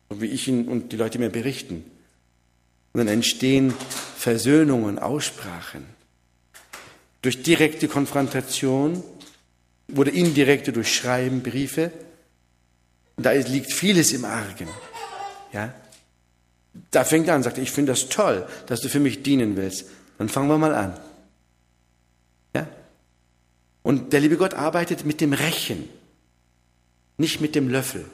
so 0.08 0.22
wie 0.22 0.26
ich 0.26 0.48
ihn 0.48 0.66
und 0.66 0.92
die 0.92 0.96
Leute 0.96 1.18
mir 1.18 1.28
berichten. 1.28 1.84
Und 2.94 2.98
dann 2.98 3.08
entstehen 3.08 3.74
Versöhnungen, 4.16 4.98
Aussprachen. 4.98 5.84
Durch 7.20 7.42
direkte 7.42 7.86
Konfrontation 7.86 9.04
oder 9.94 10.10
indirekte 10.10 10.72
durch 10.72 10.94
Schreiben, 10.94 11.42
Briefe. 11.42 11.90
Da 13.18 13.32
liegt 13.32 13.72
vieles 13.72 14.12
im 14.12 14.24
Argen. 14.24 14.68
Ja? 15.52 15.74
Da 16.90 17.04
fängt 17.04 17.28
er 17.28 17.34
an, 17.34 17.42
sagt 17.42 17.58
ich 17.58 17.70
finde 17.70 17.92
das 17.92 18.08
toll, 18.08 18.46
dass 18.66 18.80
du 18.80 18.88
für 18.88 19.00
mich 19.00 19.22
dienen 19.22 19.56
willst. 19.56 19.86
Dann 20.18 20.28
fangen 20.28 20.48
wir 20.48 20.58
mal 20.58 20.74
an. 20.74 20.98
Ja? 22.54 22.66
Und 23.82 24.12
der 24.12 24.20
liebe 24.20 24.36
Gott 24.36 24.54
arbeitet 24.54 25.04
mit 25.04 25.20
dem 25.20 25.32
Rechen, 25.32 25.88
nicht 27.18 27.40
mit 27.40 27.54
dem 27.54 27.68
Löffel. 27.68 28.04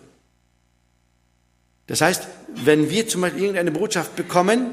Das 1.86 2.00
heißt, 2.00 2.26
wenn 2.54 2.90
wir 2.90 3.08
zum 3.08 3.20
Beispiel 3.20 3.42
irgendeine 3.42 3.70
Botschaft 3.70 4.16
bekommen, 4.16 4.70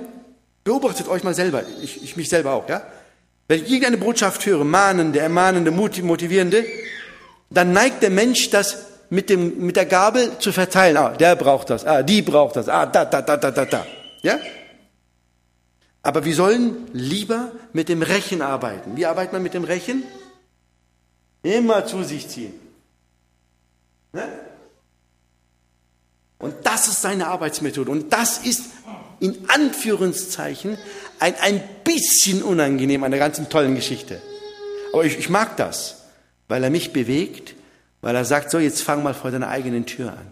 beobachtet 0.63 1.07
euch 1.07 1.23
mal 1.23 1.33
selber, 1.33 1.63
ich, 1.81 2.03
ich 2.03 2.15
mich 2.15 2.29
selber 2.29 2.53
auch, 2.53 2.69
ja? 2.69 2.85
Wenn 3.47 3.63
ich 3.63 3.69
irgendeine 3.71 3.97
Botschaft 3.97 4.45
höre, 4.45 4.63
mahnende, 4.63 5.19
ermahnende, 5.19 5.71
motivierende, 5.71 6.65
dann 7.49 7.73
neigt 7.73 8.03
der 8.03 8.11
Mensch 8.11 8.51
das 8.51 8.85
mit, 9.09 9.29
dem, 9.29 9.65
mit 9.65 9.75
der 9.75 9.85
Gabel 9.85 10.37
zu 10.39 10.51
verteilen. 10.51 10.97
Ah, 10.97 11.09
der 11.09 11.35
braucht 11.35 11.69
das, 11.69 11.85
ah, 11.85 12.03
die 12.03 12.21
braucht 12.21 12.55
das, 12.55 12.69
ah, 12.69 12.85
da, 12.85 13.05
da, 13.05 13.21
da, 13.21 13.37
da, 13.37 13.51
da, 13.51 13.65
da. 13.65 13.85
Ja? 14.21 14.39
Aber 16.01 16.25
wir 16.25 16.35
sollen 16.35 16.87
lieber 16.93 17.51
mit 17.73 17.89
dem 17.89 18.01
Rechen 18.01 18.41
arbeiten. 18.41 18.95
Wie 18.95 19.05
arbeitet 19.05 19.33
man 19.33 19.43
mit 19.43 19.53
dem 19.53 19.63
Rechen? 19.63 20.03
Immer 21.43 21.85
zu 21.85 22.03
sich 22.03 22.27
ziehen. 22.27 22.53
Ne? 24.13 24.27
Und 26.37 26.55
das 26.63 26.87
ist 26.87 27.01
seine 27.01 27.27
Arbeitsmethode. 27.27 27.91
Und 27.91 28.13
das 28.13 28.39
ist 28.39 28.65
in 29.19 29.49
Anführungszeichen 29.49 30.77
ein, 31.19 31.35
ein 31.41 31.61
bisschen 31.83 32.41
unangenehm 32.41 33.03
an 33.03 33.11
der 33.11 33.19
ganzen 33.19 33.49
tollen 33.49 33.75
Geschichte. 33.75 34.21
Aber 34.93 35.03
ich, 35.03 35.19
ich 35.19 35.29
mag 35.29 35.57
das, 35.57 36.05
weil 36.47 36.63
er 36.63 36.69
mich 36.69 36.93
bewegt, 36.93 37.55
weil 38.01 38.15
er 38.15 38.25
sagt, 38.25 38.51
so 38.51 38.59
jetzt 38.59 38.81
fang 38.81 39.03
mal 39.03 39.13
vor 39.13 39.31
deiner 39.31 39.49
eigenen 39.49 39.85
Tür 39.85 40.11
an. 40.13 40.31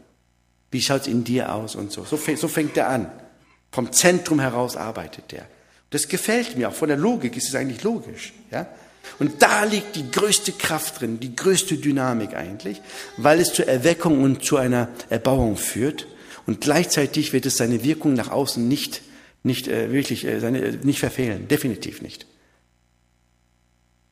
Wie 0.72 0.82
schaut's 0.82 1.08
in 1.08 1.24
dir 1.24 1.54
aus 1.54 1.76
und 1.76 1.92
so. 1.92 2.04
So, 2.04 2.18
so 2.18 2.48
fängt 2.48 2.78
er 2.78 2.90
an. 2.90 3.12
Vom 3.72 3.92
Zentrum 3.92 4.40
heraus 4.40 4.76
arbeitet 4.76 5.34
er. 5.34 5.46
Das 5.90 6.08
gefällt 6.08 6.58
mir. 6.58 6.70
Auch 6.70 6.74
von 6.74 6.90
der 6.90 6.98
Logik 6.98 7.38
ist 7.38 7.50
es 7.50 7.56
eigentlich 7.56 7.84
logisch. 7.84 8.34
Ja? 8.52 8.68
Und 9.20 9.42
da 9.42 9.64
liegt 9.64 9.96
die 9.96 10.10
größte 10.12 10.52
Kraft 10.52 11.02
drin, 11.02 11.20
die 11.20 11.36
größte 11.36 11.78
Dynamik 11.78 12.36
eigentlich, 12.36 12.82
weil 13.18 13.40
es 13.40 13.54
zur 13.54 13.68
Erweckung 13.68 14.22
und 14.22 14.44
zu 14.44 14.58
einer 14.58 14.90
Erbauung 15.10 15.58
führt. 15.58 16.08
Und 16.46 16.62
gleichzeitig 16.62 17.34
wird 17.34 17.46
es 17.46 17.58
seine 17.58 17.84
Wirkung 17.84 18.14
nach 18.14 18.30
außen 18.30 18.68
nicht, 18.68 19.02
nicht 19.44 19.68
äh, 19.68 19.92
wirklich 19.92 20.26
äh, 20.26 20.40
seine, 20.40 20.60
äh, 20.60 20.78
nicht 20.84 21.00
verfehlen. 21.00 21.48
Definitiv 21.48 22.02
nicht. 22.02 22.26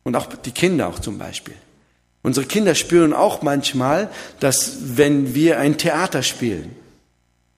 Und 0.04 0.16
auch 0.16 0.28
die 0.28 0.52
Kinder 0.52 0.88
auch 0.88 1.00
zum 1.00 1.18
Beispiel. 1.18 1.56
Unsere 2.26 2.48
Kinder 2.48 2.74
spüren 2.74 3.14
auch 3.14 3.44
manchmal, 3.44 4.10
dass 4.40 4.98
wenn 4.98 5.36
wir 5.36 5.60
ein 5.60 5.78
Theater 5.78 6.24
spielen, 6.24 6.76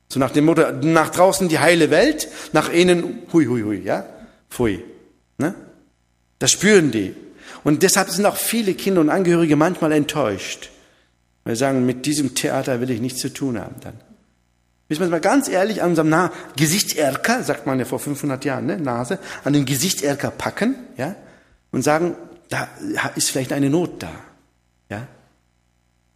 so 0.10 0.20
nach 0.20 0.32
dem 0.32 0.44
Motto, 0.44 0.74
nach 0.82 1.10
draußen 1.10 1.48
die 1.48 1.60
heile 1.60 1.90
Welt, 1.90 2.28
nach 2.52 2.68
innen, 2.68 3.20
hui, 3.32 3.46
hui, 3.46 3.62
hui, 3.62 3.82
ja, 3.82 4.06
pfui, 4.50 4.84
ne? 5.38 5.56
Das 6.40 6.52
spüren 6.52 6.92
die. 6.92 7.16
Und 7.64 7.82
deshalb 7.82 8.10
sind 8.10 8.26
auch 8.26 8.36
viele 8.36 8.74
Kinder 8.74 9.00
und 9.00 9.10
Angehörige 9.10 9.56
manchmal 9.56 9.94
enttäuscht. 9.94 10.70
Wir 11.46 11.56
sagen, 11.56 11.86
mit 11.86 12.06
diesem 12.06 12.36
Theater 12.36 12.82
will 12.82 12.90
ich 12.90 13.00
nichts 13.00 13.22
zu 13.22 13.34
tun 13.34 13.58
haben 13.58 13.76
dann. 13.80 13.94
Müssen 14.90 15.00
wir 15.00 15.08
mal 15.08 15.22
ganz 15.22 15.48
ehrlich 15.48 15.82
an 15.82 15.92
unserem 15.92 16.10
Na 16.10 16.30
Gesichtserker, 16.58 17.42
sagt 17.42 17.68
man 17.68 17.80
ja 17.80 17.86
vor 17.86 18.00
500 18.00 18.44
Jahren, 18.44 18.66
ne, 18.66 18.78
Nase, 18.78 19.18
an 19.46 19.54
den 19.54 19.64
Gesichtserker 19.64 20.30
packen, 20.30 20.76
ja, 20.98 21.16
und 21.72 21.84
sagen, 21.84 22.16
da 22.50 22.68
ist 23.16 23.32
vielleicht 23.32 23.54
eine 23.54 23.70
Not 23.70 24.04
da. 24.04 24.12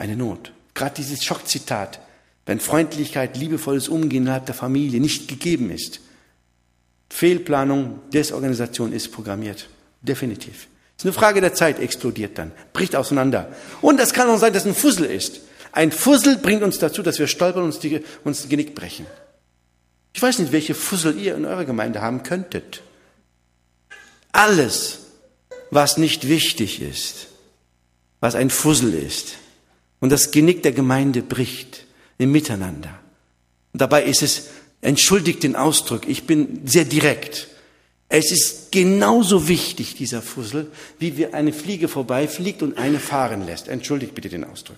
Eine 0.01 0.15
Not. 0.15 0.51
Gerade 0.73 0.95
dieses 0.95 1.23
Schockzitat, 1.23 1.99
wenn 2.47 2.59
Freundlichkeit, 2.59 3.37
liebevolles 3.37 3.87
Umgehen 3.87 4.23
innerhalb 4.23 4.47
der 4.47 4.55
Familie 4.55 4.99
nicht 4.99 5.27
gegeben 5.27 5.69
ist. 5.69 5.99
Fehlplanung, 7.11 7.99
Desorganisation 8.11 8.93
ist 8.93 9.11
programmiert. 9.11 9.69
Definitiv. 10.01 10.67
Ist 10.97 11.05
eine 11.05 11.13
Frage 11.13 11.39
der 11.39 11.53
Zeit, 11.53 11.79
explodiert 11.79 12.39
dann, 12.39 12.51
bricht 12.73 12.95
auseinander. 12.95 13.55
Und 13.81 13.99
es 13.99 14.11
kann 14.11 14.27
auch 14.27 14.39
sein, 14.39 14.53
dass 14.53 14.65
ein 14.65 14.73
Fussel 14.73 15.05
ist. 15.05 15.41
Ein 15.71 15.91
Fussel 15.91 16.37
bringt 16.37 16.63
uns 16.63 16.79
dazu, 16.79 17.03
dass 17.03 17.19
wir 17.19 17.27
stolpern 17.27 17.61
und 17.61 17.69
uns, 17.69 17.77
die, 17.77 18.03
uns 18.23 18.49
Genick 18.49 18.73
brechen. 18.73 19.05
Ich 20.13 20.21
weiß 20.23 20.39
nicht, 20.39 20.51
welche 20.51 20.73
Fussel 20.73 21.15
ihr 21.19 21.35
in 21.35 21.45
eurer 21.45 21.65
Gemeinde 21.65 22.01
haben 22.01 22.23
könntet. 22.23 22.81
Alles, 24.31 25.01
was 25.69 25.97
nicht 25.97 26.27
wichtig 26.27 26.81
ist, 26.81 27.27
was 28.19 28.33
ein 28.33 28.49
Fussel 28.49 28.95
ist 28.95 29.35
und 30.01 30.09
das 30.09 30.31
Genick 30.31 30.63
der 30.63 30.73
Gemeinde 30.73 31.21
bricht 31.21 31.85
im 32.17 32.33
Miteinander. 32.33 32.99
Und 33.71 33.81
dabei 33.81 34.03
ist 34.03 34.21
es, 34.21 34.49
entschuldigt 34.81 35.43
den 35.43 35.55
Ausdruck, 35.55 36.07
ich 36.07 36.27
bin 36.27 36.61
sehr 36.65 36.83
direkt. 36.83 37.47
Es 38.09 38.29
ist 38.31 38.73
genauso 38.73 39.47
wichtig, 39.47 39.95
dieser 39.95 40.21
Fussel, 40.21 40.69
wie 40.99 41.15
wie 41.15 41.27
eine 41.27 41.53
Fliege 41.53 41.87
vorbeifliegt 41.87 42.61
und 42.61 42.77
eine 42.77 42.99
fahren 42.99 43.45
lässt. 43.45 43.69
Entschuldigt 43.69 44.13
bitte 44.13 44.27
den 44.27 44.43
Ausdruck. 44.43 44.75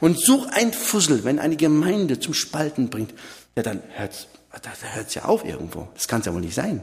Und 0.00 0.18
such 0.18 0.48
ein 0.50 0.72
Fussel, 0.72 1.22
wenn 1.22 1.38
eine 1.38 1.56
Gemeinde 1.56 2.18
zum 2.18 2.34
Spalten 2.34 2.90
bringt, 2.90 3.14
ja, 3.54 3.62
dann 3.62 3.82
hört's, 3.94 4.26
da 4.50 4.70
hört's 4.94 5.14
ja 5.14 5.26
auf 5.26 5.44
irgendwo. 5.44 5.86
Das 5.94 6.08
kann's 6.08 6.26
ja 6.26 6.34
wohl 6.34 6.40
nicht 6.40 6.54
sein. 6.54 6.82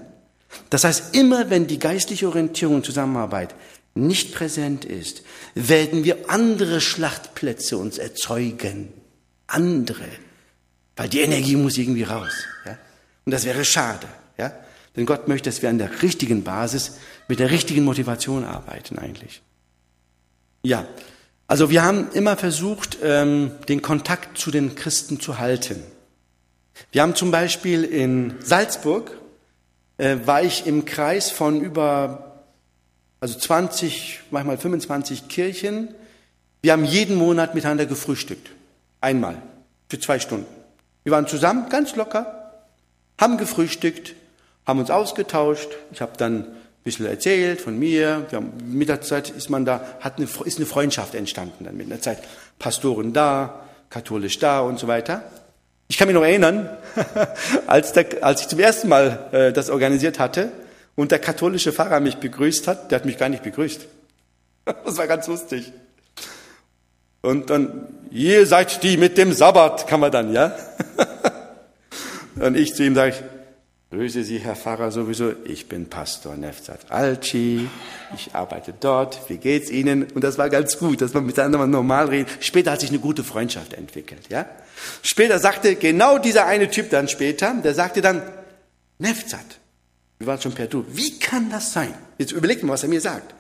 Das 0.69 0.84
heißt, 0.84 1.15
immer 1.15 1.49
wenn 1.49 1.67
die 1.67 1.80
geistliche 1.80 2.28
Orientierung 2.28 2.76
und 2.76 2.86
Zusammenarbeit 2.86 3.53
nicht 3.95 4.33
präsent 4.33 4.85
ist, 4.85 5.23
werden 5.55 6.03
wir 6.03 6.29
andere 6.29 6.81
Schlachtplätze 6.81 7.77
uns 7.77 7.97
erzeugen. 7.97 8.91
Andere. 9.47 10.05
Weil 10.95 11.09
die 11.09 11.21
Energie 11.21 11.55
muss 11.55 11.77
irgendwie 11.77 12.03
raus. 12.03 12.33
Ja? 12.65 12.77
Und 13.25 13.31
das 13.31 13.45
wäre 13.45 13.65
schade. 13.65 14.07
Ja? 14.37 14.53
Denn 14.95 15.05
Gott 15.05 15.27
möchte, 15.27 15.49
dass 15.49 15.61
wir 15.61 15.69
an 15.69 15.77
der 15.77 16.01
richtigen 16.01 16.43
Basis, 16.43 16.97
mit 17.27 17.39
der 17.39 17.51
richtigen 17.51 17.83
Motivation 17.83 18.43
arbeiten 18.43 18.97
eigentlich. 18.97 19.41
Ja, 20.63 20.87
also 21.47 21.69
wir 21.69 21.83
haben 21.83 22.09
immer 22.13 22.37
versucht, 22.37 22.97
ähm, 23.03 23.51
den 23.67 23.81
Kontakt 23.81 24.37
zu 24.37 24.49
den 24.49 24.75
Christen 24.75 25.19
zu 25.19 25.39
halten. 25.39 25.83
Wir 26.91 27.01
haben 27.01 27.15
zum 27.15 27.31
Beispiel 27.31 27.83
in 27.83 28.35
Salzburg, 28.39 29.11
äh, 29.97 30.17
war 30.25 30.41
ich 30.41 30.65
im 30.65 30.85
Kreis 30.85 31.31
von 31.31 31.61
über 31.61 32.32
also 33.24 33.39
20, 33.39 34.19
manchmal 34.32 34.57
25 34.57 35.30
Kirchen. 35.30 35.88
Wir 36.61 36.74
haben 36.74 36.84
jeden 36.84 37.15
Monat 37.15 37.55
miteinander 37.55 37.86
gefrühstückt. 37.86 38.49
Einmal. 38.99 39.41
Für 39.88 39.97
zwei 39.97 40.19
Stunden. 40.19 40.45
Wir 41.05 41.13
waren 41.13 41.26
zusammen, 41.26 41.69
ganz 41.69 41.95
locker, 41.95 42.51
haben 43.17 43.38
gefrühstückt, 43.38 44.13
haben 44.67 44.80
uns 44.80 44.91
ausgetauscht. 44.91 45.69
Ich 45.93 46.01
habe 46.01 46.11
dann 46.17 46.39
ein 46.39 46.55
bisschen 46.84 47.05
erzählt 47.05 47.61
von 47.61 47.80
mir. 47.80 48.26
Wir 48.30 48.39
haben, 48.39 48.51
mit 48.65 48.89
der 48.89 48.99
Zeit 48.99 49.30
ist 49.30 49.49
man 49.49 49.63
da, 49.63 49.80
hat 50.01 50.17
eine, 50.17 50.28
ist 50.43 50.57
eine 50.57 50.65
Freundschaft 50.65 51.15
entstanden 51.15 51.63
dann 51.63 51.78
mit 51.78 51.89
der 51.89 52.01
Zeit. 52.01 52.17
Pastoren 52.59 53.13
da, 53.13 53.63
katholisch 53.89 54.38
da 54.38 54.59
und 54.59 54.80
so 54.80 54.89
weiter. 54.89 55.24
Ich 55.88 55.97
kann 55.97 56.09
mich 56.09 56.15
noch 56.15 56.24
erinnern, 56.24 56.69
als, 57.67 57.93
der, 57.93 58.05
als 58.21 58.41
ich 58.41 58.49
zum 58.49 58.59
ersten 58.59 58.89
Mal 58.89 59.30
äh, 59.32 59.53
das 59.53 59.69
organisiert 59.69 60.19
hatte, 60.19 60.51
und 60.95 61.11
der 61.11 61.19
katholische 61.19 61.73
Pfarrer 61.73 61.99
mich 61.99 62.17
begrüßt 62.17 62.67
hat, 62.67 62.91
der 62.91 62.99
hat 62.99 63.05
mich 63.05 63.17
gar 63.17 63.29
nicht 63.29 63.43
begrüßt. 63.43 63.87
Das 64.85 64.97
war 64.97 65.07
ganz 65.07 65.27
lustig. 65.27 65.73
Und 67.21 67.49
dann, 67.49 67.87
ihr 68.11 68.45
seid 68.45 68.81
die 68.83 68.95
mit 68.97 69.17
dem 69.17 69.33
Sabbat, 69.33 69.87
kann 69.87 69.99
man 69.99 70.11
dann, 70.11 70.31
ja? 70.33 70.55
Und 72.35 72.57
ich 72.57 72.73
zu 72.73 72.83
ihm 72.83 72.95
sage, 72.95 73.15
grüße 73.91 74.23
Sie, 74.23 74.39
Herr 74.39 74.55
Pfarrer, 74.55 74.91
sowieso, 74.91 75.33
ich 75.45 75.69
bin 75.69 75.89
Pastor 75.89 76.35
Nefzat 76.35 76.91
Alci, 76.91 77.69
ich 78.15 78.33
arbeite 78.33 78.73
dort, 78.77 79.19
wie 79.29 79.37
geht's 79.37 79.69
Ihnen? 79.69 80.03
Und 80.13 80.23
das 80.23 80.37
war 80.37 80.49
ganz 80.49 80.77
gut, 80.79 81.01
dass 81.01 81.13
man 81.13 81.25
miteinander 81.25 81.59
mal 81.59 81.67
normal 81.67 82.07
redet. 82.07 82.29
Später 82.39 82.71
hat 82.71 82.81
sich 82.81 82.89
eine 82.89 82.99
gute 82.99 83.23
Freundschaft 83.23 83.73
entwickelt, 83.73 84.29
ja? 84.29 84.45
Später 85.01 85.39
sagte 85.39 85.75
genau 85.75 86.17
dieser 86.17 86.45
eine 86.45 86.69
Typ 86.69 86.89
dann 86.89 87.07
später, 87.07 87.53
der 87.63 87.73
sagte 87.73 88.01
dann, 88.01 88.21
Nefzat, 88.97 89.59
wir 90.20 90.28
waren 90.28 90.41
schon 90.41 90.53
per 90.53 90.68
Du. 90.68 90.86
Wie 90.89 91.20
kann 91.20 91.49
das 91.49 91.74
sein? 91.74 91.93
Jetzt 92.18 92.32
überlegt 92.32 92.64
mal, 92.64 92.74
was 92.74 92.84
er 92.84 92.89
mir 92.89 93.01
sagt. 93.01 93.34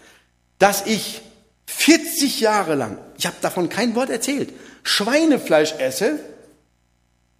Dass 0.59 0.85
ich 0.85 1.21
40 1.65 2.39
Jahre 2.39 2.75
lang, 2.75 2.97
ich 3.17 3.25
habe 3.25 3.35
davon 3.41 3.69
kein 3.69 3.95
Wort 3.95 4.09
erzählt, 4.09 4.53
Schweinefleisch 4.83 5.73
esse 5.79 6.19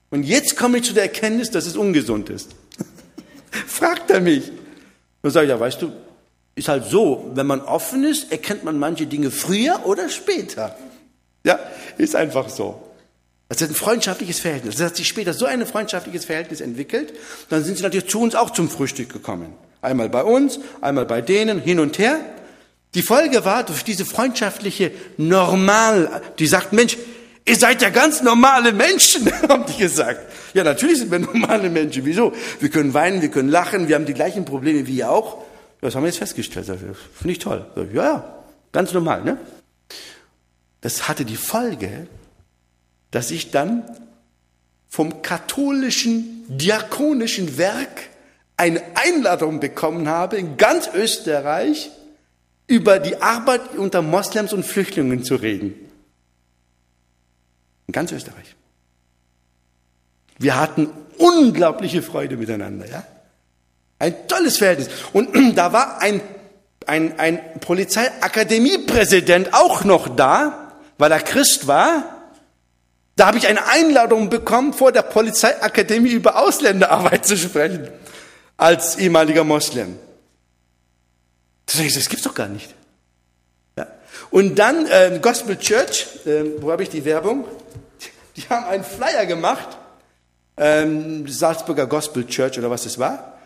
und 0.09 0.23
jetzt 0.23 0.55
komme 0.55 0.77
ich 0.77 0.83
zu 0.83 0.93
der 0.93 1.03
Erkenntnis, 1.03 1.51
dass 1.51 1.65
es 1.65 1.75
ungesund 1.75 2.29
ist. 2.29 2.51
Fragt 3.67 4.11
er 4.11 4.21
mich. 4.21 4.51
Dann 5.21 5.31
sage 5.31 5.47
ich, 5.47 5.49
ja, 5.49 5.59
weißt 5.59 5.81
du, 5.81 5.91
ist 6.55 6.67
halt 6.67 6.85
so, 6.85 7.31
wenn 7.33 7.47
man 7.47 7.61
offen 7.61 8.03
ist, 8.03 8.31
erkennt 8.31 8.63
man 8.63 8.77
manche 8.77 9.07
Dinge 9.07 9.31
früher 9.31 9.85
oder 9.85 10.09
später. 10.09 10.77
Ja, 11.43 11.59
ist 11.97 12.15
einfach 12.15 12.49
so. 12.49 12.92
Das 13.59 13.69
ist 13.69 13.75
ein 13.75 13.75
freundschaftliches 13.75 14.39
Verhältnis. 14.39 14.77
Das 14.77 14.87
hat 14.87 14.95
sich 14.95 15.07
später 15.07 15.33
so 15.33 15.45
ein 15.45 15.63
freundschaftliches 15.67 16.25
Verhältnis 16.25 16.59
entwickelt. 16.59 17.13
Dann 17.49 17.63
sind 17.63 17.77
sie 17.77 17.83
natürlich 17.83 18.07
zu 18.07 18.19
uns 18.19 18.33
auch 18.33 18.49
zum 18.49 18.67
Frühstück 18.67 19.13
gekommen. 19.13 19.53
Einmal 19.81 20.09
bei 20.09 20.23
uns, 20.23 20.59
einmal 20.81 21.05
bei 21.05 21.21
denen, 21.21 21.59
hin 21.59 21.79
und 21.79 21.99
her. 21.99 22.19
Die 22.95 23.03
Folge 23.03 23.45
war 23.45 23.63
durch 23.63 23.83
diese 23.83 24.05
freundschaftliche 24.05 24.91
Normal, 25.17 26.21
die 26.39 26.47
sagt, 26.47 26.73
Mensch, 26.73 26.97
ihr 27.45 27.55
seid 27.55 27.81
ja 27.83 27.89
ganz 27.89 28.23
normale 28.23 28.71
Menschen, 28.71 29.31
haben 29.49 29.65
die 29.67 29.77
gesagt. 29.77 30.31
Ja, 30.55 30.63
natürlich 30.63 30.99
sind 30.99 31.11
wir 31.11 31.19
normale 31.19 31.69
Menschen. 31.69 32.05
Wieso? 32.05 32.33
Wir 32.59 32.69
können 32.69 32.93
weinen, 32.95 33.21
wir 33.21 33.29
können 33.29 33.49
lachen, 33.49 33.87
wir 33.87 33.95
haben 33.95 34.05
die 34.05 34.15
gleichen 34.15 34.45
Probleme 34.45 34.87
wie 34.87 34.97
ihr 34.97 35.11
auch. 35.11 35.43
Das 35.79 35.93
haben 35.93 36.01
wir 36.01 36.07
jetzt 36.07 36.17
festgestellt. 36.17 36.65
Finde 36.65 37.31
ich 37.31 37.39
toll. 37.39 37.65
Ja, 37.75 38.03
ja, 38.03 38.43
ganz 38.71 38.93
normal, 38.93 39.23
ne? 39.23 39.37
Das 40.81 41.07
hatte 41.07 41.23
die 41.23 41.35
Folge, 41.35 42.07
dass 43.13 43.29
ich 43.29 43.51
dann 43.51 43.83
vom 44.89 45.21
katholischen 45.21 46.45
diakonischen 46.47 47.59
Werk 47.59 48.09
eine 48.57 48.81
Einladung 48.95 49.59
bekommen 49.59 50.07
habe, 50.07 50.37
in 50.37 50.57
ganz 50.57 50.89
Österreich 50.93 51.91
über 52.65 52.97
die 52.97 53.21
Arbeit 53.21 53.75
unter 53.77 54.01
Moslems 54.01 54.51
und 54.51 54.65
Flüchtlingen 54.65 55.23
zu 55.23 55.35
reden. 55.35 55.75
In 57.85 57.91
ganz 57.91 58.11
Österreich. 58.11 58.55
Wir 60.39 60.59
hatten 60.59 60.89
unglaubliche 61.19 62.01
Freude 62.01 62.35
miteinander, 62.35 62.89
ja? 62.89 63.05
Ein 63.99 64.27
tolles 64.27 64.57
Verhältnis. 64.57 64.89
Und 65.13 65.29
da 65.55 65.71
war 65.71 66.01
ein, 66.01 66.19
ein, 66.87 67.19
ein 67.19 67.59
Polizeiakademiepräsident 67.59 69.53
auch 69.53 69.83
noch 69.83 70.15
da, 70.15 70.79
weil 70.97 71.11
er 71.11 71.19
Christ 71.19 71.67
war 71.67 72.22
Da 73.15 73.27
habe 73.27 73.37
ich 73.37 73.47
eine 73.47 73.67
Einladung 73.67 74.29
bekommen, 74.29 74.73
vor 74.73 74.91
der 74.91 75.03
Polizeiakademie 75.03 76.11
über 76.11 76.37
Ausländerarbeit 76.37 77.25
zu 77.25 77.37
sprechen, 77.37 77.89
als 78.57 78.97
ehemaliger 78.97 79.43
Moslem. 79.43 79.99
Das, 81.65 81.77
das 81.93 82.09
gibt's 82.09 82.23
doch 82.23 82.33
gar 82.33 82.47
nicht. 82.47 82.73
Ja. 83.77 83.87
Und 84.31 84.57
dann 84.57 84.87
äh, 84.87 85.19
Gospel 85.21 85.57
Church, 85.57 86.07
äh, 86.25 86.43
wo 86.59 86.71
habe 86.71 86.83
ich 86.83 86.89
die 86.89 87.05
Werbung? 87.05 87.45
Die 88.35 88.41
haben 88.49 88.65
einen 88.65 88.83
Flyer 88.83 89.27
gemacht, 89.27 89.77
ähm, 90.57 91.27
Salzburger 91.27 91.85
Gospel 91.85 92.25
Church 92.25 92.57
oder 92.57 92.71
was 92.71 92.85
es 92.85 92.97
war, 92.97 93.37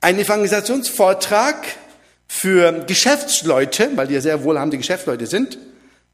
ein 0.00 0.18
Evangelisationsvortrag 0.18 1.66
für 2.26 2.72
Geschäftsleute, 2.86 3.90
weil 3.94 4.06
die 4.06 4.14
ja 4.14 4.20
sehr 4.22 4.42
wohlhabende 4.42 4.78
Geschäftsleute 4.78 5.26
sind. 5.26 5.58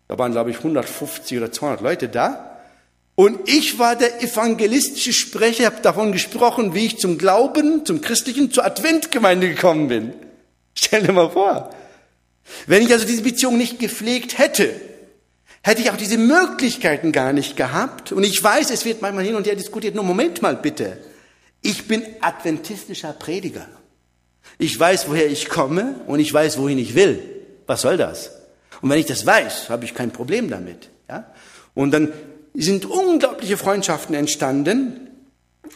Da 0.08 0.18
waren, 0.18 0.32
glaube 0.32 0.50
ich, 0.50 0.58
150 0.58 1.38
oder 1.38 1.52
200 1.52 1.80
Leute 1.80 2.08
da. 2.08 2.57
Und 3.18 3.48
ich 3.48 3.80
war 3.80 3.96
der 3.96 4.22
evangelistische 4.22 5.12
Sprecher, 5.12 5.66
habe 5.66 5.82
davon 5.82 6.12
gesprochen, 6.12 6.76
wie 6.76 6.86
ich 6.86 6.98
zum 6.98 7.18
Glauben, 7.18 7.84
zum 7.84 8.00
Christlichen, 8.00 8.52
zur 8.52 8.64
Adventgemeinde 8.64 9.48
gekommen 9.48 9.88
bin. 9.88 10.12
Stell 10.76 11.02
dir 11.02 11.10
mal 11.12 11.28
vor. 11.28 11.74
Wenn 12.68 12.84
ich 12.84 12.92
also 12.92 13.04
diese 13.04 13.24
Beziehung 13.24 13.58
nicht 13.58 13.80
gepflegt 13.80 14.38
hätte, 14.38 14.72
hätte 15.62 15.82
ich 15.82 15.90
auch 15.90 15.96
diese 15.96 16.16
Möglichkeiten 16.16 17.10
gar 17.10 17.32
nicht 17.32 17.56
gehabt. 17.56 18.12
Und 18.12 18.22
ich 18.22 18.40
weiß, 18.40 18.70
es 18.70 18.84
wird 18.84 19.02
manchmal 19.02 19.24
hin 19.24 19.34
und 19.34 19.48
her 19.48 19.56
diskutiert. 19.56 19.96
Nur 19.96 20.04
Moment 20.04 20.40
mal 20.40 20.54
bitte. 20.54 20.96
Ich 21.60 21.88
bin 21.88 22.04
adventistischer 22.20 23.14
Prediger. 23.14 23.66
Ich 24.58 24.78
weiß, 24.78 25.08
woher 25.08 25.26
ich 25.26 25.48
komme 25.48 26.02
und 26.06 26.20
ich 26.20 26.32
weiß, 26.32 26.56
wohin 26.58 26.78
ich 26.78 26.94
will. 26.94 27.18
Was 27.66 27.80
soll 27.80 27.96
das? 27.96 28.30
Und 28.80 28.90
wenn 28.90 29.00
ich 29.00 29.06
das 29.06 29.26
weiß, 29.26 29.70
habe 29.70 29.84
ich 29.84 29.94
kein 29.94 30.12
Problem 30.12 30.48
damit. 30.48 30.88
Ja? 31.08 31.32
Und 31.74 31.90
dann 31.90 32.12
sind 32.62 32.86
unglaubliche 32.86 33.56
Freundschaften 33.56 34.14
entstanden. 34.14 35.08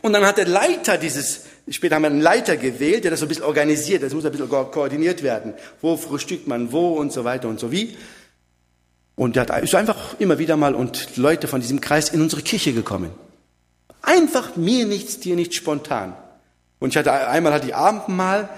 Und 0.01 0.13
dann 0.13 0.25
hat 0.27 0.39
der 0.39 0.49
Leiter 0.49 0.99
dieses, 0.99 1.43
später 1.69 1.97
haben 1.97 2.03
wir 2.03 2.11
einen 2.11 2.21
Leiter 2.21 2.57
gewählt, 2.57 3.05
der 3.05 3.13
das 3.13 3.21
so 3.21 3.27
ein 3.27 3.29
bisschen 3.29 3.45
organisiert, 3.45 4.03
das 4.03 4.13
muss 4.15 4.25
ein 4.25 4.33
bisschen 4.33 4.49
koordiniert 4.49 5.23
werden. 5.23 5.55
Wo 5.81 5.97
frühstückt 5.97 6.49
man 6.49 6.73
wo 6.73 6.95
und 6.95 7.13
so 7.13 7.25
weiter 7.25 7.49
und 7.49 7.61
so 7.61 7.71
wie. 7.71 7.97
Und 9.15 9.37
der 9.37 9.63
ist 9.63 9.75
einfach 9.75 10.19
immer 10.19 10.39
wieder 10.39 10.57
mal 10.57 10.75
und 10.75 11.17
Leute 11.17 11.47
von 11.47 11.61
diesem 11.61 11.81
Kreis 11.81 12.09
in 12.09 12.21
unsere 12.21 12.43
Kirche 12.43 12.73
gekommen. 12.73 13.11
Einfach 14.01 14.57
mir 14.57 14.87
nichts, 14.87 15.21
dir 15.21 15.37
nichts 15.37 15.55
spontan. 15.55 16.17
Und 16.81 16.91
ich 16.91 16.97
hatte 16.97 17.13
einmal 17.13 17.53
hatte 17.53 17.69
ich 17.69 17.77
Abendmahl 17.77 18.49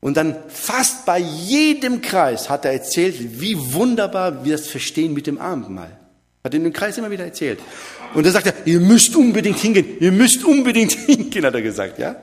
und 0.00 0.16
dann 0.16 0.36
fast 0.48 1.06
bei 1.06 1.18
jedem 1.18 2.02
Kreis 2.02 2.50
hat 2.50 2.64
er 2.64 2.72
erzählt, 2.72 3.40
wie 3.40 3.72
wunderbar 3.72 4.44
wir 4.44 4.56
das 4.56 4.66
verstehen 4.66 5.14
mit 5.14 5.28
dem 5.28 5.38
Abendmahl. 5.38 5.96
Hat 6.44 6.54
in 6.54 6.64
dem 6.64 6.72
Kreis 6.72 6.98
immer 6.98 7.10
wieder 7.10 7.24
erzählt. 7.24 7.60
Und 8.14 8.26
dann 8.26 8.32
sagt 8.32 8.46
er, 8.46 8.54
ihr 8.64 8.80
müsst 8.80 9.14
unbedingt 9.14 9.58
hingehen, 9.58 9.98
ihr 10.00 10.12
müsst 10.12 10.44
unbedingt 10.44 10.92
hingehen, 11.06 11.44
hat 11.44 11.54
er 11.54 11.62
gesagt, 11.62 11.98
ja. 11.98 12.16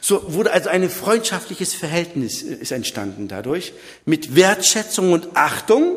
So 0.00 0.34
wurde 0.34 0.52
also 0.52 0.68
ein 0.68 0.88
freundschaftliches 0.90 1.74
Verhältnis 1.74 2.42
äh, 2.42 2.54
ist 2.54 2.72
entstanden 2.72 3.28
dadurch, 3.28 3.72
mit 4.04 4.36
Wertschätzung 4.36 5.12
und 5.12 5.28
Achtung, 5.34 5.96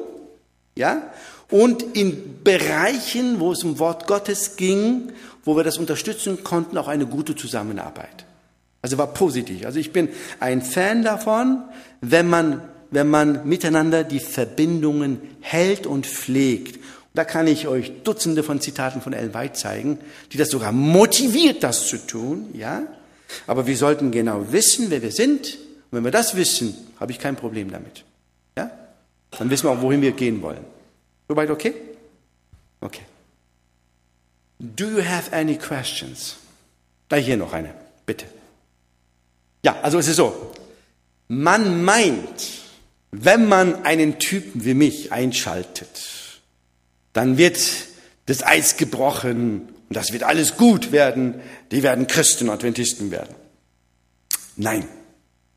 ja, 0.75 1.11
und 1.51 1.83
in 1.97 2.43
Bereichen, 2.43 3.39
wo 3.39 3.51
es 3.51 3.63
um 3.63 3.79
Wort 3.79 4.07
Gottes 4.07 4.55
ging, 4.55 5.11
wo 5.43 5.57
wir 5.57 5.63
das 5.63 5.77
unterstützen 5.77 6.43
konnten, 6.43 6.77
auch 6.77 6.87
eine 6.87 7.07
gute 7.07 7.35
Zusammenarbeit. 7.35 8.25
Also 8.81 8.97
war 8.97 9.13
positiv. 9.13 9.65
Also 9.65 9.79
ich 9.79 9.91
bin 9.91 10.09
ein 10.39 10.61
Fan 10.61 11.03
davon, 11.03 11.63
wenn 12.01 12.29
man, 12.29 12.61
wenn 12.91 13.09
man 13.09 13.47
miteinander 13.47 14.03
die 14.03 14.19
Verbindungen 14.19 15.19
hält 15.41 15.85
und 15.87 16.05
pflegt 16.05 16.79
da 17.13 17.25
kann 17.25 17.47
ich 17.47 17.67
euch 17.67 18.03
Dutzende 18.03 18.43
von 18.43 18.61
Zitaten 18.61 19.01
von 19.01 19.13
Ellen 19.13 19.33
White 19.33 19.53
zeigen, 19.53 19.99
die 20.31 20.37
das 20.37 20.49
sogar 20.49 20.71
motiviert, 20.71 21.63
das 21.63 21.87
zu 21.87 21.97
tun, 21.97 22.49
ja. 22.53 22.83
Aber 23.47 23.67
wir 23.67 23.77
sollten 23.77 24.11
genau 24.11 24.51
wissen, 24.51 24.89
wer 24.89 25.01
wir 25.01 25.11
sind. 25.11 25.55
Und 25.91 25.97
wenn 25.97 26.03
wir 26.03 26.11
das 26.11 26.35
wissen, 26.35 26.75
habe 26.99 27.11
ich 27.11 27.19
kein 27.19 27.35
Problem 27.35 27.71
damit. 27.71 28.03
Ja? 28.57 28.71
Dann 29.31 29.49
wissen 29.49 29.65
wir 29.65 29.71
auch, 29.71 29.81
wohin 29.81 30.01
wir 30.01 30.11
gehen 30.11 30.41
wollen. 30.41 30.63
Soweit 31.27 31.49
okay? 31.49 31.73
Okay. 32.81 33.03
Do 34.59 34.85
you 34.85 35.03
have 35.03 35.31
any 35.31 35.57
questions? 35.57 36.37
Da 37.07 37.15
hier 37.15 37.37
noch 37.37 37.53
eine, 37.53 37.73
bitte. 38.05 38.25
Ja, 39.63 39.79
also 39.81 39.99
es 39.99 40.07
ist 40.07 40.17
so. 40.17 40.53
Man 41.27 41.83
meint, 41.83 42.49
wenn 43.11 43.47
man 43.47 43.85
einen 43.85 44.19
Typen 44.19 44.65
wie 44.65 44.73
mich 44.73 45.11
einschaltet, 45.11 46.18
dann 47.19 47.37
wird 47.37 47.59
das 48.27 48.43
Eis 48.43 48.77
gebrochen 48.77 49.67
und 49.89 49.93
das 49.93 50.13
wird 50.13 50.23
alles 50.23 50.55
gut 50.55 50.93
werden. 50.93 51.41
Die 51.69 51.83
werden 51.83 52.07
Christen 52.07 52.47
und 52.47 52.53
Adventisten 52.53 53.11
werden. 53.11 53.35
Nein, 54.55 54.87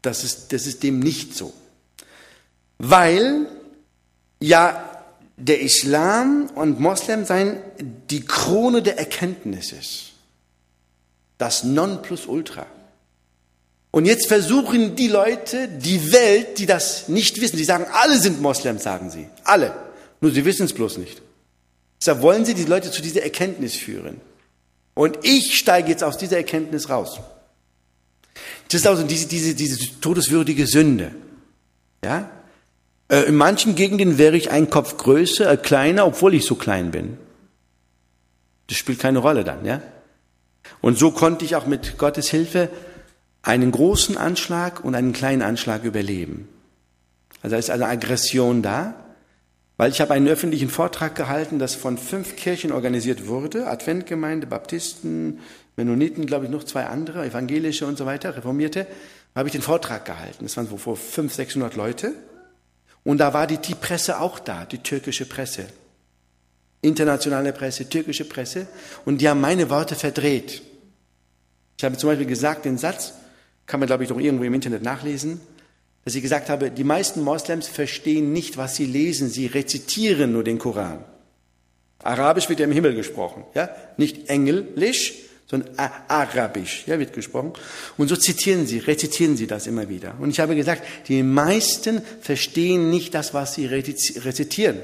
das 0.02 0.24
ist, 0.24 0.52
das 0.52 0.66
ist 0.66 0.82
dem 0.82 0.98
nicht 0.98 1.36
so. 1.36 1.52
Weil 2.78 3.46
ja 4.40 5.04
der 5.36 5.60
Islam 5.60 6.50
und 6.56 6.80
Moslem 6.80 7.26
sein 7.26 7.62
die 8.10 8.24
Krone 8.24 8.82
der 8.82 8.98
Erkenntnis 8.98 9.70
ist. 9.70 10.14
Das 11.38 11.62
Nonplusultra. 11.62 12.66
Und 13.92 14.04
jetzt 14.04 14.26
versuchen 14.26 14.96
die 14.96 15.06
Leute, 15.06 15.68
die 15.68 16.10
Welt, 16.10 16.58
die 16.58 16.66
das 16.66 17.06
nicht 17.06 17.40
wissen, 17.40 17.56
die 17.56 17.64
sagen, 17.64 17.86
alle 17.92 18.18
sind 18.18 18.42
Moslems, 18.42 18.82
sagen 18.82 19.10
sie. 19.10 19.28
Alle. 19.44 19.72
Nur 20.20 20.32
sie 20.32 20.44
wissen 20.44 20.66
es 20.66 20.72
bloß 20.72 20.98
nicht. 20.98 21.22
Deshalb 22.02 22.20
wollen 22.20 22.44
sie 22.44 22.54
die 22.54 22.64
Leute 22.64 22.90
zu 22.90 23.00
dieser 23.00 23.22
Erkenntnis 23.22 23.76
führen. 23.76 24.20
Und 24.94 25.20
ich 25.22 25.56
steige 25.56 25.88
jetzt 25.88 26.02
aus 26.02 26.18
dieser 26.18 26.36
Erkenntnis 26.36 26.88
raus. 26.88 27.20
Das 28.68 28.80
ist 28.80 28.88
also 28.88 29.04
diese, 29.04 29.28
diese, 29.28 29.54
diese 29.54 30.00
todeswürdige 30.00 30.66
Sünde. 30.66 31.12
Ja? 32.02 32.28
Äh, 33.06 33.20
in 33.26 33.36
manchen 33.36 33.76
Gegenden 33.76 34.18
wäre 34.18 34.36
ich 34.36 34.50
ein 34.50 34.68
Kopf 34.68 34.96
größer, 34.96 35.48
äh, 35.48 35.56
kleiner, 35.56 36.04
obwohl 36.04 36.34
ich 36.34 36.44
so 36.44 36.56
klein 36.56 36.90
bin. 36.90 37.18
Das 38.66 38.78
spielt 38.78 38.98
keine 38.98 39.20
Rolle 39.20 39.44
dann, 39.44 39.64
ja? 39.64 39.80
Und 40.80 40.98
so 40.98 41.12
konnte 41.12 41.44
ich 41.44 41.54
auch 41.54 41.66
mit 41.66 41.98
Gottes 41.98 42.28
Hilfe 42.30 42.68
einen 43.42 43.70
großen 43.70 44.16
Anschlag 44.18 44.84
und 44.84 44.96
einen 44.96 45.12
kleinen 45.12 45.42
Anschlag 45.42 45.84
überleben. 45.84 46.48
Also 47.42 47.54
da 47.54 47.58
ist 47.60 47.70
eine 47.70 47.86
Aggression 47.86 48.60
da. 48.60 48.96
Weil 49.82 49.90
ich 49.90 50.00
habe 50.00 50.14
einen 50.14 50.28
öffentlichen 50.28 50.68
Vortrag 50.68 51.16
gehalten, 51.16 51.58
das 51.58 51.74
von 51.74 51.98
fünf 51.98 52.36
Kirchen 52.36 52.70
organisiert 52.70 53.26
wurde, 53.26 53.66
Adventgemeinde, 53.66 54.46
Baptisten, 54.46 55.40
Mennoniten, 55.74 56.24
glaube 56.24 56.44
ich, 56.44 56.52
noch 56.52 56.62
zwei 56.62 56.86
andere, 56.86 57.26
evangelische 57.26 57.84
und 57.84 57.98
so 57.98 58.06
weiter, 58.06 58.36
Reformierte, 58.36 58.86
habe 59.34 59.48
ich 59.48 59.52
den 59.52 59.60
Vortrag 59.60 60.04
gehalten. 60.04 60.44
Das 60.44 60.56
waren 60.56 60.68
so 60.68 60.76
vor 60.76 60.96
500, 60.96 61.34
600 61.34 61.74
Leute. 61.74 62.14
Und 63.02 63.18
da 63.18 63.34
war 63.34 63.48
die, 63.48 63.56
die 63.56 63.74
Presse 63.74 64.20
auch 64.20 64.38
da, 64.38 64.66
die 64.66 64.78
türkische 64.78 65.26
Presse. 65.26 65.66
Internationale 66.80 67.52
Presse, 67.52 67.88
türkische 67.88 68.24
Presse. 68.24 68.68
Und 69.04 69.20
die 69.20 69.28
haben 69.28 69.40
meine 69.40 69.68
Worte 69.68 69.96
verdreht. 69.96 70.62
Ich 71.76 71.82
habe 71.82 71.96
zum 71.96 72.08
Beispiel 72.08 72.28
gesagt, 72.28 72.66
den 72.66 72.78
Satz, 72.78 73.14
kann 73.66 73.80
man, 73.80 73.88
glaube 73.88 74.04
ich, 74.04 74.10
doch 74.10 74.20
irgendwo 74.20 74.44
im 74.44 74.54
Internet 74.54 74.84
nachlesen, 74.84 75.40
dass 76.04 76.14
ich 76.14 76.22
gesagt 76.22 76.48
habe, 76.48 76.70
die 76.70 76.84
meisten 76.84 77.22
Moslems 77.22 77.68
verstehen 77.68 78.32
nicht, 78.32 78.56
was 78.56 78.76
sie 78.76 78.86
lesen, 78.86 79.28
sie 79.28 79.46
rezitieren 79.46 80.32
nur 80.32 80.44
den 80.44 80.58
Koran. 80.58 81.04
Arabisch 82.02 82.48
wird 82.48 82.58
ja 82.58 82.66
im 82.66 82.72
Himmel 82.72 82.94
gesprochen, 82.94 83.44
ja, 83.54 83.70
nicht 83.96 84.28
Englisch, 84.28 85.14
sondern 85.46 85.70
Arabisch, 86.08 86.84
ja, 86.86 86.98
wird 86.98 87.12
gesprochen. 87.12 87.52
Und 87.98 88.08
so 88.08 88.16
zitieren 88.16 88.66
sie, 88.66 88.78
rezitieren 88.78 89.36
sie 89.36 89.46
das 89.46 89.66
immer 89.66 89.88
wieder. 89.88 90.14
Und 90.18 90.30
ich 90.30 90.40
habe 90.40 90.56
gesagt, 90.56 90.82
die 91.08 91.22
meisten 91.22 92.02
verstehen 92.20 92.90
nicht 92.90 93.14
das, 93.14 93.34
was 93.34 93.54
sie 93.54 93.66
rezitieren. 93.66 94.78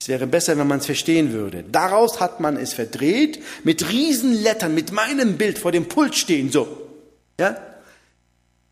Es 0.00 0.08
wäre 0.08 0.26
besser, 0.28 0.56
wenn 0.56 0.68
man 0.68 0.78
es 0.78 0.86
verstehen 0.86 1.32
würde. 1.32 1.64
Daraus 1.70 2.20
hat 2.20 2.38
man 2.38 2.56
es 2.56 2.72
verdreht, 2.72 3.42
mit 3.64 3.90
Riesenlettern, 3.90 4.72
mit 4.72 4.92
meinem 4.92 5.36
Bild 5.36 5.58
vor 5.58 5.72
dem 5.72 5.86
Pult 5.86 6.14
stehen, 6.14 6.52
so. 6.52 6.68
Ja? 7.38 7.56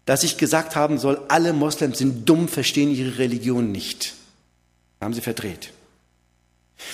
Dass 0.07 0.23
ich 0.23 0.39
gesagt 0.39 0.77
haben 0.77 0.99
soll, 0.99 1.21
alle 1.29 1.53
Moslems 1.53 1.99
sind 1.99 2.29
dumm, 2.29 2.49
verstehen 2.49 2.91
ihre 2.91 3.19
Religion 3.19 3.71
nicht. 3.73 4.15
Haben 5.01 5.13
sie 5.13 5.21
verdreht. 5.21 5.73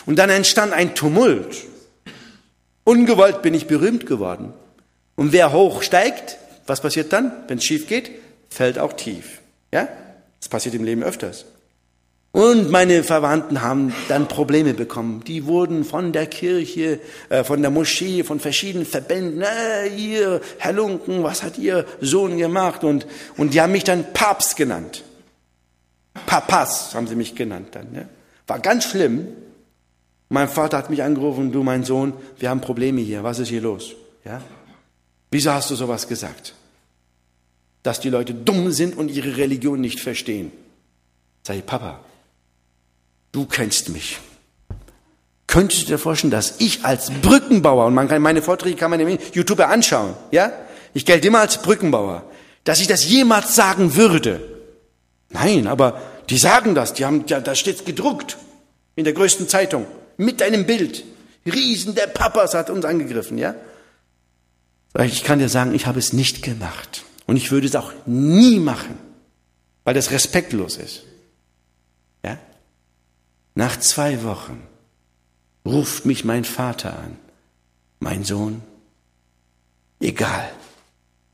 Und 0.06 0.16
dann 0.16 0.30
entstand 0.30 0.72
ein 0.72 0.94
Tumult. 0.94 1.56
Ungewollt 2.84 3.42
bin 3.42 3.54
ich 3.54 3.66
berühmt 3.66 4.06
geworden. 4.06 4.52
Und 5.14 5.32
wer 5.32 5.52
hoch 5.52 5.82
steigt, 5.82 6.38
was 6.66 6.80
passiert 6.80 7.12
dann? 7.12 7.32
Wenn 7.48 7.58
es 7.58 7.64
schief 7.64 7.86
geht, 7.86 8.10
fällt 8.48 8.78
auch 8.78 8.94
tief. 8.94 9.40
Ja? 9.72 9.88
Das 10.40 10.48
passiert 10.48 10.74
im 10.74 10.84
Leben 10.84 11.02
öfters. 11.02 11.44
Und 12.32 12.70
meine 12.70 13.04
Verwandten 13.04 13.60
haben 13.60 13.94
dann 14.08 14.26
Probleme 14.26 14.72
bekommen. 14.72 15.22
Die 15.26 15.44
wurden 15.44 15.84
von 15.84 16.12
der 16.12 16.26
Kirche, 16.26 16.98
äh, 17.28 17.44
von 17.44 17.60
der 17.60 17.70
Moschee, 17.70 18.24
von 18.24 18.40
verschiedenen 18.40 18.86
Verbänden, 18.86 19.42
äh, 19.42 19.88
ihr 19.88 20.40
Herr 20.56 20.72
Lunken, 20.72 21.22
was 21.22 21.42
hat 21.42 21.58
Ihr 21.58 21.84
Sohn 22.00 22.38
gemacht? 22.38 22.84
Und, 22.84 23.06
und 23.36 23.52
die 23.52 23.60
haben 23.60 23.72
mich 23.72 23.84
dann 23.84 24.14
Papst 24.14 24.56
genannt. 24.56 25.04
Papas 26.26 26.94
haben 26.94 27.06
sie 27.06 27.16
mich 27.16 27.34
genannt 27.34 27.68
dann. 27.72 27.94
Ja? 27.94 28.04
War 28.46 28.60
ganz 28.60 28.84
schlimm. 28.84 29.28
Mein 30.30 30.48
Vater 30.48 30.78
hat 30.78 30.88
mich 30.88 31.02
angerufen, 31.02 31.52
du 31.52 31.62
mein 31.62 31.84
Sohn, 31.84 32.14
wir 32.38 32.48
haben 32.48 32.62
Probleme 32.62 33.02
hier, 33.02 33.22
was 33.22 33.38
ist 33.38 33.48
hier 33.48 33.60
los? 33.60 33.92
Ja? 34.24 34.40
Wieso 35.30 35.52
hast 35.52 35.70
du 35.70 35.74
sowas 35.74 36.08
gesagt? 36.08 36.54
Dass 37.82 38.00
die 38.00 38.08
Leute 38.08 38.32
dumm 38.32 38.70
sind 38.70 38.96
und 38.96 39.10
ihre 39.10 39.36
Religion 39.36 39.82
nicht 39.82 40.00
verstehen. 40.00 40.50
Sag 41.42 41.56
ich, 41.56 41.66
Papa, 41.66 42.00
du 43.32 43.46
kennst 43.46 43.88
mich. 43.88 44.18
Könntest 45.46 45.82
du 45.82 45.86
dir 45.86 45.98
vorstellen, 45.98 46.30
dass 46.30 46.54
ich 46.60 46.84
als 46.84 47.10
Brückenbauer, 47.10 47.86
und 47.86 47.94
man 47.94 48.08
kann 48.08 48.22
meine 48.22 48.42
Vorträge 48.42 48.76
kann 48.76 48.90
man 48.90 49.00
im 49.00 49.18
YouTube 49.32 49.60
anschauen, 49.60 50.14
ja? 50.30 50.52
Ich 50.94 51.04
gelte 51.04 51.28
immer 51.28 51.40
als 51.40 51.60
Brückenbauer, 51.60 52.24
dass 52.64 52.80
ich 52.80 52.86
das 52.86 53.08
jemals 53.08 53.54
sagen 53.54 53.96
würde. 53.96 54.40
Nein, 55.30 55.66
aber 55.66 56.00
die 56.30 56.38
sagen 56.38 56.74
das, 56.74 56.94
die 56.94 57.04
haben, 57.04 57.24
ja, 57.26 57.40
da 57.40 57.54
steht 57.54 57.84
gedruckt 57.84 58.36
in 58.94 59.04
der 59.04 59.12
größten 59.12 59.48
Zeitung 59.48 59.86
mit 60.16 60.42
einem 60.42 60.66
Bild. 60.66 61.04
Riesen 61.44 61.94
der 61.94 62.06
Papas 62.06 62.54
hat 62.54 62.70
uns 62.70 62.84
angegriffen, 62.84 63.38
ja? 63.38 63.54
Ich 65.00 65.24
kann 65.24 65.38
dir 65.38 65.48
sagen, 65.48 65.74
ich 65.74 65.86
habe 65.86 65.98
es 65.98 66.12
nicht 66.12 66.42
gemacht 66.42 67.04
und 67.26 67.36
ich 67.36 67.50
würde 67.50 67.66
es 67.66 67.74
auch 67.74 67.92
nie 68.04 68.58
machen, 68.58 68.98
weil 69.84 69.94
das 69.94 70.10
respektlos 70.10 70.76
ist. 70.76 71.02
Ja? 72.24 72.38
Nach 73.54 73.78
zwei 73.78 74.22
Wochen 74.24 74.62
ruft 75.66 76.06
mich 76.06 76.24
mein 76.24 76.44
Vater 76.44 76.98
an. 76.98 77.18
Mein 78.00 78.24
Sohn, 78.24 78.62
egal, 80.00 80.48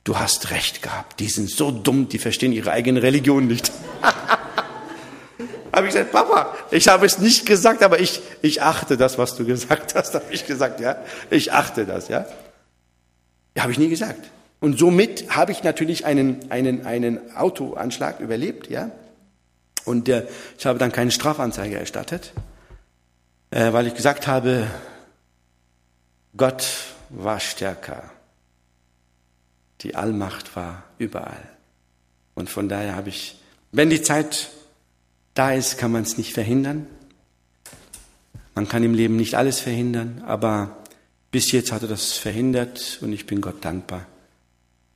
du 0.04 0.18
hast 0.18 0.50
recht 0.50 0.82
gehabt. 0.82 1.20
Die 1.20 1.28
sind 1.28 1.48
so 1.48 1.70
dumm, 1.70 2.08
die 2.08 2.18
verstehen 2.18 2.52
ihre 2.52 2.72
eigene 2.72 3.02
Religion 3.02 3.46
nicht. 3.46 3.72
habe 5.72 5.86
ich 5.86 5.94
gesagt, 5.94 6.12
Papa, 6.12 6.54
ich 6.70 6.88
habe 6.88 7.06
es 7.06 7.18
nicht 7.18 7.46
gesagt, 7.46 7.82
aber 7.82 8.00
ich, 8.00 8.20
ich 8.42 8.62
achte 8.62 8.96
das, 8.96 9.16
was 9.16 9.36
du 9.36 9.46
gesagt 9.46 9.94
hast, 9.94 10.14
habe 10.14 10.26
ich 10.30 10.46
gesagt, 10.46 10.80
ja. 10.80 10.96
Ich 11.30 11.52
achte 11.52 11.86
das, 11.86 12.08
ja. 12.08 12.26
Ja, 13.54 13.62
habe 13.62 13.72
ich 13.72 13.78
nie 13.78 13.88
gesagt. 13.88 14.30
Und 14.60 14.78
somit 14.78 15.34
habe 15.36 15.52
ich 15.52 15.62
natürlich 15.62 16.04
einen, 16.04 16.50
einen, 16.50 16.84
einen 16.84 17.34
Autoanschlag 17.36 18.20
überlebt, 18.20 18.68
ja. 18.68 18.90
Und 19.88 20.08
äh, 20.08 20.26
ich 20.58 20.66
habe 20.66 20.78
dann 20.78 20.92
keine 20.92 21.10
Strafanzeige 21.10 21.78
erstattet, 21.78 22.32
äh, 23.50 23.72
weil 23.72 23.86
ich 23.86 23.94
gesagt 23.94 24.26
habe, 24.26 24.66
Gott 26.36 26.68
war 27.08 27.40
stärker. 27.40 28.10
Die 29.80 29.94
Allmacht 29.94 30.54
war 30.54 30.84
überall. 30.98 31.48
Und 32.34 32.50
von 32.50 32.68
daher 32.68 32.96
habe 32.96 33.08
ich, 33.08 33.40
wenn 33.72 33.88
die 33.88 34.02
Zeit 34.02 34.50
da 35.32 35.52
ist, 35.52 35.78
kann 35.78 35.90
man 35.90 36.02
es 36.02 36.18
nicht 36.18 36.34
verhindern. 36.34 36.86
Man 38.54 38.68
kann 38.68 38.82
im 38.82 38.92
Leben 38.92 39.16
nicht 39.16 39.36
alles 39.36 39.60
verhindern, 39.60 40.22
aber 40.26 40.76
bis 41.30 41.50
jetzt 41.52 41.72
hat 41.72 41.82
er 41.82 41.88
das 41.88 42.12
verhindert 42.12 42.98
und 43.00 43.12
ich 43.12 43.24
bin 43.24 43.40
Gott 43.40 43.64
dankbar. 43.64 44.04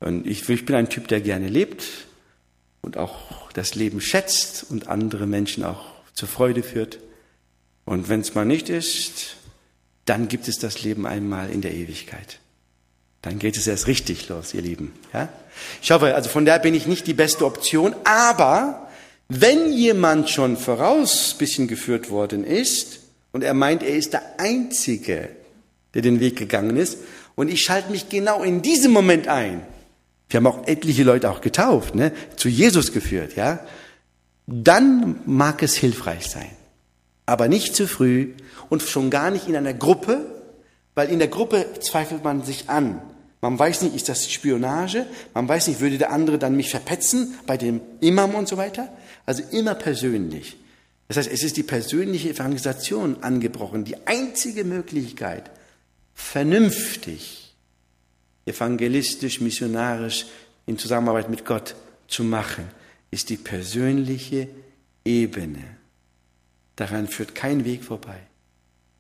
Und 0.01 0.27
ich, 0.27 0.47
ich 0.49 0.67
bin 0.67 0.77
ein 0.77 0.89
Typ, 0.91 1.09
der 1.09 1.21
gerne 1.21 1.49
lebt 1.49 1.85
und 2.83 2.99
auch 2.99 3.42
das 3.55 3.75
Leben 3.75 4.01
schätzt 4.01 4.67
und 4.69 4.89
andere 4.89 5.27
Menschen 5.27 5.65
auch 5.65 5.85
zur 6.15 6.29
Freude 6.29 6.63
führt. 6.63 6.99
Und 7.85 8.09
wenn 8.09 8.21
es 8.21 8.35
mal 8.35 8.45
nicht 8.45 8.69
ist, 8.69 9.37
dann 10.05 10.29
gibt 10.29 10.49
es 10.49 10.59
das 10.59 10.83
Leben 10.83 11.07
einmal 11.07 11.51
in 11.51 11.61
der 11.61 11.75
Ewigkeit. 11.75 12.39
Dann 13.23 13.39
geht 13.39 13.57
es 13.57 13.67
erst 13.67 13.87
richtig 13.87 14.29
los, 14.29 14.53
ihr 14.53 14.63
Lieben. 14.63 14.93
Ja? 15.13 15.29
Ich 15.81 15.91
hoffe, 15.93 16.15
also 16.15 16.29
von 16.29 16.45
daher 16.45 16.61
bin 16.61 16.75
ich 16.75 16.87
nicht 16.87 17.07
die 17.07 17.15
beste 17.15 17.47
Option, 17.47 17.95
aber 18.05 18.89
wenn 19.29 19.73
jemand 19.73 20.29
schon 20.29 20.57
voraus 20.57 21.35
bisschen 21.39 21.69
geführt 21.69 22.11
worden 22.11 22.45
ist 22.45 23.01
und 23.33 23.45
er 23.45 23.55
meint, 23.55 23.83
er 23.83 23.97
ist 23.97 24.13
der 24.13 24.41
Einzige, 24.41 25.29
der 25.95 26.03
den 26.03 26.21
Weg 26.21 26.37
gegangen 26.37 26.77
ist, 26.77 26.99
und 27.35 27.49
ich 27.49 27.63
schalte 27.63 27.91
mich 27.91 28.09
genau 28.09 28.43
in 28.43 28.61
diesem 28.61 28.93
Moment 28.93 29.29
ein. 29.29 29.63
Wir 30.33 30.39
haben 30.39 30.47
auch 30.47 30.67
etliche 30.67 31.03
Leute 31.03 31.31
auch 31.31 31.41
getauft, 31.41 31.95
ne, 31.95 32.13
zu 32.37 32.49
Jesus 32.49 32.93
geführt, 32.93 33.37
ja. 33.37 33.61
Dann 34.47 35.21
mag 35.27 35.63
es 35.63 35.77
hilfreich 35.77 36.27
sein. 36.27 36.51
Aber 37.27 37.49
nicht 37.49 37.77
zu 37.77 37.87
früh 37.87 38.33
und 38.69 38.83
schon 38.83 39.11
gar 39.11 39.31
nicht 39.31 39.49
in 39.49 39.57
einer 39.57 39.75
Gruppe, 39.75 40.25
weil 40.95 41.11
in 41.11 41.19
der 41.19 41.29
Gruppe 41.29 41.67
zweifelt 41.81 42.25
man 42.25 42.43
sich 42.45 42.69
an. 42.69 43.01
Man 43.41 43.59
weiß 43.59 43.83
nicht, 43.83 43.95
ist 43.95 44.09
das 44.09 44.31
Spionage? 44.31 45.07
Man 45.35 45.49
weiß 45.49 45.69
nicht, 45.69 45.81
würde 45.81 45.99
der 45.99 46.13
andere 46.13 46.39
dann 46.39 46.57
mich 46.57 46.71
verpetzen 46.71 47.35
bei 47.47 47.57
dem 47.57 47.81
Imam 48.01 48.35
und 48.35 48.49
so 48.49 48.57
weiter? 48.57 48.89
Also 49.27 49.43
immer 49.51 49.75
persönlich. 49.75 50.57
Das 51.09 51.17
heißt, 51.17 51.31
es 51.31 51.43
ist 51.43 51.57
die 51.57 51.63
persönliche 51.63 52.31
Evangelisation 52.31 53.23
angebrochen. 53.23 53.85
Die 53.85 54.07
einzige 54.07 54.65
Möglichkeit, 54.65 55.51
vernünftig, 56.15 57.42
evangelistisch, 58.47 59.41
missionarisch 59.41 60.27
in 60.67 60.79
Zusammenarbeit 60.79 61.31
mit 61.31 61.45
Gott 61.45 61.75
zu 62.09 62.25
machen, 62.25 62.65
ist 63.11 63.31
die 63.31 63.37
persönliche 63.37 64.49
Ebene. 65.05 65.65
Daran 66.77 67.09
führt 67.09 67.35
kein 67.35 67.65
Weg 67.65 67.85
vorbei. 67.85 68.19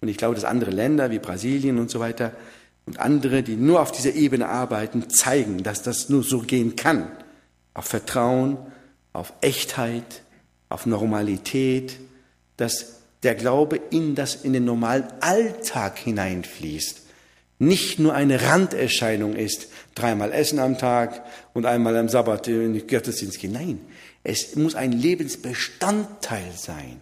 Und 0.01 0.09
ich 0.09 0.17
glaube, 0.17 0.35
dass 0.35 0.45
andere 0.45 0.71
Länder 0.71 1.11
wie 1.11 1.19
Brasilien 1.19 1.79
und 1.79 1.91
so 1.91 2.01
weiter 2.01 2.33
und 2.87 2.99
andere, 2.99 3.43
die 3.43 3.57
nur 3.57 3.81
auf 3.81 3.93
dieser 3.93 4.15
Ebene 4.15 4.49
arbeiten, 4.49 5.09
zeigen, 5.09 5.63
dass 5.63 5.83
das 5.83 6.09
nur 6.09 6.25
so 6.25 6.41
gehen 6.41 6.75
kann. 6.75 7.11
Auf 7.75 7.87
Vertrauen, 7.87 8.59
auf 9.13 9.33
Echtheit, 9.41 10.23
auf 10.69 10.87
Normalität, 10.87 11.99
dass 12.57 13.03
der 13.23 13.35
Glaube 13.37 13.81
in 13.91 14.15
das 14.15 14.35
in 14.35 14.53
den 14.53 14.65
normalen 14.65 15.05
Alltag 15.21 15.99
hineinfließt. 15.99 17.02
Nicht 17.63 18.01
nur 18.01 18.13
eine 18.13 18.43
Randerscheinung 18.43 19.37
ist, 19.37 19.69
dreimal 19.95 20.33
Essen 20.33 20.59
am 20.59 20.79
Tag 20.79 21.25
und 21.55 21.65
einmal 21.65 21.97
am 21.97 22.09
Sabbat 22.09 22.49
in 22.49 22.75
den 22.75 22.89
Gottesdienst 22.89 23.39
gehen. 23.39 23.53
Nein, 23.53 23.79
es 24.25 24.57
muss 24.57 24.75
ein 24.75 24.91
Lebensbestandteil 24.91 26.51
sein, 26.57 27.01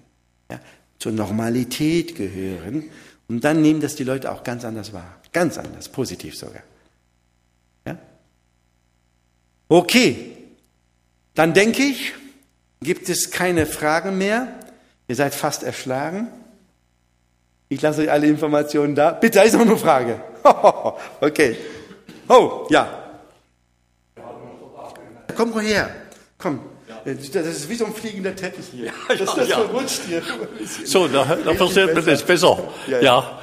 ja, 0.50 0.60
zur 0.98 1.12
Normalität 1.12 2.14
gehören. 2.14 2.90
Und 3.26 3.42
dann 3.42 3.62
nehmen 3.62 3.80
das 3.80 3.94
die 3.94 4.04
Leute 4.04 4.30
auch 4.30 4.44
ganz 4.44 4.66
anders 4.66 4.92
wahr. 4.92 5.22
Ganz 5.32 5.56
anders, 5.56 5.88
positiv 5.88 6.36
sogar. 6.36 6.62
Ja? 7.86 7.98
Okay, 9.66 10.32
dann 11.34 11.54
denke 11.54 11.84
ich, 11.84 12.12
gibt 12.82 13.08
es 13.08 13.30
keine 13.30 13.64
Fragen 13.64 14.18
mehr. 14.18 14.60
Ihr 15.08 15.16
seid 15.16 15.34
fast 15.34 15.62
erschlagen. 15.62 16.28
Ich 17.70 17.80
lasse 17.80 18.02
euch 18.02 18.10
alle 18.10 18.26
Informationen 18.26 18.94
da. 18.94 19.12
Bitte, 19.12 19.38
da 19.38 19.44
ist 19.44 19.54
noch 19.54 19.62
eine 19.62 19.78
Frage. 19.78 20.22
okay. 21.20 21.56
Oh, 22.28 22.66
ja. 22.70 22.88
Komm 25.36 25.50
mal 25.50 25.62
her. 25.62 25.90
Komm. 26.38 26.60
Das 27.04 27.46
ist 27.46 27.68
wie 27.68 27.76
so 27.76 27.86
ein 27.86 27.94
fliegender 27.94 28.36
Teppich 28.36 28.66
hier. 28.72 28.86
Ja, 28.86 28.92
das, 29.08 29.34
das 29.34 29.48
ja. 29.48 29.56
verrutscht 29.56 30.02
hier. 30.06 30.22
So, 30.84 31.08
da, 31.08 31.24
da 31.24 31.54
versteht 31.54 31.94
man 31.94 32.04
das 32.04 32.22
besser. 32.22 32.58
Ja, 32.86 33.00
ja. 33.00 33.40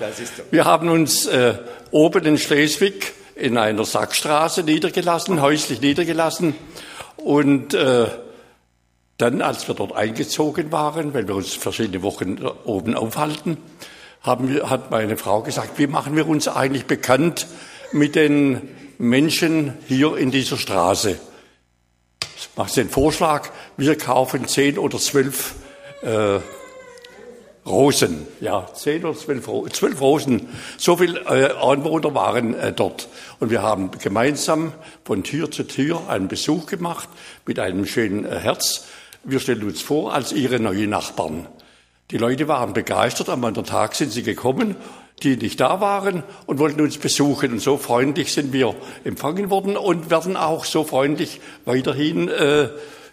Wir 0.52 0.66
haben 0.66 0.90
uns 0.90 1.26
äh, 1.26 1.56
oben 1.92 2.26
in 2.26 2.38
Schleswig 2.38 3.14
in 3.36 3.58
einer 3.58 3.86
Sackstraße 3.86 4.64
niedergelassen, 4.64 5.42
häuslich 5.42 5.82
niedergelassen. 5.82 6.56
Und 7.18 7.74
äh, 7.74 8.08
dann, 9.18 9.42
als 9.42 9.68
wir 9.68 9.76
dort 9.76 9.96
eingezogen 9.96 10.72
waren, 10.72 11.14
weil 11.14 11.28
wir 11.28 11.36
uns 11.36 11.54
verschiedene 11.54 12.04
Wochen 12.04 12.38
oben 12.66 12.96
aufhalten, 12.96 13.58
haben 14.28 14.50
wir, 14.50 14.70
hat 14.70 14.92
meine 14.92 15.18
Frau 15.18 15.42
gesagt, 15.42 15.80
wie 15.80 15.88
machen 15.88 16.16
wir 16.16 16.28
uns 16.28 16.48
eigentlich 16.48 16.86
bekannt 16.86 17.48
mit 17.94 18.16
den 18.16 18.62
Menschen 19.00 19.74
hier 19.88 20.18
in 20.18 20.30
dieser 20.30 20.58
Straße? 20.58 21.18
Ich 22.38 22.50
mache 22.56 22.74
den 22.76 22.90
Vorschlag, 22.90 23.50
wir 23.78 23.98
kaufen 23.98 24.48
zehn 24.48 24.78
oder 24.78 25.00
zwölf 25.00 25.56
äh, 26.02 26.40
Rosen, 27.66 28.28
ja, 28.40 28.68
zehn 28.74 29.04
oder 29.04 29.18
zwölf, 29.18 29.50
zwölf 29.72 30.02
Rosen. 30.02 30.50
So 30.78 30.98
viele 30.98 31.22
äh, 31.22 31.54
Anwohner 31.54 32.14
waren 32.14 32.54
äh, 32.54 32.72
dort. 32.72 33.08
Und 33.40 33.50
wir 33.50 33.62
haben 33.62 33.92
gemeinsam 33.92 34.74
von 35.04 35.24
Tür 35.24 35.52
zu 35.52 35.64
Tür 35.64 36.10
einen 36.10 36.28
Besuch 36.28 36.66
gemacht 36.66 37.10
mit 37.46 37.60
einem 37.60 37.86
schönen 37.86 38.26
äh, 38.26 38.40
Herz. 38.40 38.86
Wir 39.24 39.40
stellen 39.40 39.64
uns 39.64 39.82
vor 39.82 40.14
als 40.14 40.32
ihre 40.32 40.60
neuen 40.60 40.90
Nachbarn. 40.90 41.48
Die 42.10 42.18
Leute 42.18 42.48
waren 42.48 42.72
begeistert. 42.72 43.28
Am 43.28 43.44
anderen 43.44 43.68
Tag 43.68 43.94
sind 43.94 44.14
sie 44.14 44.24
gekommen, 44.24 44.78
die 45.24 45.36
nicht 45.36 45.60
da 45.60 45.82
waren 45.82 46.24
und 46.46 46.58
wollten 46.58 46.80
uns 46.80 46.98
besuchen. 46.98 47.52
Und 47.52 47.60
so 47.60 47.78
freundlich 47.78 48.32
sind 48.32 48.54
wir 48.54 48.76
empfangen 49.04 49.50
worden 49.50 49.76
und 49.76 50.10
werden 50.10 50.38
auch 50.38 50.64
so 50.64 50.86
freundlich 50.86 51.42
weiterhin 51.66 52.30
äh, 52.30 52.70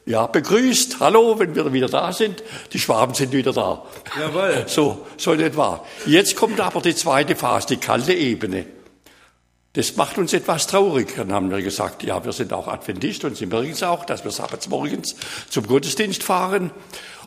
ja, 0.06 0.28
begrüßt. 0.28 1.00
Hallo, 1.00 1.40
wenn 1.40 1.56
wir 1.56 1.72
wieder 1.72 1.88
da 1.88 2.12
sind. 2.12 2.44
Die 2.72 2.78
Schwaben 2.78 3.14
sind 3.14 3.32
wieder 3.32 3.52
da. 3.52 3.82
Jawohl. 4.16 4.64
So, 4.68 5.04
so 5.16 5.32
in 5.32 5.40
etwa. 5.40 5.84
Jetzt 6.06 6.36
kommt 6.36 6.60
aber 6.60 6.80
die 6.80 6.94
zweite 6.94 7.34
Phase, 7.34 7.66
die 7.66 7.78
kalte 7.78 8.14
Ebene. 8.14 8.64
Das 9.72 9.96
macht 9.96 10.18
uns 10.18 10.32
etwas 10.32 10.68
traurig. 10.68 11.16
Dann 11.16 11.32
haben 11.32 11.50
wir 11.50 11.60
gesagt, 11.60 12.04
ja, 12.04 12.24
wir 12.24 12.30
sind 12.30 12.52
auch 12.52 12.68
Adventist 12.68 13.24
und 13.24 13.36
sind 13.36 13.52
übrigens 13.52 13.82
auch, 13.82 14.04
dass 14.04 14.24
wir 14.24 14.30
morgens 14.68 15.16
zum 15.50 15.66
Gottesdienst 15.66 16.22
fahren. 16.22 16.70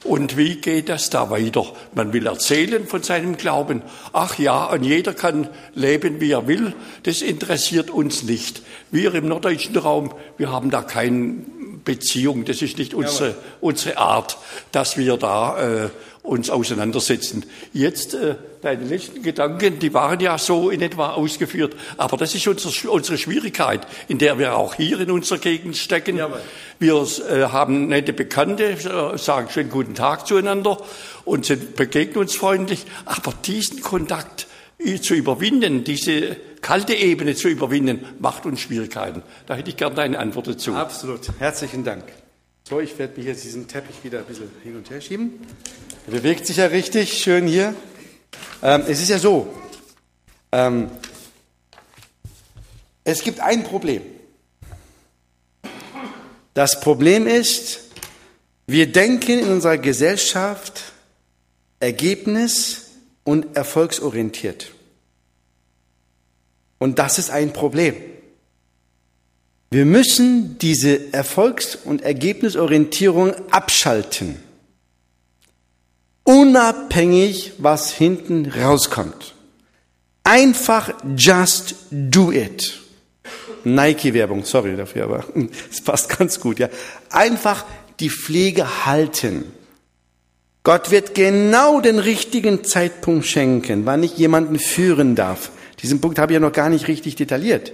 Und 0.04 0.38
wie 0.38 0.56
geht 0.56 0.90
das 0.90 1.10
da 1.10 1.30
weiter? 1.30 1.66
Man 1.94 2.14
will 2.14 2.28
erzählen 2.28 2.88
von 2.88 3.04
seinem 3.04 3.38
Glauben. 3.38 3.82
Ach 4.14 4.38
ja, 4.38 4.66
und 4.66 4.84
jeder 4.84 5.14
kann 5.14 5.50
leben, 5.74 6.22
wie 6.22 6.32
er 6.32 6.48
will. 6.48 6.74
Das 7.04 7.22
interessiert 7.22 7.90
uns 7.90 8.24
nicht. 8.24 8.62
Wir 8.92 9.14
im 9.16 9.28
norddeutschen 9.28 9.76
Raum, 9.78 10.14
wir 10.38 10.52
haben 10.52 10.70
da 10.70 10.82
keine 10.82 11.36
Beziehung. 11.84 12.46
Das 12.46 12.62
ist 12.62 12.78
nicht 12.78 12.94
unsere, 12.94 13.36
unsere 13.62 13.98
Art, 13.98 14.38
dass 14.72 14.98
wir 14.98 15.18
da 15.18 15.86
äh, 15.86 15.90
uns 16.28 16.50
auseinandersetzen. 16.50 17.46
Jetzt, 17.72 18.14
äh, 18.14 18.36
deine 18.62 18.84
letzten 18.84 19.24
Gedanken, 19.24 19.80
die 19.80 19.94
waren 19.94 20.20
ja 20.20 20.38
so 20.38 20.70
in 20.70 20.82
etwa 20.82 21.12
ausgeführt, 21.12 21.76
aber 21.96 22.18
das 22.18 22.36
ist 22.36 22.46
unser, 22.48 22.92
unsere 22.92 23.18
Schwierigkeit, 23.18 23.88
in 24.08 24.18
der 24.18 24.38
wir 24.38 24.58
auch 24.58 24.76
hier 24.76 25.00
in 25.00 25.10
unserer 25.10 25.40
Gegend 25.40 25.78
stecken. 25.78 26.18
Jawohl. 26.18 26.42
Wir 26.80 26.96
äh, 26.96 27.44
haben 27.46 27.88
nette 27.88 28.14
Bekannte, 28.14 28.72
äh, 28.72 29.18
sagen 29.18 29.50
schönen 29.50 29.70
guten 29.70 29.96
Tag 29.96 30.28
zueinander 30.28 30.78
und 31.24 31.46
sind, 31.46 31.76
begegnen 31.76 32.18
uns 32.18 32.36
freundlich, 32.36 32.86
aber 33.06 33.34
diesen 33.46 33.82
Kontakt 33.82 34.48
äh, 34.80 35.00
zu 35.00 35.14
überwinden, 35.14 35.86
diese 35.86 36.36
kalte 36.62 36.94
Ebene 36.94 37.36
zu 37.36 37.48
überwinden, 37.48 38.06
macht 38.20 38.46
uns 38.46 38.60
Schwierigkeiten. 38.60 39.24
Da 39.46 39.56
hätte 39.56 39.70
ich 39.70 39.78
gerne 39.78 40.02
eine 40.02 40.20
Antwort 40.20 40.48
dazu. 40.48 40.74
Absolut. 40.74 41.22
Herzlichen 41.40 41.86
Dank. 41.86 42.04
So, 42.70 42.82
ich 42.82 43.00
werde 43.00 43.16
mich 43.16 43.26
jetzt 43.26 43.46
diesen 43.46 43.70
Teppich 43.70 44.04
wieder 44.04 44.20
ein 44.20 44.26
bisschen 44.26 44.52
hin 44.62 44.76
und 44.76 44.90
her 44.90 45.00
schieben. 45.00 45.40
Er 46.06 46.12
bewegt 46.12 46.46
sich 46.46 46.58
ja 46.58 46.66
richtig 46.66 47.14
schön 47.14 47.48
hier. 47.48 47.74
Ähm, 48.62 48.84
es 48.90 49.02
ist 49.02 49.08
ja 49.08 49.20
so, 49.20 49.48
ähm, 50.52 50.92
es 53.06 53.22
gibt 53.22 53.40
ein 53.40 53.64
Problem. 53.64 54.02
Das 56.56 56.82
Problem 56.82 57.26
ist, 57.26 57.80
wir 58.66 58.92
denken 58.92 59.40
in 59.40 59.48
unserer 59.48 59.78
Gesellschaft 59.78 60.92
ergebnis- 61.80 62.90
und 63.24 63.56
erfolgsorientiert. 63.56 64.74
Und 66.80 67.00
das 67.00 67.18
ist 67.18 67.30
ein 67.30 67.54
Problem. 67.54 67.96
Wir 69.70 69.86
müssen 69.86 70.58
diese 70.60 71.14
Erfolgs- 71.14 71.76
und 71.76 72.02
Ergebnisorientierung 72.02 73.34
abschalten, 73.52 74.38
unabhängig, 76.24 77.54
was 77.58 77.92
hinten 77.92 78.50
rauskommt. 78.50 79.34
Einfach 80.24 80.94
just 81.18 81.76
do 81.92 82.32
it. 82.32 82.80
Nike-Werbung, 83.66 84.46
sorry 84.46 84.78
dafür, 84.78 85.04
aber 85.04 85.26
es 85.72 85.82
passt 85.82 86.18
ganz 86.18 86.40
gut, 86.40 86.60
ja. 86.60 86.70
Einfach 87.10 87.66
die 88.00 88.10
Pflege 88.10 88.86
halten. 88.86 89.46
Gott 90.64 90.92
wird 90.92 91.16
genau 91.16 91.82
den 91.82 92.00
richtigen 92.00 92.64
Zeitpunkt 92.64 93.26
schenken, 93.26 93.86
wann 93.86 94.04
ich 94.04 94.18
jemanden 94.18 94.60
führen 94.60 95.16
darf. 95.16 95.52
Diesen 95.82 96.02
Punkt 96.02 96.20
habe 96.20 96.32
ich 96.32 96.36
ja 96.36 96.40
noch 96.40 96.52
gar 96.52 96.70
nicht 96.70 96.88
richtig 96.88 97.16
detailliert. 97.16 97.72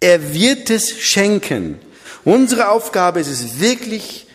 Er 0.00 0.34
wird 0.34 0.70
es 0.70 0.98
schenken. 1.00 1.78
Unsere 2.24 2.68
Aufgabe 2.68 3.20
ist 3.20 3.28
es 3.28 3.60
wirklich 3.60 4.26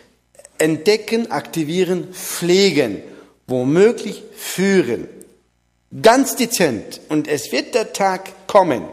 entdecken, 0.58 1.30
aktivieren, 1.30 2.08
pflegen, 2.12 3.02
womöglich 3.46 4.22
führen. 4.36 5.08
Ganz 6.00 6.36
dezent. 6.36 7.00
Und 7.08 7.28
es 7.28 7.52
wird 7.52 7.74
der 7.74 7.92
Tag 7.92 8.46
kommen. 8.46 8.84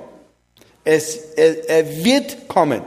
Es, 0.83 1.15
er, 1.35 1.69
er 1.69 2.03
wird 2.03 2.47
kommen. 2.47 2.81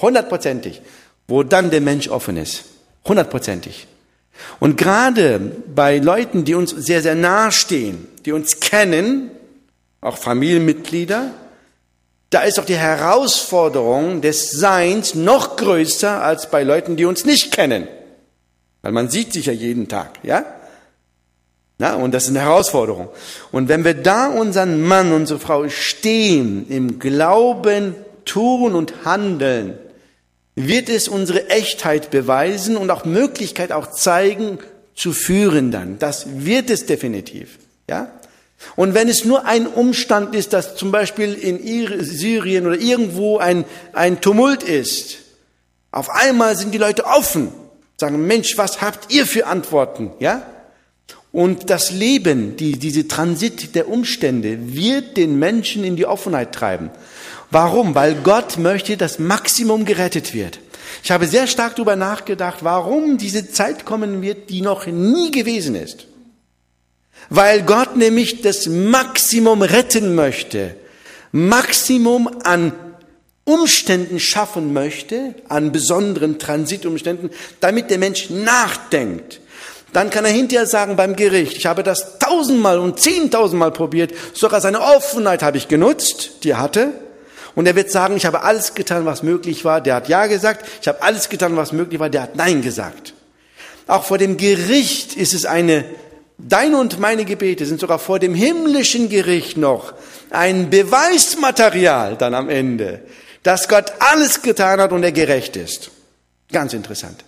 Hundertprozentig. 0.00 0.82
Wo 1.26 1.42
dann 1.42 1.70
der 1.70 1.80
Mensch 1.80 2.08
offen 2.08 2.36
ist. 2.36 2.64
Hundertprozentig. 3.06 3.86
Und 4.60 4.76
gerade 4.76 5.38
bei 5.74 5.98
Leuten, 5.98 6.44
die 6.44 6.54
uns 6.54 6.70
sehr, 6.70 7.02
sehr 7.02 7.14
nahe 7.14 7.52
stehen, 7.52 8.08
die 8.24 8.32
uns 8.32 8.60
kennen, 8.60 9.30
auch 10.00 10.18
Familienmitglieder, 10.18 11.30
da 12.30 12.42
ist 12.42 12.58
auch 12.58 12.64
die 12.64 12.76
Herausforderung 12.76 14.20
des 14.20 14.50
Seins 14.50 15.14
noch 15.14 15.56
größer 15.56 16.22
als 16.22 16.50
bei 16.50 16.62
Leuten, 16.62 16.96
die 16.96 17.04
uns 17.04 17.24
nicht 17.24 17.52
kennen. 17.52 17.86
Weil 18.82 18.92
man 18.92 19.08
sieht 19.08 19.32
sich 19.32 19.46
ja 19.46 19.52
jeden 19.52 19.88
Tag, 19.88 20.18
ja? 20.22 20.44
Na, 21.78 21.94
und 21.94 22.12
das 22.12 22.24
ist 22.24 22.30
eine 22.30 22.40
Herausforderung. 22.40 23.08
Und 23.50 23.68
wenn 23.68 23.84
wir 23.84 23.94
da 23.94 24.28
unseren 24.28 24.82
Mann, 24.82 25.12
unsere 25.12 25.40
Frau 25.40 25.68
stehen, 25.68 26.66
im 26.68 26.98
Glauben, 26.98 27.94
tun 28.24 28.74
und 28.74 29.04
handeln, 29.04 29.78
wird 30.54 30.88
es 30.88 31.08
unsere 31.08 31.50
Echtheit 31.50 32.10
beweisen 32.10 32.76
und 32.76 32.90
auch 32.90 33.04
Möglichkeit 33.04 33.72
auch 33.72 33.90
zeigen, 33.90 34.58
zu 34.94 35.12
führen 35.12 35.72
dann. 35.72 35.98
Das 35.98 36.26
wird 36.44 36.70
es 36.70 36.86
definitiv, 36.86 37.58
ja? 37.88 38.08
Und 38.76 38.94
wenn 38.94 39.08
es 39.08 39.24
nur 39.24 39.46
ein 39.46 39.66
Umstand 39.66 40.34
ist, 40.34 40.52
dass 40.52 40.76
zum 40.76 40.90
Beispiel 40.90 41.34
in 41.34 42.04
Syrien 42.04 42.66
oder 42.66 42.78
irgendwo 42.78 43.38
ein, 43.38 43.64
ein 43.92 44.20
Tumult 44.20 44.62
ist, 44.62 45.18
auf 45.90 46.10
einmal 46.10 46.56
sind 46.56 46.72
die 46.72 46.78
Leute 46.78 47.04
offen, 47.04 47.52
sagen, 47.96 48.26
Mensch, 48.26 48.58
was 48.58 48.80
habt 48.80 49.12
ihr 49.12 49.26
für 49.26 49.46
Antworten, 49.46 50.10
ja? 50.18 50.42
Und 51.30 51.68
das 51.68 51.90
Leben, 51.90 52.56
die, 52.56 52.78
diese 52.78 53.08
Transit 53.08 53.74
der 53.74 53.88
Umstände 53.88 54.72
wird 54.74 55.16
den 55.16 55.36
Menschen 55.36 55.82
in 55.82 55.96
die 55.96 56.06
Offenheit 56.06 56.52
treiben. 56.52 56.90
Warum? 57.50 57.96
Weil 57.96 58.14
Gott 58.14 58.56
möchte, 58.56 58.96
dass 58.96 59.18
Maximum 59.18 59.84
gerettet 59.84 60.32
wird. 60.32 60.60
Ich 61.02 61.10
habe 61.10 61.26
sehr 61.26 61.48
stark 61.48 61.74
darüber 61.74 61.96
nachgedacht, 61.96 62.58
warum 62.62 63.18
diese 63.18 63.50
Zeit 63.50 63.84
kommen 63.84 64.22
wird, 64.22 64.48
die 64.48 64.60
noch 64.60 64.86
nie 64.86 65.32
gewesen 65.32 65.74
ist 65.74 66.06
weil 67.30 67.62
Gott 67.62 67.96
nämlich 67.96 68.42
das 68.42 68.66
Maximum 68.66 69.62
retten 69.62 70.14
möchte, 70.14 70.74
Maximum 71.32 72.30
an 72.44 72.72
Umständen 73.44 74.20
schaffen 74.20 74.72
möchte, 74.72 75.34
an 75.48 75.70
besonderen 75.70 76.38
Transitumständen, 76.38 77.30
damit 77.60 77.90
der 77.90 77.98
Mensch 77.98 78.30
nachdenkt. 78.30 79.40
Dann 79.92 80.10
kann 80.10 80.24
er 80.24 80.32
hinterher 80.32 80.66
sagen 80.66 80.96
beim 80.96 81.14
Gericht, 81.14 81.56
ich 81.56 81.66
habe 81.66 81.82
das 81.82 82.18
tausendmal 82.18 82.78
und 82.78 82.98
zehntausendmal 82.98 83.70
probiert, 83.70 84.12
sogar 84.32 84.60
seine 84.60 84.80
Offenheit 84.80 85.42
habe 85.42 85.56
ich 85.56 85.68
genutzt, 85.68 86.42
die 86.42 86.50
er 86.50 86.58
hatte. 86.58 86.92
Und 87.54 87.66
er 87.66 87.76
wird 87.76 87.90
sagen, 87.90 88.16
ich 88.16 88.26
habe 88.26 88.42
alles 88.42 88.74
getan, 88.74 89.06
was 89.06 89.22
möglich 89.22 89.64
war. 89.64 89.80
Der 89.80 89.94
hat 89.94 90.08
Ja 90.08 90.26
gesagt. 90.26 90.66
Ich 90.80 90.88
habe 90.88 91.02
alles 91.02 91.28
getan, 91.28 91.56
was 91.56 91.70
möglich 91.70 92.00
war. 92.00 92.10
Der 92.10 92.22
hat 92.22 92.34
Nein 92.34 92.62
gesagt. 92.62 93.14
Auch 93.86 94.04
vor 94.04 94.18
dem 94.18 94.36
Gericht 94.36 95.14
ist 95.14 95.34
es 95.34 95.46
eine 95.46 95.84
Deine 96.38 96.78
und 96.78 96.98
meine 96.98 97.24
Gebete 97.24 97.64
sind 97.64 97.80
sogar 97.80 97.98
vor 97.98 98.18
dem 98.18 98.34
himmlischen 98.34 99.08
Gericht 99.08 99.56
noch 99.56 99.94
ein 100.30 100.68
Beweismaterial 100.68 102.16
dann 102.16 102.34
am 102.34 102.48
Ende, 102.48 103.02
dass 103.42 103.68
Gott 103.68 103.92
alles 104.00 104.42
getan 104.42 104.80
hat 104.80 104.92
und 104.92 105.04
er 105.04 105.12
gerecht 105.12 105.56
ist. 105.56 105.90
Ganz 106.50 106.72
interessant. 106.72 107.24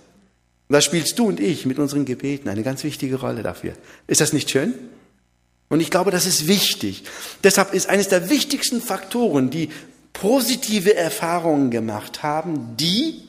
Und 0.69 0.73
da 0.73 0.81
spielst 0.81 1.19
du 1.19 1.29
und 1.29 1.39
ich 1.39 1.67
mit 1.67 1.79
unseren 1.79 2.05
Gebeten 2.05 2.49
eine 2.49 2.65
ganz 2.65 2.83
wichtige 2.83 3.21
Rolle 3.21 3.43
dafür. 3.43 3.75
Ist 4.09 4.21
das 4.21 4.33
nicht 4.33 4.51
schön? 4.51 4.75
Und 5.69 5.81
ich 5.81 5.91
glaube, 5.91 6.11
das 6.11 6.27
ist 6.27 6.49
wichtig. 6.49 7.05
Deshalb 7.45 7.75
ist 7.75 7.89
eines 7.89 8.09
der 8.09 8.29
wichtigsten 8.29 8.81
Faktoren, 8.81 9.51
die 9.51 9.71
positive 10.13 10.97
Erfahrungen 10.97 11.71
gemacht 11.71 12.23
haben, 12.23 12.77
die 12.77 13.23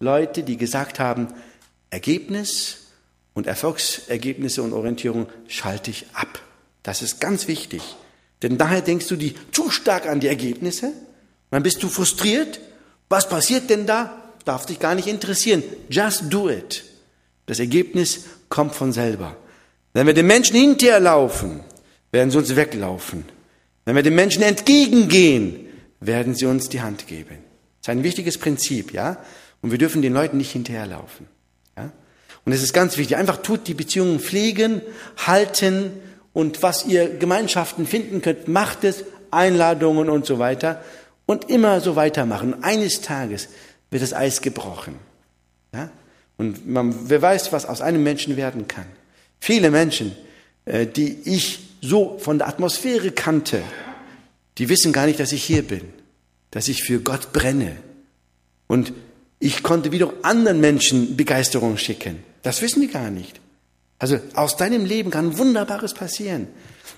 Leute, 0.00 0.42
die 0.42 0.56
gesagt 0.56 0.98
haben, 0.98 1.28
Ergebnis 1.90 2.78
und 3.34 3.46
Erfolgsergebnisse 3.46 4.62
und 4.62 4.72
Orientierung 4.72 5.28
schalte 5.48 5.90
ich 5.90 6.06
ab. 6.12 6.40
Das 6.82 7.02
ist 7.02 7.20
ganz 7.20 7.48
wichtig. 7.48 7.82
Denn 8.42 8.58
daher 8.58 8.82
denkst 8.82 9.06
du 9.06 9.16
die 9.16 9.34
zu 9.52 9.70
stark 9.70 10.06
an 10.06 10.20
die 10.20 10.26
Ergebnisse, 10.26 10.92
dann 11.50 11.62
bist 11.62 11.82
du 11.82 11.88
frustriert. 11.88 12.60
Was 13.08 13.28
passiert 13.28 13.70
denn 13.70 13.86
da? 13.86 14.22
Darf 14.44 14.66
dich 14.66 14.80
gar 14.80 14.94
nicht 14.94 15.06
interessieren. 15.06 15.62
Just 15.88 16.24
do 16.32 16.50
it. 16.50 16.84
Das 17.46 17.60
Ergebnis 17.60 18.24
kommt 18.48 18.74
von 18.74 18.92
selber. 18.92 19.36
Wenn 19.92 20.06
wir 20.06 20.14
den 20.14 20.26
Menschen 20.26 20.56
hinterherlaufen, 20.56 21.60
werden 22.10 22.30
sie 22.30 22.38
uns 22.38 22.56
weglaufen. 22.56 23.24
Wenn 23.84 23.96
wir 23.96 24.02
den 24.02 24.14
Menschen 24.14 24.42
entgegengehen, 24.42 25.68
werden 26.00 26.34
sie 26.34 26.46
uns 26.46 26.68
die 26.68 26.80
Hand 26.80 27.06
geben. 27.06 27.38
Das 27.80 27.82
ist 27.82 27.88
ein 27.90 28.02
wichtiges 28.02 28.38
Prinzip, 28.38 28.92
ja? 28.92 29.18
Und 29.60 29.70
wir 29.70 29.78
dürfen 29.78 30.02
den 30.02 30.12
Leuten 30.12 30.38
nicht 30.38 30.52
hinterherlaufen. 30.52 31.26
Und 32.44 32.52
es 32.52 32.62
ist 32.62 32.72
ganz 32.72 32.96
wichtig, 32.96 33.16
einfach 33.16 33.38
tut 33.38 33.68
die 33.68 33.74
Beziehungen 33.74 34.18
pflegen, 34.20 34.82
halten 35.16 35.92
und 36.32 36.62
was 36.62 36.86
ihr 36.86 37.08
Gemeinschaften 37.08 37.86
finden 37.86 38.22
könnt, 38.22 38.48
macht 38.48 38.84
es, 38.84 39.04
Einladungen 39.30 40.10
und 40.10 40.26
so 40.26 40.38
weiter 40.38 40.82
und 41.26 41.48
immer 41.48 41.80
so 41.80 41.96
weitermachen. 41.96 42.62
Eines 42.62 43.00
Tages 43.00 43.48
wird 43.90 44.02
das 44.02 44.12
Eis 44.12 44.42
gebrochen. 44.42 44.96
Ja? 45.72 45.90
Und 46.36 46.68
man, 46.68 47.08
wer 47.08 47.22
weiß, 47.22 47.52
was 47.52 47.64
aus 47.64 47.80
einem 47.80 48.02
Menschen 48.02 48.36
werden 48.36 48.68
kann. 48.68 48.86
Viele 49.40 49.70
Menschen, 49.70 50.14
äh, 50.64 50.86
die 50.86 51.18
ich 51.24 51.60
so 51.80 52.18
von 52.18 52.38
der 52.38 52.48
Atmosphäre 52.48 53.12
kannte, 53.12 53.62
die 54.58 54.68
wissen 54.68 54.92
gar 54.92 55.06
nicht, 55.06 55.20
dass 55.20 55.32
ich 55.32 55.44
hier 55.44 55.62
bin. 55.62 55.82
dass 56.52 56.68
ich 56.68 56.84
für 56.84 57.00
Gott 57.00 57.32
brenne. 57.32 57.76
Und 58.68 58.92
ich 59.40 59.64
konnte 59.64 59.90
wieder 59.90 60.12
anderen 60.22 60.60
Menschen 60.60 61.16
Begeisterung 61.16 61.76
schicken. 61.76 62.22
Das 62.42 62.60
wissen 62.62 62.80
die 62.80 62.88
gar 62.88 63.10
nicht. 63.10 63.40
Also 63.98 64.18
aus 64.34 64.56
deinem 64.56 64.84
Leben 64.84 65.10
kann 65.10 65.38
Wunderbares 65.38 65.94
passieren. 65.94 66.48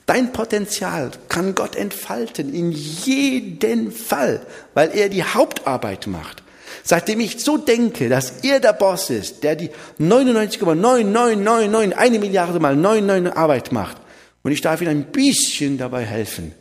Dein 0.07 0.33
Potenzial 0.33 1.11
kann 1.29 1.55
Gott 1.55 1.77
entfalten 1.77 2.55
in 2.55 2.73
jedem 2.73 3.93
Fall, 3.93 4.41
weil 4.73 4.91
er 4.97 5.09
die 5.09 5.23
Hauptarbeit 5.23 6.07
macht. 6.07 6.43
Seitdem 6.83 7.21
ich 7.21 7.43
so 7.43 7.57
denke, 7.57 8.09
dass 8.09 8.41
er 8.43 8.61
der 8.61 8.73
Boss 8.73 9.11
ist, 9.11 9.43
der 9.45 9.57
die 9.57 9.71
99,9999, 10.01 11.93
eine 11.93 12.19
Milliarde 12.19 12.61
mal 12.61 12.77
99 12.77 13.37
Arbeit 13.37 13.73
macht 13.73 13.99
und 14.43 14.53
ich 14.53 14.61
darf 14.61 14.83
ihm 14.83 14.89
ein 14.89 15.05
bisschen 15.07 15.79
dabei 15.79 16.05
helfen, 16.05 16.53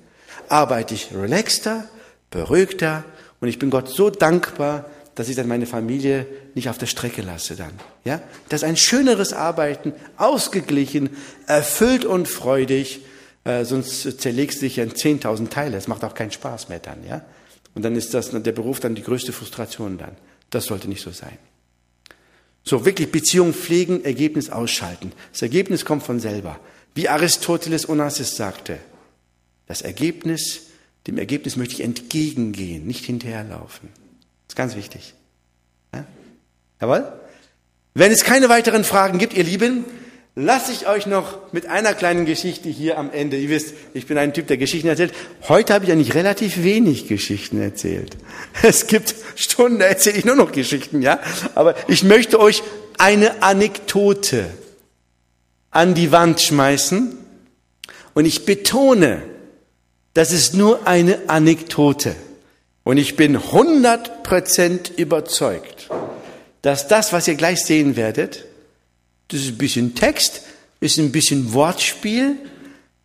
arbeite 0.47 0.93
ich 0.93 1.09
relaxter, 1.13 1.89
beruhigter 2.31 3.03
und 3.41 3.47
ich 3.47 3.59
bin 3.59 3.69
Gott 3.69 3.89
so 3.89 4.09
dankbar, 4.09 4.85
dass 5.15 5.29
ich 5.29 5.35
dann 5.35 5.47
meine 5.47 5.65
Familie 5.65 6.25
nicht 6.55 6.69
auf 6.69 6.77
der 6.77 6.85
Strecke 6.85 7.21
lasse 7.21 7.55
dann. 7.55 7.73
Ja? 8.03 8.21
Das 8.49 8.61
ist 8.61 8.67
ein 8.67 8.77
schöneres 8.77 9.33
Arbeiten, 9.33 9.93
ausgeglichen, 10.17 11.09
erfüllt 11.47 12.05
und 12.05 12.27
freudig, 12.27 13.01
äh, 13.43 13.65
sonst 13.65 14.21
zerlegst 14.21 14.61
du 14.61 14.65
dich 14.65 14.77
ja 14.77 14.83
in 14.83 14.91
10.000 14.91 15.49
Teile. 15.49 15.77
Es 15.77 15.87
macht 15.87 16.03
auch 16.03 16.13
keinen 16.13 16.31
Spaß 16.31 16.69
mehr 16.69 16.79
dann, 16.79 17.05
ja? 17.07 17.23
Und 17.75 17.81
dann 17.83 17.95
ist 17.95 18.13
das, 18.13 18.29
der 18.29 18.51
Beruf 18.51 18.79
dann 18.79 18.95
die 18.95 19.01
größte 19.01 19.33
Frustration 19.33 19.97
dann. 19.97 20.15
Das 20.49 20.65
sollte 20.65 20.87
nicht 20.87 21.01
so 21.01 21.09
sein. 21.09 21.37
So, 22.63 22.85
wirklich 22.85 23.11
Beziehung 23.11 23.53
pflegen, 23.53 24.05
Ergebnis 24.05 24.49
ausschalten. 24.49 25.11
Das 25.31 25.41
Ergebnis 25.41 25.83
kommt 25.83 26.03
von 26.03 26.19
selber. 26.19 26.59
Wie 26.95 27.09
Aristoteles 27.09 27.89
Onassis 27.89 28.35
sagte, 28.35 28.77
das 29.65 29.81
Ergebnis, 29.81 30.67
dem 31.07 31.17
Ergebnis 31.17 31.55
möchte 31.55 31.73
ich 31.73 31.81
entgegengehen, 31.81 32.85
nicht 32.85 33.05
hinterherlaufen. 33.05 33.89
Das 34.47 34.53
ist 34.53 34.55
ganz 34.55 34.75
wichtig. 34.75 35.13
Ja? 35.93 36.05
Jawohl? 36.83 37.05
Wenn 37.93 38.11
es 38.11 38.25
keine 38.25 38.49
weiteren 38.49 38.83
Fragen 38.83 39.17
gibt, 39.17 39.33
ihr 39.35 39.45
Lieben, 39.45 39.85
lasse 40.35 40.73
ich 40.73 40.85
euch 40.85 41.05
noch 41.05 41.53
mit 41.53 41.65
einer 41.65 41.93
kleinen 41.93 42.25
Geschichte 42.25 42.67
hier 42.67 42.97
am 42.97 43.09
Ende. 43.09 43.37
Ihr 43.37 43.47
wisst, 43.47 43.73
ich 43.93 44.05
bin 44.05 44.17
ein 44.17 44.33
Typ, 44.33 44.47
der 44.47 44.57
Geschichten 44.57 44.89
erzählt. 44.89 45.13
Heute 45.47 45.73
habe 45.73 45.85
ich 45.85 45.93
eigentlich 45.93 46.13
relativ 46.13 46.61
wenig 46.61 47.07
Geschichten 47.07 47.61
erzählt. 47.61 48.17
Es 48.63 48.87
gibt 48.87 49.15
Stunden, 49.37 49.79
da 49.79 49.85
erzähle 49.85 50.17
ich 50.17 50.25
nur 50.25 50.35
noch 50.35 50.51
Geschichten, 50.51 51.01
ja. 51.01 51.21
Aber 51.55 51.73
ich 51.87 52.03
möchte 52.03 52.37
euch 52.37 52.63
eine 52.97 53.41
Anekdote 53.41 54.49
an 55.71 55.93
die 55.93 56.11
Wand 56.11 56.41
schmeißen. 56.41 57.17
Und 58.13 58.25
ich 58.25 58.43
betone, 58.43 59.21
das 60.13 60.33
ist 60.33 60.53
nur 60.53 60.85
eine 60.85 61.29
Anekdote. 61.29 62.13
Und 62.83 62.97
ich 62.97 63.15
bin 63.15 63.37
100% 63.37 64.97
überzeugt, 64.97 65.72
dass 66.63 66.87
das, 66.87 67.13
was 67.13 67.27
ihr 67.27 67.35
gleich 67.35 67.63
sehen 67.63 67.95
werdet, 67.95 68.45
das 69.27 69.41
ist 69.41 69.49
ein 69.49 69.57
bisschen 69.57 69.93
Text, 69.93 70.41
ist 70.79 70.97
ein 70.97 71.11
bisschen 71.11 71.53
Wortspiel, 71.53 72.37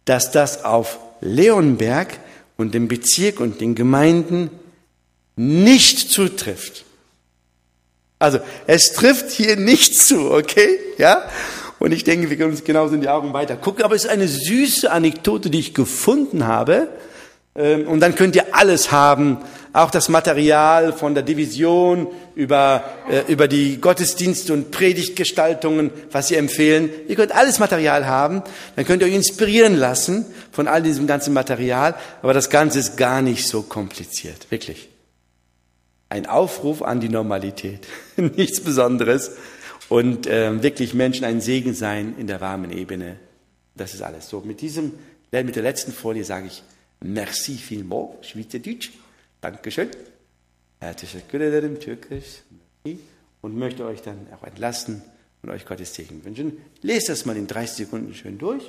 dass 0.06 0.30
das 0.30 0.64
auf 0.64 0.98
Leonberg 1.20 2.18
und 2.56 2.72
dem 2.72 2.88
Bezirk 2.88 3.40
und 3.40 3.60
den 3.60 3.74
Gemeinden 3.74 4.50
nicht 5.36 6.10
zutrifft. 6.10 6.84
Also, 8.18 8.40
es 8.66 8.92
trifft 8.92 9.30
hier 9.30 9.56
nicht 9.56 9.96
zu, 9.98 10.30
okay? 10.32 10.78
Ja? 10.96 11.28
Und 11.78 11.92
ich 11.92 12.02
denke, 12.04 12.30
wir 12.30 12.36
können 12.36 12.50
uns 12.50 12.64
genauso 12.64 12.94
in 12.94 13.00
die 13.00 13.08
Augen 13.08 13.32
weiter 13.32 13.56
gucken. 13.56 13.84
Aber 13.84 13.94
es 13.94 14.04
ist 14.04 14.10
eine 14.10 14.26
süße 14.26 14.90
Anekdote, 14.90 15.50
die 15.50 15.60
ich 15.60 15.74
gefunden 15.74 16.46
habe. 16.46 16.88
Ähm, 17.54 17.86
und 17.88 18.00
dann 18.00 18.14
könnt 18.14 18.36
ihr 18.36 18.54
alles 18.54 18.92
haben, 18.92 19.38
auch 19.72 19.90
das 19.90 20.08
Material 20.08 20.92
von 20.92 21.14
der 21.14 21.22
Division 21.22 22.08
über, 22.34 22.84
äh, 23.10 23.30
über 23.30 23.48
die 23.48 23.80
Gottesdienste 23.80 24.52
und 24.52 24.70
Predigtgestaltungen, 24.70 25.90
was 26.10 26.28
Sie 26.28 26.36
empfehlen. 26.36 26.90
Ihr 27.06 27.16
könnt 27.16 27.32
alles 27.34 27.58
Material 27.58 28.06
haben, 28.06 28.42
dann 28.76 28.84
könnt 28.84 29.02
ihr 29.02 29.08
euch 29.08 29.14
inspirieren 29.14 29.76
lassen 29.76 30.26
von 30.52 30.68
all 30.68 30.82
diesem 30.82 31.06
ganzen 31.06 31.34
Material, 31.34 31.94
aber 32.22 32.34
das 32.34 32.50
Ganze 32.50 32.78
ist 32.78 32.96
gar 32.96 33.22
nicht 33.22 33.46
so 33.46 33.62
kompliziert, 33.62 34.50
wirklich. 34.50 34.88
Ein 36.08 36.26
Aufruf 36.26 36.82
an 36.82 37.00
die 37.00 37.10
Normalität, 37.10 37.86
nichts 38.16 38.60
Besonderes 38.60 39.32
und 39.88 40.26
äh, 40.26 40.62
wirklich 40.62 40.94
Menschen 40.94 41.24
ein 41.24 41.40
Segen 41.40 41.74
sein 41.74 42.14
in 42.18 42.26
der 42.26 42.40
warmen 42.40 42.72
Ebene. 42.72 43.16
Das 43.76 43.94
ist 43.94 44.02
alles 44.02 44.28
so. 44.28 44.40
Mit 44.40 44.60
diesem, 44.60 44.94
mit 45.30 45.54
der 45.54 45.62
letzten 45.62 45.92
Folie 45.92 46.24
sage 46.24 46.46
ich 46.46 46.62
Merci 47.00 47.56
vielmals, 47.56 48.26
Schweizerdeutsch. 48.26 48.90
Dankeschön. 49.40 49.90
Teşekkür 50.96 51.40
ederim, 51.40 51.78
Türkisch. 51.80 52.42
Und 53.40 53.56
möchte 53.56 53.84
euch 53.84 54.02
dann 54.02 54.26
auch 54.34 54.44
entlassen 54.44 55.02
und 55.42 55.50
euch 55.50 55.64
Gottes 55.64 55.94
Segen 55.94 56.24
wünschen. 56.24 56.58
Lest 56.82 57.08
das 57.08 57.24
mal 57.24 57.36
in 57.36 57.46
30 57.46 57.76
Sekunden 57.86 58.14
schön 58.14 58.38
durch 58.38 58.64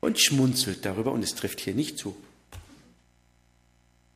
und 0.00 0.18
schmunzelt 0.18 0.84
darüber. 0.84 1.12
Und 1.12 1.22
es 1.22 1.34
trifft 1.34 1.60
hier 1.60 1.74
nicht 1.74 1.98
zu. 1.98 2.16